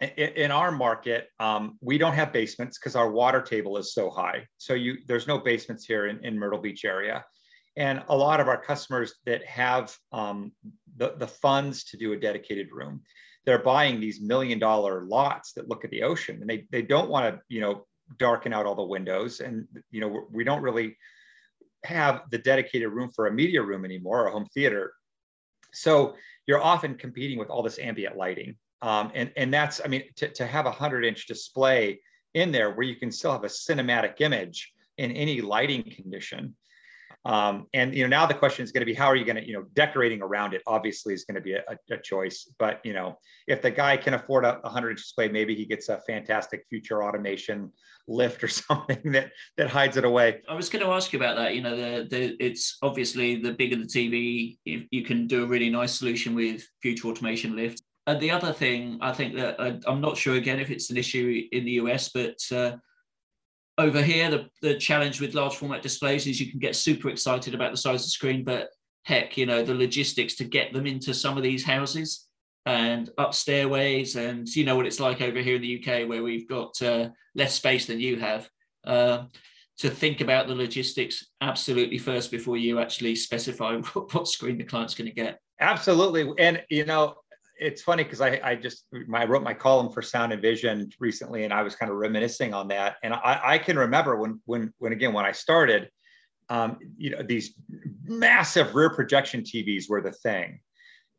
in, 0.00 0.50
our 0.50 0.70
market, 0.70 1.28
um, 1.40 1.76
we 1.80 1.98
don't 1.98 2.14
have 2.14 2.32
basements 2.32 2.78
because 2.78 2.94
our 2.94 3.10
water 3.10 3.42
table 3.42 3.76
is 3.78 3.92
so 3.92 4.10
high. 4.10 4.46
So 4.56 4.74
you 4.74 4.98
there's 5.06 5.26
no 5.26 5.38
basements 5.38 5.84
here 5.84 6.06
in, 6.06 6.24
in 6.24 6.38
Myrtle 6.38 6.60
Beach 6.60 6.84
area. 6.84 7.24
And 7.76 8.02
a 8.08 8.16
lot 8.16 8.40
of 8.40 8.48
our 8.48 8.60
customers 8.60 9.14
that 9.26 9.44
have 9.44 9.96
um, 10.12 10.52
the, 10.96 11.14
the 11.16 11.26
funds 11.26 11.84
to 11.84 11.96
do 11.96 12.12
a 12.12 12.16
dedicated 12.16 12.68
room, 12.72 13.02
they're 13.46 13.62
buying 13.62 14.00
these 14.00 14.20
million 14.20 14.58
dollar 14.58 15.04
lots 15.04 15.52
that 15.52 15.68
look 15.68 15.84
at 15.84 15.90
the 15.90 16.02
ocean 16.02 16.38
and 16.40 16.50
they, 16.50 16.66
they 16.70 16.82
don't 16.82 17.08
want 17.08 17.34
to, 17.34 17.40
you 17.48 17.60
know, 17.60 17.86
darken 18.18 18.52
out 18.52 18.66
all 18.66 18.74
the 18.74 18.82
windows. 18.82 19.40
And, 19.40 19.66
you 19.90 20.00
know, 20.00 20.26
we 20.30 20.44
don't 20.44 20.62
really 20.62 20.96
have 21.84 22.22
the 22.30 22.38
dedicated 22.38 22.88
room 22.88 23.10
for 23.14 23.26
a 23.26 23.32
media 23.32 23.62
room 23.62 23.84
anymore, 23.84 24.24
or 24.24 24.26
a 24.26 24.32
home 24.32 24.48
theater. 24.52 24.92
So 25.72 26.14
you're 26.46 26.62
often 26.62 26.96
competing 26.96 27.38
with 27.38 27.48
all 27.48 27.62
this 27.62 27.78
ambient 27.78 28.16
lighting. 28.16 28.56
Um, 28.82 29.10
and, 29.14 29.32
and 29.36 29.52
that's, 29.52 29.80
I 29.84 29.88
mean, 29.88 30.04
to, 30.16 30.28
to 30.28 30.46
have 30.46 30.66
a 30.66 30.70
100 30.70 31.04
inch 31.04 31.26
display 31.26 32.00
in 32.34 32.52
there 32.52 32.72
where 32.72 32.86
you 32.86 32.96
can 32.96 33.10
still 33.10 33.32
have 33.32 33.44
a 33.44 33.48
cinematic 33.48 34.20
image 34.20 34.72
in 34.98 35.10
any 35.12 35.40
lighting 35.40 35.82
condition 35.82 36.54
um, 37.24 37.66
and 37.74 37.94
you 37.94 38.04
know 38.04 38.08
now 38.08 38.26
the 38.26 38.34
question 38.34 38.64
is 38.64 38.72
going 38.72 38.80
to 38.80 38.86
be 38.86 38.94
how 38.94 39.06
are 39.06 39.16
you 39.16 39.24
going 39.24 39.36
to 39.36 39.46
you 39.46 39.52
know 39.52 39.64
decorating 39.74 40.22
around 40.22 40.54
it 40.54 40.62
obviously 40.66 41.12
is 41.12 41.24
going 41.24 41.34
to 41.34 41.40
be 41.40 41.52
a, 41.52 41.62
a, 41.90 41.98
choice. 41.98 42.50
But 42.58 42.80
you 42.84 42.92
know 42.92 43.18
if 43.46 43.60
the 43.60 43.70
guy 43.70 43.96
can 43.96 44.14
afford 44.14 44.44
a 44.44 44.60
100 44.62 44.90
inch 44.90 45.00
display, 45.00 45.28
maybe 45.28 45.54
he 45.54 45.66
gets 45.66 45.88
a 45.88 46.00
fantastic 46.06 46.64
future 46.70 47.02
automation 47.02 47.72
lift 48.06 48.42
or 48.42 48.48
something 48.48 49.12
that 49.12 49.32
that 49.56 49.68
hides 49.68 49.96
it 49.96 50.04
away. 50.04 50.40
I 50.48 50.54
was 50.54 50.70
going 50.70 50.84
to 50.84 50.92
ask 50.92 51.12
you 51.12 51.18
about 51.18 51.36
that. 51.36 51.54
You 51.54 51.62
know, 51.62 51.76
the, 51.76 52.08
the 52.08 52.36
it's 52.40 52.78
obviously 52.82 53.36
the 53.36 53.52
bigger 53.52 53.76
the 53.76 53.82
TV, 53.82 54.56
you, 54.64 54.86
you 54.90 55.02
can 55.02 55.26
do 55.26 55.42
a 55.42 55.46
really 55.46 55.70
nice 55.70 55.98
solution 55.98 56.34
with 56.34 56.66
future 56.80 57.08
automation 57.08 57.56
lift. 57.56 57.82
And 58.08 58.18
the 58.18 58.30
other 58.30 58.54
thing, 58.54 58.96
I 59.02 59.12
think 59.12 59.34
that 59.34 59.60
I, 59.60 59.78
I'm 59.86 60.00
not 60.00 60.16
sure 60.16 60.36
again 60.36 60.58
if 60.58 60.70
it's 60.70 60.88
an 60.88 60.96
issue 60.96 61.46
in 61.52 61.66
the 61.66 61.72
US, 61.72 62.08
but 62.08 62.38
uh, 62.50 62.78
over 63.76 64.00
here, 64.00 64.30
the, 64.30 64.48
the 64.62 64.78
challenge 64.78 65.20
with 65.20 65.34
large 65.34 65.56
format 65.56 65.82
displays 65.82 66.26
is 66.26 66.40
you 66.40 66.50
can 66.50 66.58
get 66.58 66.74
super 66.74 67.10
excited 67.10 67.54
about 67.54 67.70
the 67.70 67.76
size 67.76 68.00
of 68.00 68.06
the 68.06 68.10
screen, 68.10 68.44
but 68.44 68.70
heck, 69.04 69.36
you 69.36 69.44
know, 69.44 69.62
the 69.62 69.74
logistics 69.74 70.36
to 70.36 70.44
get 70.44 70.72
them 70.72 70.86
into 70.86 71.12
some 71.12 71.36
of 71.36 71.42
these 71.42 71.62
houses 71.62 72.26
and 72.64 73.10
up 73.18 73.34
stairways. 73.34 74.16
And 74.16 74.48
you 74.56 74.64
know 74.64 74.74
what 74.74 74.86
it's 74.86 75.00
like 75.00 75.20
over 75.20 75.40
here 75.40 75.56
in 75.56 75.62
the 75.62 75.78
UK 75.78 76.08
where 76.08 76.22
we've 76.22 76.48
got 76.48 76.80
uh, 76.80 77.10
less 77.34 77.52
space 77.52 77.84
than 77.84 78.00
you 78.00 78.18
have. 78.18 78.48
Uh, 78.84 79.24
to 79.80 79.90
think 79.90 80.22
about 80.22 80.48
the 80.48 80.54
logistics 80.54 81.26
absolutely 81.42 81.98
first 81.98 82.30
before 82.30 82.56
you 82.56 82.80
actually 82.80 83.14
specify 83.14 83.76
what 84.12 84.26
screen 84.26 84.56
the 84.56 84.64
client's 84.64 84.94
going 84.94 85.10
to 85.10 85.14
get. 85.14 85.40
Absolutely. 85.60 86.32
And, 86.38 86.62
you 86.70 86.86
know, 86.86 87.16
it's 87.58 87.82
funny 87.82 88.04
because 88.04 88.20
I, 88.20 88.40
I 88.42 88.54
just 88.54 88.84
I 89.12 89.24
wrote 89.24 89.42
my 89.42 89.54
column 89.54 89.90
for 89.90 90.02
Sound 90.02 90.32
and 90.32 90.40
Vision 90.40 90.90
recently, 90.98 91.44
and 91.44 91.52
I 91.52 91.62
was 91.62 91.74
kind 91.74 91.90
of 91.90 91.98
reminiscing 91.98 92.54
on 92.54 92.68
that. 92.68 92.96
And 93.02 93.12
I, 93.12 93.40
I 93.42 93.58
can 93.58 93.78
remember 93.78 94.16
when 94.16 94.40
when 94.44 94.72
when 94.78 94.92
again 94.92 95.12
when 95.12 95.24
I 95.24 95.32
started, 95.32 95.90
um, 96.48 96.78
you 96.96 97.10
know, 97.10 97.22
these 97.22 97.54
massive 98.04 98.74
rear 98.74 98.90
projection 98.90 99.42
TVs 99.42 99.88
were 99.88 100.00
the 100.00 100.12
thing. 100.12 100.60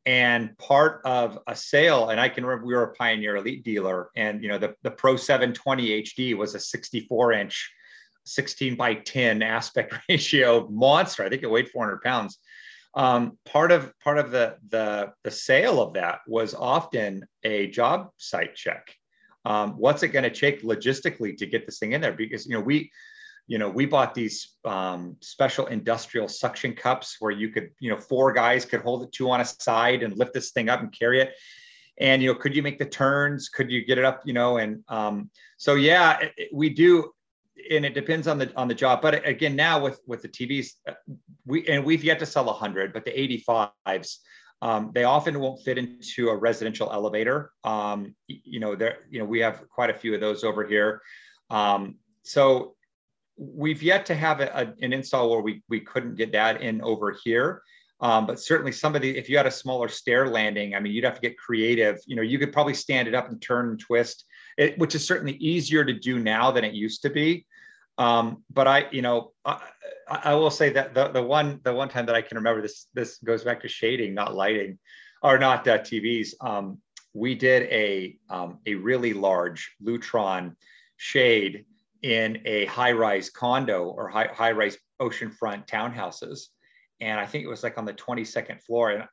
And 0.05 0.57
part 0.57 1.01
of 1.03 1.37
a 1.47 1.55
sale, 1.55 2.09
and 2.09 2.19
I 2.19 2.29
can 2.29 2.45
remember 2.45 2.65
we 2.65 2.73
were 2.73 2.83
a 2.83 2.93
Pioneer 2.93 3.35
Elite 3.35 3.63
dealer, 3.63 4.09
and 4.15 4.41
you 4.41 4.49
know 4.49 4.57
the 4.57 4.75
the 4.83 4.91
Pro 4.91 5.17
720 5.17 6.03
HD 6.03 6.35
was 6.35 6.55
a 6.55 6.59
64 6.59 7.33
inch, 7.33 7.71
16 8.25 8.75
by 8.75 8.95
10 8.95 9.43
aspect 9.43 9.93
ratio 10.09 10.67
monster. 10.69 11.23
I 11.23 11.29
think 11.29 11.43
it 11.43 11.51
weighed 11.51 11.69
400 11.69 12.01
pounds 12.01 12.39
um, 12.95 13.37
part 13.45 13.71
of 13.71 13.93
part 13.99 14.17
of 14.17 14.31
the, 14.31 14.57
the 14.69 15.11
the 15.23 15.31
sale 15.31 15.81
of 15.81 15.93
that 15.93 16.19
was 16.27 16.53
often 16.53 17.25
a 17.43 17.67
job 17.67 18.09
site 18.17 18.55
check. 18.55 18.93
Um, 19.45 19.73
what's 19.73 20.03
it 20.03 20.09
going 20.09 20.23
to 20.23 20.29
take 20.29 20.63
logistically 20.63 21.37
to 21.37 21.45
get 21.45 21.65
this 21.65 21.79
thing 21.79 21.93
in 21.93 22.01
there? 22.01 22.13
Because 22.13 22.45
you 22.45 22.53
know 22.53 22.61
we 22.61 22.91
you 23.47 23.57
know 23.57 23.69
we 23.69 23.85
bought 23.85 24.13
these 24.13 24.55
um, 24.65 25.17
special 25.21 25.67
industrial 25.67 26.27
suction 26.27 26.73
cups 26.73 27.17
where 27.19 27.31
you 27.31 27.49
could 27.49 27.69
you 27.79 27.89
know 27.89 27.99
four 27.99 28.31
guys 28.31 28.65
could 28.65 28.81
hold 28.81 29.03
it 29.03 29.11
two 29.11 29.29
on 29.29 29.41
a 29.41 29.45
side 29.45 30.03
and 30.03 30.17
lift 30.17 30.33
this 30.33 30.51
thing 30.51 30.69
up 30.69 30.79
and 30.81 30.97
carry 30.97 31.19
it 31.19 31.33
and 31.99 32.21
you 32.21 32.31
know 32.31 32.39
could 32.39 32.55
you 32.55 32.61
make 32.61 32.79
the 32.79 32.85
turns 32.85 33.49
could 33.49 33.71
you 33.71 33.83
get 33.83 33.97
it 33.97 34.05
up 34.05 34.21
you 34.23 34.33
know 34.33 34.57
and 34.57 34.83
um, 34.87 35.29
so 35.57 35.73
yeah 35.73 36.19
it, 36.37 36.49
we 36.53 36.69
do 36.69 37.11
and 37.71 37.85
it 37.85 37.93
depends 37.93 38.27
on 38.27 38.37
the 38.37 38.53
on 38.55 38.67
the 38.67 38.75
job. 38.75 39.01
But 39.01 39.27
again, 39.27 39.55
now 39.55 39.79
with 39.79 39.99
with 40.05 40.21
the 40.21 40.29
TVs, 40.29 40.71
we 41.45 41.67
and 41.67 41.83
we've 41.83 42.03
yet 42.03 42.19
to 42.19 42.25
sell 42.25 42.49
a 42.49 42.53
hundred, 42.53 42.93
but 42.93 43.05
the 43.05 43.11
85s. 43.11 44.17
Um, 44.61 44.91
they 44.93 45.05
often 45.05 45.39
won't 45.39 45.61
fit 45.63 45.77
into 45.77 46.29
a 46.29 46.35
residential 46.35 46.91
elevator. 46.91 47.51
Um, 47.63 48.13
you 48.27 48.59
know, 48.59 48.75
there, 48.75 48.97
you 49.09 49.19
know, 49.19 49.25
we 49.25 49.39
have 49.39 49.63
quite 49.69 49.89
a 49.89 49.93
few 49.93 50.13
of 50.13 50.19
those 50.19 50.43
over 50.43 50.67
here. 50.67 51.01
Um, 51.49 51.95
so 52.23 52.75
we've 53.37 53.81
yet 53.81 54.05
to 54.07 54.15
have 54.15 54.41
a, 54.41 54.47
a, 54.53 54.73
an 54.83 54.91
install 54.91 55.29
where 55.29 55.39
we, 55.39 55.63
we 55.69 55.79
couldn't 55.79 56.15
get 56.15 56.33
that 56.33 56.61
in 56.61 56.81
over 56.81 57.15
here. 57.23 57.61
Um, 58.01 58.25
but 58.25 58.39
certainly 58.39 58.71
somebody, 58.71 59.17
if 59.17 59.29
you 59.29 59.37
had 59.37 59.45
a 59.45 59.51
smaller 59.51 59.89
stair 59.89 60.27
landing, 60.29 60.73
I 60.73 60.79
mean, 60.79 60.93
you'd 60.93 61.03
have 61.03 61.15
to 61.15 61.21
get 61.21 61.37
creative. 61.37 61.99
You 62.05 62.15
know, 62.15 62.21
you 62.21 62.39
could 62.39 62.53
probably 62.53 62.73
stand 62.73 63.07
it 63.07 63.15
up 63.15 63.29
and 63.29 63.41
turn 63.41 63.69
and 63.69 63.79
twist, 63.79 64.25
it, 64.57 64.77
which 64.77 64.95
is 64.95 65.05
certainly 65.05 65.33
easier 65.33 65.83
to 65.83 65.93
do 65.93 66.19
now 66.19 66.51
than 66.51 66.63
it 66.63 66.73
used 66.73 67.01
to 67.01 67.09
be. 67.09 67.45
Um, 67.99 68.43
but 68.49 68.65
I, 68.65 68.85
you 68.91 69.01
know, 69.01 69.33
I, 69.43 69.59
I, 70.07 70.33
will 70.33 70.49
say 70.49 70.69
that 70.69 70.93
the, 70.93 71.09
the 71.09 71.21
one 71.21 71.59
the 71.63 71.73
one 71.73 71.89
time 71.89 72.05
that 72.05 72.15
I 72.15 72.21
can 72.21 72.37
remember 72.37 72.61
this 72.61 72.87
this 72.93 73.17
goes 73.17 73.43
back 73.43 73.61
to 73.61 73.67
shading, 73.67 74.13
not 74.13 74.33
lighting, 74.33 74.79
or 75.21 75.37
not 75.37 75.67
uh, 75.67 75.79
TVs. 75.79 76.29
Um, 76.39 76.77
we 77.13 77.35
did 77.35 77.63
a 77.63 78.15
um, 78.29 78.59
a 78.65 78.75
really 78.75 79.11
large 79.11 79.75
Lutron 79.83 80.55
shade 80.95 81.65
in 82.01 82.41
a 82.45 82.65
high 82.65 82.93
rise 82.93 83.29
condo 83.29 83.83
or 83.83 84.07
high 84.07 84.29
high 84.33 84.53
rise 84.53 84.77
oceanfront 85.01 85.67
townhouses, 85.67 86.47
and 87.01 87.19
I 87.19 87.25
think 87.25 87.43
it 87.43 87.49
was 87.49 87.63
like 87.63 87.77
on 87.77 87.83
the 87.83 87.93
22nd 87.93 88.63
floor, 88.63 88.91
and 88.91 89.03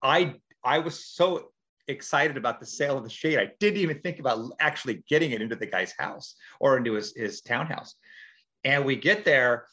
I 0.00 0.36
I 0.62 0.78
was 0.78 1.04
so 1.04 1.51
excited 1.92 2.36
about 2.36 2.60
the 2.60 2.66
sale 2.66 2.98
of 2.98 3.04
the 3.04 3.10
shade. 3.10 3.38
I 3.38 3.52
didn't 3.60 3.80
even 3.80 4.00
think 4.00 4.18
about 4.18 4.52
actually 4.60 5.04
getting 5.08 5.30
it 5.30 5.40
into 5.42 5.56
the 5.56 5.66
guy's 5.66 5.92
house 5.98 6.34
or 6.60 6.76
into 6.76 6.94
his, 6.94 7.14
his 7.14 7.40
townhouse. 7.40 7.94
And 8.64 8.84
we 8.84 8.96
get 8.96 9.24
there 9.24 9.66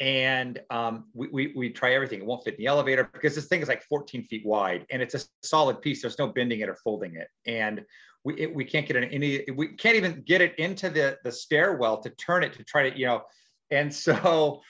and 0.00 0.60
um, 0.70 1.04
we, 1.14 1.28
we, 1.28 1.52
we, 1.54 1.70
try 1.70 1.94
everything. 1.94 2.20
It 2.20 2.26
won't 2.26 2.42
fit 2.42 2.54
in 2.54 2.60
the 2.60 2.66
elevator 2.66 3.08
because 3.12 3.34
this 3.34 3.46
thing 3.46 3.60
is 3.60 3.68
like 3.68 3.82
14 3.82 4.24
feet 4.24 4.46
wide 4.46 4.86
and 4.90 5.02
it's 5.02 5.14
a 5.14 5.20
solid 5.42 5.82
piece. 5.82 6.00
There's 6.00 6.18
no 6.18 6.28
bending 6.28 6.60
it 6.60 6.68
or 6.68 6.76
folding 6.76 7.16
it. 7.16 7.28
And 7.44 7.84
we, 8.24 8.34
it, 8.34 8.54
we 8.54 8.64
can't 8.64 8.86
get 8.86 8.96
it 8.96 9.08
any, 9.12 9.44
we 9.54 9.68
can't 9.68 9.96
even 9.96 10.22
get 10.26 10.40
it 10.40 10.58
into 10.58 10.88
the, 10.88 11.18
the 11.22 11.32
stairwell 11.32 12.02
to 12.02 12.10
turn 12.10 12.44
it 12.44 12.54
to 12.54 12.64
try 12.64 12.88
to, 12.88 12.98
you 12.98 13.06
know, 13.06 13.22
and 13.70 13.94
so 13.94 14.62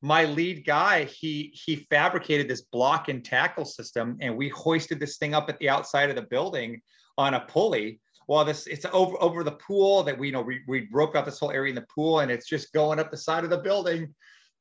my 0.00 0.24
lead 0.24 0.64
guy, 0.64 1.04
he 1.04 1.50
he 1.52 1.76
fabricated 1.90 2.48
this 2.48 2.62
block 2.62 3.08
and 3.08 3.24
tackle 3.24 3.64
system, 3.64 4.16
and 4.20 4.36
we 4.36 4.48
hoisted 4.48 5.00
this 5.00 5.16
thing 5.16 5.34
up 5.34 5.48
at 5.48 5.58
the 5.58 5.68
outside 5.68 6.08
of 6.10 6.16
the 6.16 6.22
building 6.22 6.80
on 7.16 7.34
a 7.34 7.40
pulley. 7.40 8.00
While 8.26 8.44
this 8.44 8.66
it's 8.66 8.86
over 8.92 9.16
over 9.20 9.42
the 9.42 9.52
pool 9.52 10.02
that 10.04 10.16
we 10.16 10.28
you 10.28 10.32
know 10.32 10.42
we, 10.42 10.60
we 10.68 10.88
roped 10.92 11.16
out 11.16 11.24
this 11.24 11.38
whole 11.38 11.50
area 11.50 11.70
in 11.70 11.74
the 11.74 11.86
pool, 11.92 12.20
and 12.20 12.30
it's 12.30 12.46
just 12.46 12.72
going 12.72 13.00
up 13.00 13.10
the 13.10 13.16
side 13.16 13.44
of 13.44 13.50
the 13.50 13.58
building. 13.58 14.14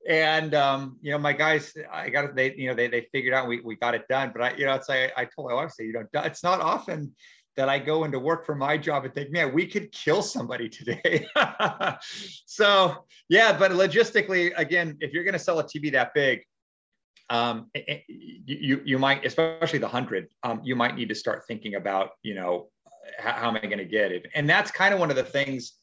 And 0.07 0.55
um, 0.55 0.97
you 1.01 1.11
know, 1.11 1.19
my 1.19 1.33
guys, 1.33 1.73
I 1.91 2.09
got 2.09 2.25
it. 2.25 2.35
They 2.35 2.55
you 2.55 2.69
know 2.69 2.73
they 2.73 2.87
they 2.87 3.07
figured 3.11 3.33
out 3.33 3.47
we 3.47 3.61
we 3.61 3.75
got 3.75 3.93
it 3.93 4.07
done. 4.07 4.31
But 4.33 4.41
I 4.41 4.55
you 4.57 4.65
know 4.65 4.73
it's 4.73 4.89
like 4.89 5.11
I 5.15 5.25
told 5.25 5.49
my 5.49 5.53
wife, 5.53 5.71
say 5.71 5.85
you 5.85 5.93
know 5.93 6.05
it's 6.23 6.43
not 6.43 6.61
often 6.61 7.13
that 7.57 7.69
I 7.69 7.79
go 7.79 8.03
into 8.03 8.19
work 8.19 8.45
for 8.45 8.55
my 8.55 8.77
job 8.77 9.03
and 9.03 9.13
think, 9.13 9.31
man, 9.31 9.51
we 9.51 9.65
could 9.65 9.91
kill 9.91 10.21
somebody 10.21 10.69
today. 10.69 11.27
so 12.45 13.05
yeah, 13.29 13.57
but 13.57 13.71
logistically, 13.71 14.53
again, 14.55 14.95
if 15.01 15.11
you're 15.11 15.23
going 15.23 15.33
to 15.33 15.39
sell 15.39 15.59
a 15.59 15.63
TV 15.63 15.91
that 15.91 16.13
big, 16.13 16.41
um, 17.29 17.69
you 18.45 18.81
you 18.85 18.97
might, 18.97 19.25
especially 19.25 19.79
the 19.79 19.87
hundred, 19.87 20.27
um, 20.43 20.61
you 20.63 20.75
might 20.75 20.95
need 20.95 21.09
to 21.09 21.15
start 21.15 21.43
thinking 21.47 21.75
about, 21.75 22.11
you 22.21 22.35
know, 22.35 22.69
how, 23.17 23.33
how 23.33 23.47
am 23.49 23.55
I 23.55 23.61
going 23.61 23.79
to 23.79 23.85
get 23.85 24.11
it? 24.11 24.27
And 24.33 24.49
that's 24.49 24.71
kind 24.71 24.93
of 24.93 24.99
one 24.99 25.09
of 25.09 25.17
the 25.17 25.23
things 25.23 25.73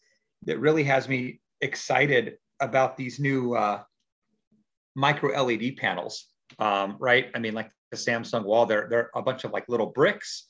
that 0.44 0.58
really 0.58 0.84
has 0.84 1.08
me 1.08 1.40
excited 1.60 2.36
about 2.60 2.96
these 2.96 3.18
new 3.18 3.54
uh, 3.54 3.82
micro 4.94 5.42
LED 5.42 5.76
panels, 5.76 6.28
um, 6.60 6.96
right? 6.98 7.30
I 7.34 7.40
mean, 7.40 7.52
like 7.52 7.70
the 7.90 7.96
Samsung 7.96 8.44
wall, 8.44 8.64
they're 8.64 8.86
they're 8.88 9.10
a 9.14 9.22
bunch 9.22 9.44
of 9.44 9.50
like 9.50 9.68
little 9.68 9.86
bricks 9.86 10.46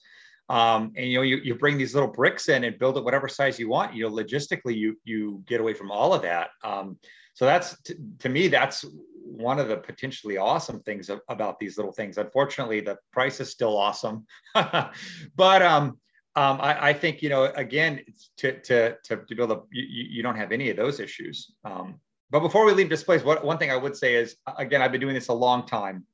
um, 0.48 0.92
and 0.96 1.07
you 1.11 1.16
know 1.16 1.22
you, 1.22 1.37
you 1.37 1.54
bring 1.54 1.78
these 1.78 1.94
little 1.94 2.11
bricks 2.11 2.48
in 2.48 2.64
and 2.64 2.78
build 2.78 2.98
it 2.98 3.04
whatever 3.04 3.28
size 3.28 3.59
you 3.59 3.68
want. 3.68 3.94
You 3.94 4.04
know 4.04 4.14
logistically 4.14 4.76
you 4.76 4.98
you 5.04 5.42
get 5.46 5.61
away 5.61 5.74
from 5.74 5.90
all 5.90 6.12
of 6.12 6.22
that. 6.22 6.50
Um, 6.62 6.98
so 7.35 7.44
that's 7.44 7.80
t- 7.83 7.94
to 8.20 8.28
me 8.28 8.48
that's 8.48 8.85
one 9.24 9.59
of 9.59 9.68
the 9.68 9.76
potentially 9.76 10.37
awesome 10.37 10.80
things 10.80 11.09
of, 11.09 11.20
about 11.28 11.59
these 11.59 11.76
little 11.76 11.92
things. 11.92 12.18
Unfortunately 12.18 12.80
the 12.80 12.98
price 13.12 13.40
is 13.40 13.50
still 13.50 13.76
awesome. 13.76 14.26
But 15.37 15.62
um, 15.62 15.98
um, 16.37 16.61
I, 16.61 16.88
I, 16.88 16.92
think 16.92 17.22
you 17.22 17.28
know 17.28 17.44
again 17.57 18.00
to 18.38 18.61
to 18.61 18.96
to, 19.04 19.16
to 19.16 19.35
build 19.35 19.52
a 19.52 19.61
you, 19.70 20.04
you 20.11 20.22
don't 20.22 20.37
have 20.37 20.52
any 20.52 20.68
of 20.70 20.76
those 20.76 21.00
issues. 21.00 21.52
Um, 21.64 22.00
but 22.30 22.40
before 22.40 22.64
we 22.66 22.72
leave 22.72 22.88
displays 22.88 23.22
what, 23.22 23.44
one 23.44 23.59
thing 23.59 23.70
i 23.70 23.76
would 23.76 23.96
say 23.96 24.14
is 24.14 24.35
again 24.59 24.83
i've 24.83 24.90
been 24.90 25.00
doing 25.00 25.14
this 25.14 25.28
a 25.28 25.33
long 25.33 25.66
time. 25.66 26.04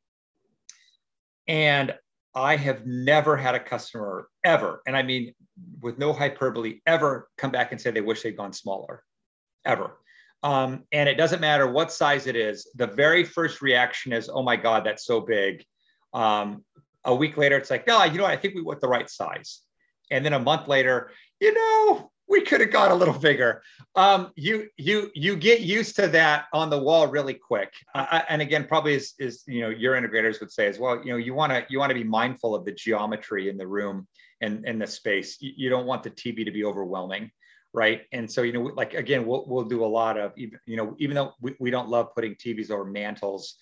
And 1.49 1.95
I 2.35 2.57
have 2.57 2.87
never 2.87 3.37
had 3.37 3.55
a 3.55 3.61
customer 3.61 4.29
ever, 4.45 4.83
and 4.87 4.97
I 4.97 5.03
mean 5.03 5.35
with 5.81 5.99
no 5.99 6.13
hyperbole, 6.13 6.81
ever 6.87 7.29
come 7.37 7.51
back 7.51 7.73
and 7.73 7.81
say 7.81 7.91
they 7.91 8.01
wish 8.01 8.23
they'd 8.23 8.37
gone 8.37 8.53
smaller, 8.53 9.05
ever. 9.65 9.99
Um, 10.43 10.85
and 10.93 11.09
it 11.09 11.17
doesn't 11.17 11.41
matter 11.41 11.71
what 11.71 11.93
size 11.93 12.27
it 12.27 12.37
is. 12.37 12.71
The 12.75 12.87
very 12.87 13.25
first 13.25 13.61
reaction 13.61 14.13
is, 14.13 14.31
"Oh 14.33 14.43
my 14.43 14.57
God, 14.57 14.85
that's 14.85 15.05
so 15.05 15.21
big." 15.21 15.65
Um, 16.15 16.65
a 17.05 17.15
week 17.15 17.37
later, 17.37 17.57
it's 17.57 17.71
like, 17.71 17.87
"No, 17.87 18.05
you 18.05 18.19
know 18.19 18.25
what? 18.25 18.33
I 18.33 18.37
think 18.37 18.55
we 18.55 18.63
went 18.63 18.81
the 18.81 18.89
right 18.89 19.09
size." 19.11 19.63
And 20.11 20.25
then 20.25 20.33
a 20.33 20.39
month 20.39 20.67
later, 20.69 21.13
you 21.41 21.53
know, 21.53 22.11
we 22.31 22.41
could 22.41 22.61
have 22.61 22.71
got 22.71 22.93
a 22.93 22.95
little 22.95 23.19
bigger. 23.19 23.63
Um, 23.97 24.31
you 24.37 24.69
you 24.79 25.11
you 25.15 25.37
get 25.37 25.61
used 25.61 25.97
to 25.97 26.07
that 26.09 26.47
on 26.53 26.71
the 26.71 26.79
wall 26.79 27.09
really 27.09 27.35
quick. 27.35 27.73
Uh, 27.95 28.23
and 28.29 28.41
again, 28.41 28.67
probably 28.67 28.95
is 28.95 29.15
is 29.19 29.43
you 29.47 29.61
know 29.61 29.69
your 29.69 30.01
integrators 30.01 30.41
would 30.41 30.53
say 30.53 30.69
as 30.69 30.79
well. 30.79 31.03
You 31.05 31.13
know, 31.13 31.17
you 31.17 31.35
want 31.35 31.53
to 31.53 31.67
you 31.69 31.81
want 31.81 31.91
to 31.91 31.95
be 31.95 32.05
mindful 32.05 32.55
of 32.55 32.65
the 32.65 32.73
geometry 32.73 33.49
in 33.49 33.59
the 33.59 33.67
room 33.67 34.07
and 34.41 34.65
and 34.65 34.81
the 34.81 34.87
space. 34.87 35.39
You, 35.41 35.53
you 35.57 35.71
don't 35.71 35.87
want 35.87 36.05
the 36.05 36.11
TV 36.11 36.45
to 36.45 36.53
be 36.53 36.65
overwhelming, 36.65 37.33
right? 37.75 38.03
And 38.13 38.31
so 38.31 38.43
you 38.43 38.53
know, 38.53 38.63
like 38.63 38.95
again, 38.95 39.27
we'll 39.27 39.45
we'll 39.49 39.65
do 39.65 39.85
a 39.85 39.93
lot 40.01 40.17
of 40.17 40.33
even 40.37 40.61
you 40.67 40.77
know 40.77 40.95
even 40.99 41.17
though 41.17 41.33
we, 41.41 41.57
we 41.59 41.71
don't 41.71 41.89
love 41.89 42.15
putting 42.15 42.37
TVs 42.37 42.71
over 42.71 42.85
mantles 42.85 43.57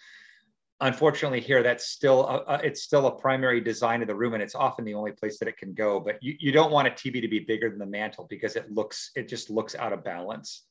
unfortunately 0.80 1.40
here 1.40 1.62
that's 1.62 1.88
still 1.88 2.26
a, 2.48 2.60
it's 2.62 2.82
still 2.82 3.06
a 3.06 3.10
primary 3.10 3.60
design 3.60 4.00
of 4.00 4.08
the 4.08 4.14
room 4.14 4.34
and 4.34 4.42
it's 4.42 4.54
often 4.54 4.84
the 4.84 4.94
only 4.94 5.10
place 5.10 5.38
that 5.38 5.48
it 5.48 5.56
can 5.56 5.74
go 5.74 5.98
but 5.98 6.22
you, 6.22 6.34
you 6.38 6.52
don't 6.52 6.70
want 6.70 6.86
a 6.86 6.90
tv 6.90 7.20
to 7.20 7.28
be 7.28 7.40
bigger 7.40 7.68
than 7.68 7.78
the 7.78 7.86
mantle 7.86 8.26
because 8.30 8.54
it 8.54 8.70
looks 8.70 9.10
it 9.16 9.28
just 9.28 9.50
looks 9.50 9.74
out 9.74 9.92
of 9.92 10.04
balance. 10.04 10.64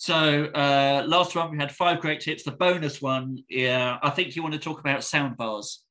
So 0.00 0.44
uh, 0.44 1.04
last 1.08 1.34
one 1.34 1.50
we 1.50 1.58
had 1.58 1.72
five 1.72 2.00
great 2.00 2.20
tips. 2.20 2.44
The 2.44 2.52
bonus 2.52 3.02
one 3.02 3.38
yeah 3.48 3.98
i 4.02 4.10
think 4.10 4.34
you 4.34 4.42
want 4.42 4.54
to 4.54 4.60
talk 4.60 4.80
about 4.80 5.04
sound 5.04 5.36
bars. 5.36 5.84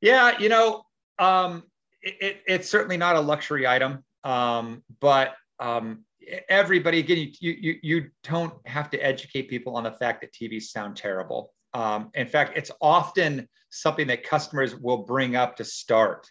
Yeah 0.00 0.38
you 0.38 0.48
know 0.48 0.84
um, 1.18 1.62
it, 2.02 2.16
it, 2.20 2.36
it's 2.46 2.68
certainly 2.68 2.96
not 2.96 3.16
a 3.16 3.20
luxury 3.20 3.66
item 3.66 4.04
um, 4.24 4.82
but 5.00 5.34
um, 5.60 6.04
everybody 6.48 6.98
again 6.98 7.32
you, 7.40 7.52
you 7.52 7.78
you 7.82 8.10
don't 8.24 8.54
have 8.66 8.90
to 8.90 8.98
educate 8.98 9.48
people 9.48 9.76
on 9.76 9.84
the 9.84 9.92
fact 9.92 10.22
that 10.22 10.32
tvs 10.32 10.64
sound 10.64 10.96
terrible 10.96 11.52
um, 11.74 12.10
in 12.14 12.26
fact, 12.26 12.56
it's 12.56 12.70
often 12.80 13.48
something 13.70 14.06
that 14.06 14.22
customers 14.22 14.76
will 14.76 14.98
bring 14.98 15.36
up 15.36 15.56
to 15.56 15.64
start. 15.64 16.30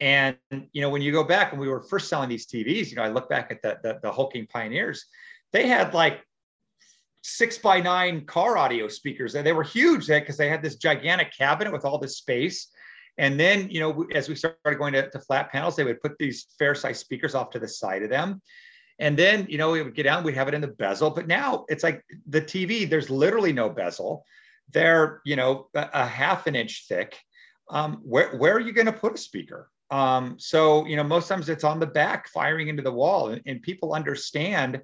And 0.00 0.36
you 0.72 0.80
know, 0.80 0.88
when 0.88 1.02
you 1.02 1.12
go 1.12 1.22
back 1.22 1.52
when 1.52 1.60
we 1.60 1.68
were 1.68 1.82
first 1.82 2.08
selling 2.08 2.30
these 2.30 2.46
TVs, 2.46 2.88
you 2.88 2.96
know, 2.96 3.02
I 3.02 3.08
look 3.08 3.28
back 3.28 3.50
at 3.50 3.60
the 3.62 3.78
the, 3.82 4.00
the 4.02 4.10
hulking 4.10 4.46
pioneers, 4.46 5.04
they 5.52 5.66
had 5.66 5.92
like 5.92 6.24
six 7.22 7.58
by 7.58 7.80
nine 7.80 8.24
car 8.24 8.56
audio 8.56 8.88
speakers, 8.88 9.34
and 9.34 9.46
they 9.46 9.52
were 9.52 9.62
huge 9.62 10.06
because 10.06 10.38
they 10.38 10.48
had 10.48 10.62
this 10.62 10.76
gigantic 10.76 11.36
cabinet 11.36 11.72
with 11.72 11.84
all 11.84 11.98
this 11.98 12.16
space. 12.16 12.68
And 13.18 13.38
then, 13.38 13.68
you 13.68 13.80
know, 13.80 14.06
as 14.14 14.30
we 14.30 14.34
started 14.34 14.78
going 14.78 14.94
to, 14.94 15.10
to 15.10 15.18
flat 15.20 15.52
panels, 15.52 15.76
they 15.76 15.84
would 15.84 16.00
put 16.00 16.16
these 16.18 16.46
fair 16.58 16.74
size 16.74 16.98
speakers 16.98 17.34
off 17.34 17.50
to 17.50 17.58
the 17.58 17.68
side 17.68 18.02
of 18.02 18.08
them. 18.08 18.40
And 18.98 19.18
then, 19.18 19.46
you 19.48 19.58
know, 19.58 19.72
we 19.72 19.82
would 19.82 19.94
get 19.94 20.04
down, 20.04 20.24
we'd 20.24 20.34
have 20.36 20.48
it 20.48 20.54
in 20.54 20.62
the 20.62 20.68
bezel. 20.68 21.10
But 21.10 21.26
now 21.26 21.66
it's 21.68 21.82
like 21.82 22.02
the 22.26 22.40
TV, 22.40 22.88
there's 22.88 23.10
literally 23.10 23.52
no 23.52 23.68
bezel 23.68 24.24
they're 24.72 25.20
you 25.24 25.36
know 25.36 25.68
a, 25.74 26.06
half 26.06 26.46
an 26.46 26.56
inch 26.56 26.86
thick. 26.88 27.18
Um, 27.68 28.00
where, 28.02 28.36
where 28.36 28.54
are 28.54 28.60
you 28.60 28.72
going 28.72 28.86
to 28.86 28.92
put 28.92 29.14
a 29.14 29.18
speaker? 29.18 29.70
Um, 29.90 30.36
so 30.38 30.86
you 30.86 30.96
know 30.96 31.04
most 31.04 31.28
times 31.28 31.48
it's 31.48 31.64
on 31.64 31.80
the 31.80 31.86
back 31.86 32.28
firing 32.28 32.68
into 32.68 32.82
the 32.82 32.92
wall 32.92 33.28
and, 33.28 33.42
and 33.46 33.62
people 33.62 33.92
understand 33.92 34.80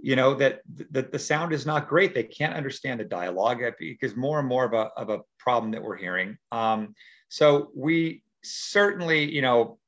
you 0.00 0.14
know 0.14 0.34
that 0.34 0.60
the, 0.90 1.02
the 1.02 1.18
sound 1.18 1.52
is 1.52 1.64
not 1.66 1.88
great. 1.88 2.14
They 2.14 2.22
can't 2.22 2.54
understand 2.54 3.00
the 3.00 3.04
dialogue 3.04 3.62
because 3.78 4.14
more 4.14 4.38
and 4.38 4.48
more 4.48 4.64
of 4.64 4.72
a, 4.72 4.90
of 4.96 5.08
a 5.10 5.20
problem 5.38 5.72
that 5.72 5.82
we're 5.82 5.96
hearing. 5.96 6.36
Um, 6.52 6.94
so 7.28 7.70
we 7.74 8.22
certainly 8.42 9.30
you 9.30 9.42
know 9.42 9.78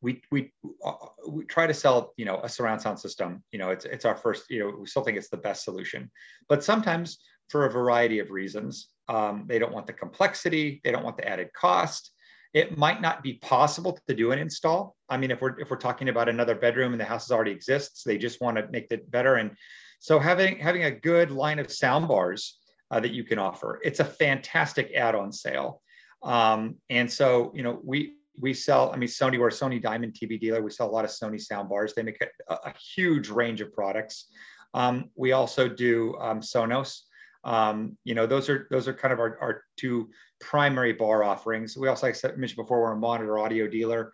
we 0.00 0.22
we 0.30 0.52
uh, 0.84 0.92
we 1.28 1.44
try 1.44 1.66
to 1.66 1.74
sell 1.74 2.12
you 2.16 2.24
know 2.24 2.40
a 2.42 2.48
surround 2.48 2.80
sound 2.80 2.98
system. 2.98 3.42
You 3.50 3.58
know 3.58 3.70
it's 3.70 3.84
it's 3.84 4.04
our 4.04 4.16
first 4.16 4.48
you 4.48 4.60
know 4.60 4.76
we 4.80 4.86
still 4.86 5.02
think 5.02 5.18
it's 5.18 5.28
the 5.28 5.36
best 5.36 5.64
solution. 5.64 6.10
But 6.48 6.62
sometimes 6.62 7.18
for 7.48 7.66
a 7.66 7.70
variety 7.70 8.18
of 8.18 8.30
reasons. 8.30 8.88
Um, 9.08 9.44
they 9.46 9.58
don't 9.58 9.72
want 9.72 9.86
the 9.86 9.92
complexity, 9.92 10.80
they 10.84 10.90
don't 10.90 11.04
want 11.04 11.16
the 11.16 11.28
added 11.28 11.52
cost. 11.52 12.10
It 12.54 12.76
might 12.76 13.02
not 13.02 13.22
be 13.22 13.34
possible 13.34 13.98
to 14.08 14.14
do 14.14 14.32
an 14.32 14.38
install. 14.38 14.96
I 15.08 15.16
mean, 15.16 15.30
if 15.30 15.40
we're 15.40 15.58
if 15.60 15.70
we're 15.70 15.76
talking 15.76 16.08
about 16.08 16.28
another 16.28 16.54
bedroom 16.54 16.92
and 16.92 17.00
the 17.00 17.04
house 17.04 17.30
already 17.30 17.50
exists, 17.50 18.02
they 18.02 18.16
just 18.16 18.40
want 18.40 18.56
to 18.56 18.66
make 18.70 18.86
it 18.90 19.10
better. 19.10 19.34
And 19.36 19.50
so 19.98 20.18
having 20.18 20.58
having 20.58 20.84
a 20.84 20.90
good 20.90 21.30
line 21.30 21.58
of 21.58 21.70
sound 21.70 22.08
bars 22.08 22.58
uh, 22.90 23.00
that 23.00 23.12
you 23.12 23.24
can 23.24 23.38
offer, 23.38 23.80
it's 23.84 24.00
a 24.00 24.04
fantastic 24.04 24.92
add-on 24.94 25.32
sale. 25.32 25.82
Um, 26.22 26.76
and 26.88 27.10
so 27.10 27.52
you 27.54 27.62
know 27.62 27.80
we 27.84 28.14
we 28.40 28.54
sell. 28.54 28.90
I 28.92 28.96
mean, 28.96 29.08
Sony 29.08 29.38
we're 29.38 29.48
a 29.48 29.52
Sony 29.52 29.80
Diamond 29.80 30.14
TV 30.14 30.40
dealer. 30.40 30.62
We 30.62 30.70
sell 30.70 30.88
a 30.88 30.92
lot 30.92 31.04
of 31.04 31.10
Sony 31.10 31.40
sound 31.40 31.68
bars. 31.68 31.94
They 31.94 32.02
make 32.02 32.20
a, 32.22 32.54
a 32.54 32.74
huge 32.94 33.28
range 33.28 33.60
of 33.60 33.72
products. 33.72 34.26
Um, 34.74 35.10
we 35.14 35.32
also 35.32 35.68
do 35.68 36.16
um, 36.20 36.40
Sonos. 36.40 37.00
Um, 37.46 37.96
you 38.02 38.14
know, 38.14 38.26
those 38.26 38.48
are 38.48 38.66
those 38.70 38.88
are 38.88 38.92
kind 38.92 39.12
of 39.12 39.20
our, 39.20 39.38
our 39.40 39.62
two 39.76 40.10
primary 40.40 40.92
bar 40.92 41.22
offerings. 41.22 41.76
We 41.76 41.86
also, 41.86 42.08
like 42.08 42.16
I 42.24 42.28
mentioned 42.36 42.56
before, 42.56 42.82
we're 42.82 42.92
a 42.92 42.96
monitor 42.96 43.38
audio 43.38 43.68
dealer. 43.68 44.12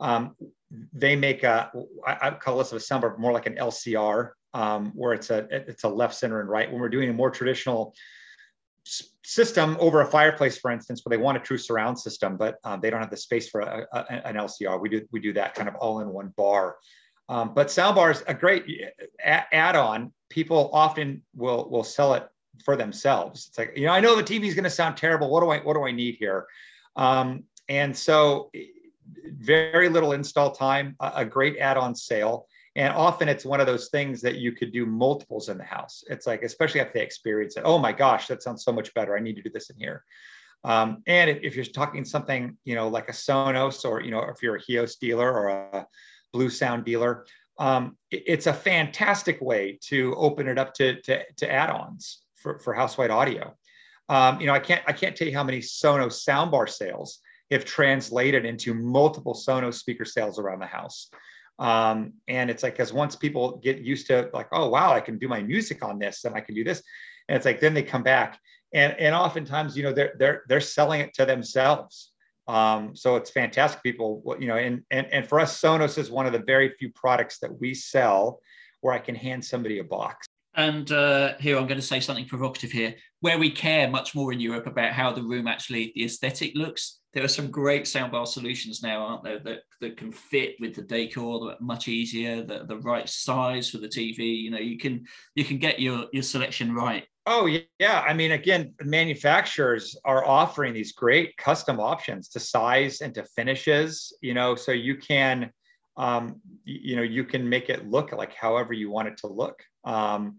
Um, 0.00 0.34
they 0.92 1.14
make 1.14 1.44
a 1.44 1.70
I, 2.04 2.18
I 2.20 2.30
call 2.32 2.58
this 2.58 2.72
a 2.72 2.76
soundbar 2.76 3.16
more 3.18 3.32
like 3.32 3.46
an 3.46 3.54
LCR, 3.54 4.32
um, 4.52 4.90
where 4.96 5.12
it's 5.14 5.30
a 5.30 5.46
it's 5.50 5.84
a 5.84 5.88
left, 5.88 6.16
center, 6.16 6.40
and 6.40 6.50
right. 6.50 6.70
When 6.70 6.80
we're 6.80 6.88
doing 6.88 7.08
a 7.08 7.12
more 7.12 7.30
traditional 7.30 7.94
system 9.22 9.76
over 9.78 10.00
a 10.00 10.06
fireplace, 10.06 10.58
for 10.58 10.72
instance, 10.72 11.02
where 11.04 11.16
they 11.16 11.22
want 11.22 11.36
a 11.36 11.40
true 11.40 11.58
surround 11.58 11.96
system, 11.96 12.36
but 12.36 12.56
um, 12.64 12.80
they 12.80 12.90
don't 12.90 13.00
have 13.00 13.10
the 13.10 13.16
space 13.16 13.48
for 13.48 13.60
a, 13.60 13.86
a, 13.92 14.26
an 14.26 14.34
LCR. 14.34 14.80
We 14.80 14.88
do 14.88 15.06
we 15.12 15.20
do 15.20 15.32
that 15.34 15.54
kind 15.54 15.68
of 15.68 15.76
all 15.76 16.00
in 16.00 16.08
one 16.08 16.34
bar. 16.36 16.78
Um, 17.28 17.54
but 17.54 17.68
soundbars, 17.68 18.24
a 18.26 18.34
great 18.34 18.66
add-on. 19.22 20.12
People 20.30 20.68
often 20.72 21.22
will 21.36 21.70
will 21.70 21.84
sell 21.84 22.14
it 22.14 22.26
for 22.64 22.76
themselves. 22.76 23.48
It's 23.48 23.58
like, 23.58 23.72
you 23.76 23.86
know, 23.86 23.92
I 23.92 24.00
know 24.00 24.16
the 24.16 24.22
TV 24.22 24.44
is 24.44 24.54
going 24.54 24.64
to 24.64 24.70
sound 24.70 24.96
terrible. 24.96 25.30
What 25.30 25.40
do 25.40 25.50
I, 25.50 25.58
what 25.58 25.74
do 25.74 25.84
I 25.84 25.90
need 25.90 26.16
here? 26.16 26.46
Um, 26.96 27.44
and 27.68 27.96
so 27.96 28.50
very 29.24 29.88
little 29.88 30.12
install 30.12 30.52
time, 30.52 30.96
a, 31.00 31.12
a 31.16 31.24
great 31.24 31.58
add-on 31.58 31.94
sale. 31.94 32.46
And 32.74 32.92
often 32.94 33.28
it's 33.28 33.44
one 33.44 33.60
of 33.60 33.66
those 33.66 33.88
things 33.88 34.22
that 34.22 34.36
you 34.36 34.52
could 34.52 34.72
do 34.72 34.86
multiples 34.86 35.48
in 35.48 35.58
the 35.58 35.64
house. 35.64 36.04
It's 36.08 36.26
like, 36.26 36.42
especially 36.42 36.80
if 36.80 36.92
they 36.92 37.02
experience 37.02 37.56
it, 37.56 37.64
oh 37.64 37.78
my 37.78 37.92
gosh, 37.92 38.28
that 38.28 38.42
sounds 38.42 38.64
so 38.64 38.72
much 38.72 38.92
better. 38.94 39.16
I 39.16 39.20
need 39.20 39.36
to 39.36 39.42
do 39.42 39.50
this 39.50 39.70
in 39.70 39.76
here. 39.76 40.04
Um, 40.64 41.02
and 41.06 41.28
if, 41.28 41.38
if, 41.42 41.56
you're 41.56 41.64
talking 41.64 42.04
something, 42.04 42.56
you 42.64 42.74
know, 42.74 42.88
like 42.88 43.08
a 43.08 43.12
Sonos 43.12 43.84
or, 43.84 44.00
you 44.00 44.10
know, 44.10 44.20
if 44.20 44.42
you're 44.42 44.56
a 44.56 44.62
Helios 44.62 44.96
dealer 44.96 45.30
or 45.30 45.48
a 45.48 45.86
Bluesound 46.34 46.84
dealer, 46.84 47.26
um, 47.58 47.96
it, 48.10 48.22
it's 48.26 48.46
a 48.46 48.52
fantastic 48.52 49.40
way 49.40 49.78
to 49.82 50.14
open 50.14 50.46
it 50.46 50.58
up 50.58 50.72
to, 50.74 51.00
to, 51.02 51.24
to 51.32 51.52
add-ons 51.52 52.21
for, 52.42 52.58
for 52.58 52.74
house-wide 52.74 53.10
audio. 53.10 53.54
Um, 54.08 54.40
you 54.40 54.46
know, 54.46 54.52
I 54.52 54.58
can't 54.60 54.82
I 54.86 54.92
can't 54.92 55.16
tell 55.16 55.28
you 55.28 55.34
how 55.34 55.44
many 55.44 55.60
Sonos 55.60 56.16
soundbar 56.26 56.68
sales 56.68 57.20
have 57.50 57.64
translated 57.64 58.44
into 58.44 58.74
multiple 58.74 59.34
Sonos 59.34 59.74
speaker 59.74 60.04
sales 60.04 60.38
around 60.38 60.60
the 60.60 60.66
house. 60.66 61.08
Um, 61.58 62.14
and 62.26 62.50
it's 62.50 62.62
like 62.62 62.74
because 62.74 62.92
once 62.92 63.14
people 63.16 63.58
get 63.62 63.78
used 63.78 64.06
to 64.08 64.28
like, 64.34 64.48
oh 64.52 64.68
wow, 64.68 64.92
I 64.92 65.00
can 65.00 65.18
do 65.18 65.28
my 65.28 65.42
music 65.42 65.84
on 65.84 65.98
this 65.98 66.24
and 66.24 66.34
I 66.34 66.40
can 66.40 66.54
do 66.54 66.64
this, 66.64 66.82
and 67.28 67.36
it's 67.36 67.46
like 67.46 67.60
then 67.60 67.74
they 67.74 67.82
come 67.84 68.02
back 68.02 68.38
and 68.74 68.92
and 68.98 69.14
oftentimes 69.14 69.76
you 69.76 69.82
know 69.84 69.92
they're 69.92 70.14
they're 70.18 70.42
they're 70.48 70.60
selling 70.60 71.00
it 71.00 71.14
to 71.14 71.24
themselves 71.24 72.12
Um, 72.48 72.96
so 72.96 73.16
it's 73.16 73.30
fantastic. 73.30 73.82
People, 73.82 74.22
you 74.40 74.48
know, 74.48 74.56
and, 74.56 74.82
and 74.90 75.06
and 75.12 75.28
for 75.28 75.38
us, 75.40 75.60
Sonos 75.60 75.98
is 75.98 76.10
one 76.10 76.26
of 76.26 76.32
the 76.32 76.40
very 76.40 76.70
few 76.78 76.90
products 76.92 77.38
that 77.38 77.60
we 77.60 77.74
sell 77.74 78.40
where 78.80 78.94
I 78.94 78.98
can 78.98 79.14
hand 79.14 79.44
somebody 79.44 79.78
a 79.78 79.84
box. 79.84 80.26
And 80.54 80.90
uh, 80.92 81.34
here 81.38 81.56
I'm 81.56 81.66
going 81.66 81.80
to 81.80 81.86
say 81.86 82.00
something 82.00 82.26
provocative 82.26 82.70
here. 82.70 82.94
Where 83.20 83.38
we 83.38 83.50
care 83.50 83.88
much 83.88 84.14
more 84.14 84.32
in 84.32 84.40
Europe 84.40 84.66
about 84.66 84.92
how 84.92 85.12
the 85.12 85.22
room 85.22 85.46
actually, 85.46 85.92
the 85.94 86.04
aesthetic 86.04 86.52
looks, 86.54 87.00
there 87.14 87.24
are 87.24 87.28
some 87.28 87.50
great 87.50 87.84
soundbar 87.84 88.26
solutions 88.26 88.82
now, 88.82 89.04
aren't 89.04 89.22
there, 89.22 89.38
that, 89.40 89.60
that 89.80 89.96
can 89.96 90.10
fit 90.12 90.56
with 90.60 90.74
the 90.74 90.82
decor 90.82 91.40
that 91.40 91.54
are 91.54 91.64
much 91.64 91.88
easier, 91.88 92.42
the, 92.42 92.64
the 92.66 92.78
right 92.78 93.08
size 93.08 93.68
for 93.68 93.78
the 93.78 93.88
TV. 93.88 94.42
You 94.42 94.50
know, 94.50 94.58
you 94.58 94.78
can 94.78 95.04
you 95.34 95.44
can 95.44 95.58
get 95.58 95.78
your 95.78 96.06
your 96.12 96.22
selection 96.22 96.74
right. 96.74 97.04
Oh 97.26 97.46
yeah, 97.46 98.00
I 98.00 98.14
mean, 98.14 98.32
again, 98.32 98.74
manufacturers 98.82 99.96
are 100.04 100.26
offering 100.26 100.72
these 100.72 100.92
great 100.92 101.36
custom 101.36 101.78
options 101.78 102.28
to 102.30 102.40
size 102.40 103.00
and 103.00 103.14
to 103.14 103.24
finishes. 103.36 104.16
You 104.22 104.34
know, 104.34 104.54
so 104.54 104.72
you 104.72 104.96
can, 104.96 105.52
um, 105.96 106.40
you 106.64 106.96
know, 106.96 107.02
you 107.02 107.24
can 107.24 107.48
make 107.48 107.68
it 107.68 107.88
look 107.88 108.12
like 108.12 108.34
however 108.34 108.72
you 108.72 108.90
want 108.90 109.08
it 109.08 109.18
to 109.18 109.26
look. 109.26 109.62
Um, 109.84 110.38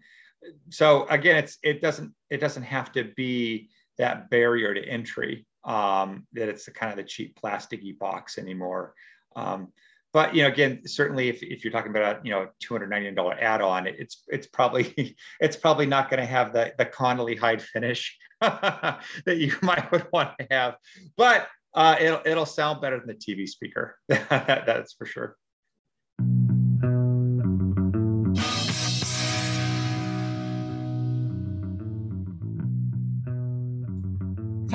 so 0.70 1.06
again, 1.08 1.36
it's 1.36 1.58
it 1.62 1.80
doesn't 1.80 2.12
it 2.30 2.38
doesn't 2.38 2.64
have 2.64 2.92
to 2.92 3.04
be 3.16 3.70
that 3.98 4.30
barrier 4.30 4.74
to 4.74 4.84
entry 4.84 5.46
um, 5.64 6.26
that 6.32 6.48
it's 6.48 6.64
the 6.64 6.70
kind 6.70 6.90
of 6.90 6.96
the 6.96 7.04
cheap 7.04 7.38
plasticky 7.40 7.98
box 7.98 8.38
anymore. 8.38 8.94
Um, 9.36 9.72
but 10.12 10.34
you 10.34 10.42
know, 10.42 10.48
again, 10.48 10.86
certainly 10.86 11.28
if, 11.28 11.42
if 11.42 11.64
you're 11.64 11.72
talking 11.72 11.90
about 11.90 12.18
a 12.18 12.20
you 12.24 12.30
know 12.30 12.48
$299 12.62 13.40
add-on, 13.40 13.86
it's 13.86 14.22
it's 14.28 14.46
probably 14.46 15.16
it's 15.40 15.56
probably 15.56 15.86
not 15.86 16.10
going 16.10 16.20
to 16.20 16.26
have 16.26 16.52
the 16.52 16.72
the 16.78 16.86
Connolly 16.86 17.36
hide 17.36 17.62
finish 17.62 18.16
that 18.40 19.00
you 19.26 19.52
might 19.62 19.90
would 19.92 20.06
want 20.12 20.38
to 20.38 20.46
have, 20.50 20.76
but 21.16 21.48
uh, 21.74 21.96
it'll 22.00 22.20
it'll 22.24 22.46
sound 22.46 22.80
better 22.80 22.98
than 22.98 23.08
the 23.08 23.14
TV 23.14 23.48
speaker. 23.48 23.96
That's 24.08 24.92
for 24.92 25.06
sure. 25.06 25.36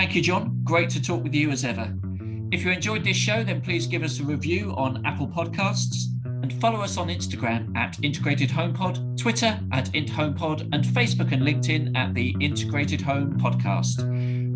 Thank 0.09 0.15
you, 0.15 0.23
John. 0.23 0.61
Great 0.63 0.89
to 0.89 0.99
talk 0.99 1.21
with 1.21 1.35
you 1.35 1.51
as 1.51 1.63
ever. 1.63 1.93
If 2.51 2.65
you 2.65 2.71
enjoyed 2.71 3.03
this 3.03 3.15
show, 3.15 3.43
then 3.43 3.61
please 3.61 3.85
give 3.85 4.01
us 4.01 4.19
a 4.19 4.23
review 4.23 4.73
on 4.75 5.05
Apple 5.05 5.27
Podcasts 5.27 6.05
and 6.25 6.51
follow 6.59 6.81
us 6.81 6.97
on 6.97 7.09
Instagram 7.09 7.77
at 7.77 8.03
Integrated 8.03 8.49
HomePod, 8.49 9.19
Twitter 9.19 9.59
at 9.71 9.91
IntHomePod, 9.91 10.61
and 10.73 10.83
Facebook 10.83 11.31
and 11.31 11.43
LinkedIn 11.43 11.95
at 11.95 12.15
the 12.15 12.35
Integrated 12.41 13.01
Home 13.01 13.37
Podcast. 13.39 13.97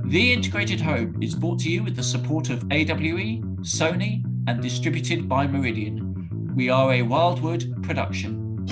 The 0.10 0.34
Integrated 0.34 0.82
Home 0.82 1.22
is 1.22 1.36
brought 1.36 1.60
to 1.60 1.70
you 1.70 1.84
with 1.84 1.96
the 1.96 2.02
support 2.02 2.50
of 2.50 2.64
AWE, 2.72 3.44
Sony, 3.62 4.24
and 4.48 4.60
distributed 4.60 5.30
by 5.30 5.46
Meridian. 5.46 6.56
We 6.56 6.72
are 6.72 6.94
a 6.94 7.04
Wildwood 7.04 7.84
production. 7.84 8.66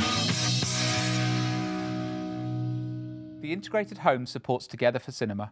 The 3.42 3.54
Integrated 3.54 4.00
Home 4.00 4.26
supports 4.26 4.66
Together 4.66 4.98
for 4.98 5.12
Cinema. 5.12 5.52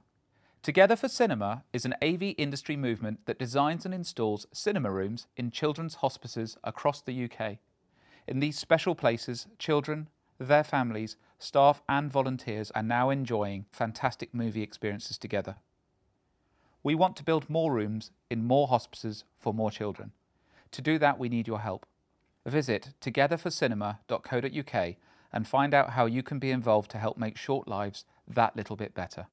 Together 0.62 0.98
for 0.98 1.08
Cinema 1.08 1.64
is 1.72 1.86
an 1.86 1.96
AV 2.04 2.36
industry 2.38 2.76
movement 2.76 3.26
that 3.26 3.40
designs 3.40 3.86
and 3.86 3.94
installs 3.94 4.46
cinema 4.52 4.92
rooms 4.92 5.26
in 5.38 5.52
children's 5.52 5.96
hospices 5.96 6.58
across 6.66 7.02
the 7.02 7.24
UK. 7.24 7.60
In 8.28 8.42
these 8.42 8.60
special 8.60 8.94
places, 8.94 9.48
children, 9.58 10.10
their 10.38 10.66
families, 10.66 11.16
staff, 11.40 11.82
and 11.88 12.12
volunteers 12.12 12.72
are 12.72 12.84
now 12.84 13.10
enjoying 13.10 13.68
fantastic 13.72 14.34
movie 14.34 14.62
experiences 14.62 15.18
together. 15.18 15.56
We 16.84 16.94
want 16.94 17.16
to 17.18 17.24
build 17.24 17.50
more 17.50 17.72
rooms 17.72 18.12
in 18.30 18.44
more 18.44 18.68
hospices 18.68 19.24
for 19.38 19.54
more 19.54 19.72
children. 19.72 20.12
To 20.72 20.82
do 20.82 21.00
that, 21.00 21.18
we 21.18 21.30
need 21.30 21.48
your 21.48 21.62
help. 21.62 21.86
Visit 22.46 22.90
togetherforcinema.co.uk 23.00 24.96
and 25.32 25.48
find 25.48 25.74
out 25.74 25.92
how 25.92 26.06
you 26.06 26.22
can 26.22 26.38
be 26.40 26.52
involved 26.52 26.92
to 26.92 26.98
help 26.98 27.18
make 27.18 27.38
short 27.38 27.66
lives 27.70 28.04
that 28.28 28.58
little 28.58 28.76
bit 28.76 28.94
better. 28.94 29.28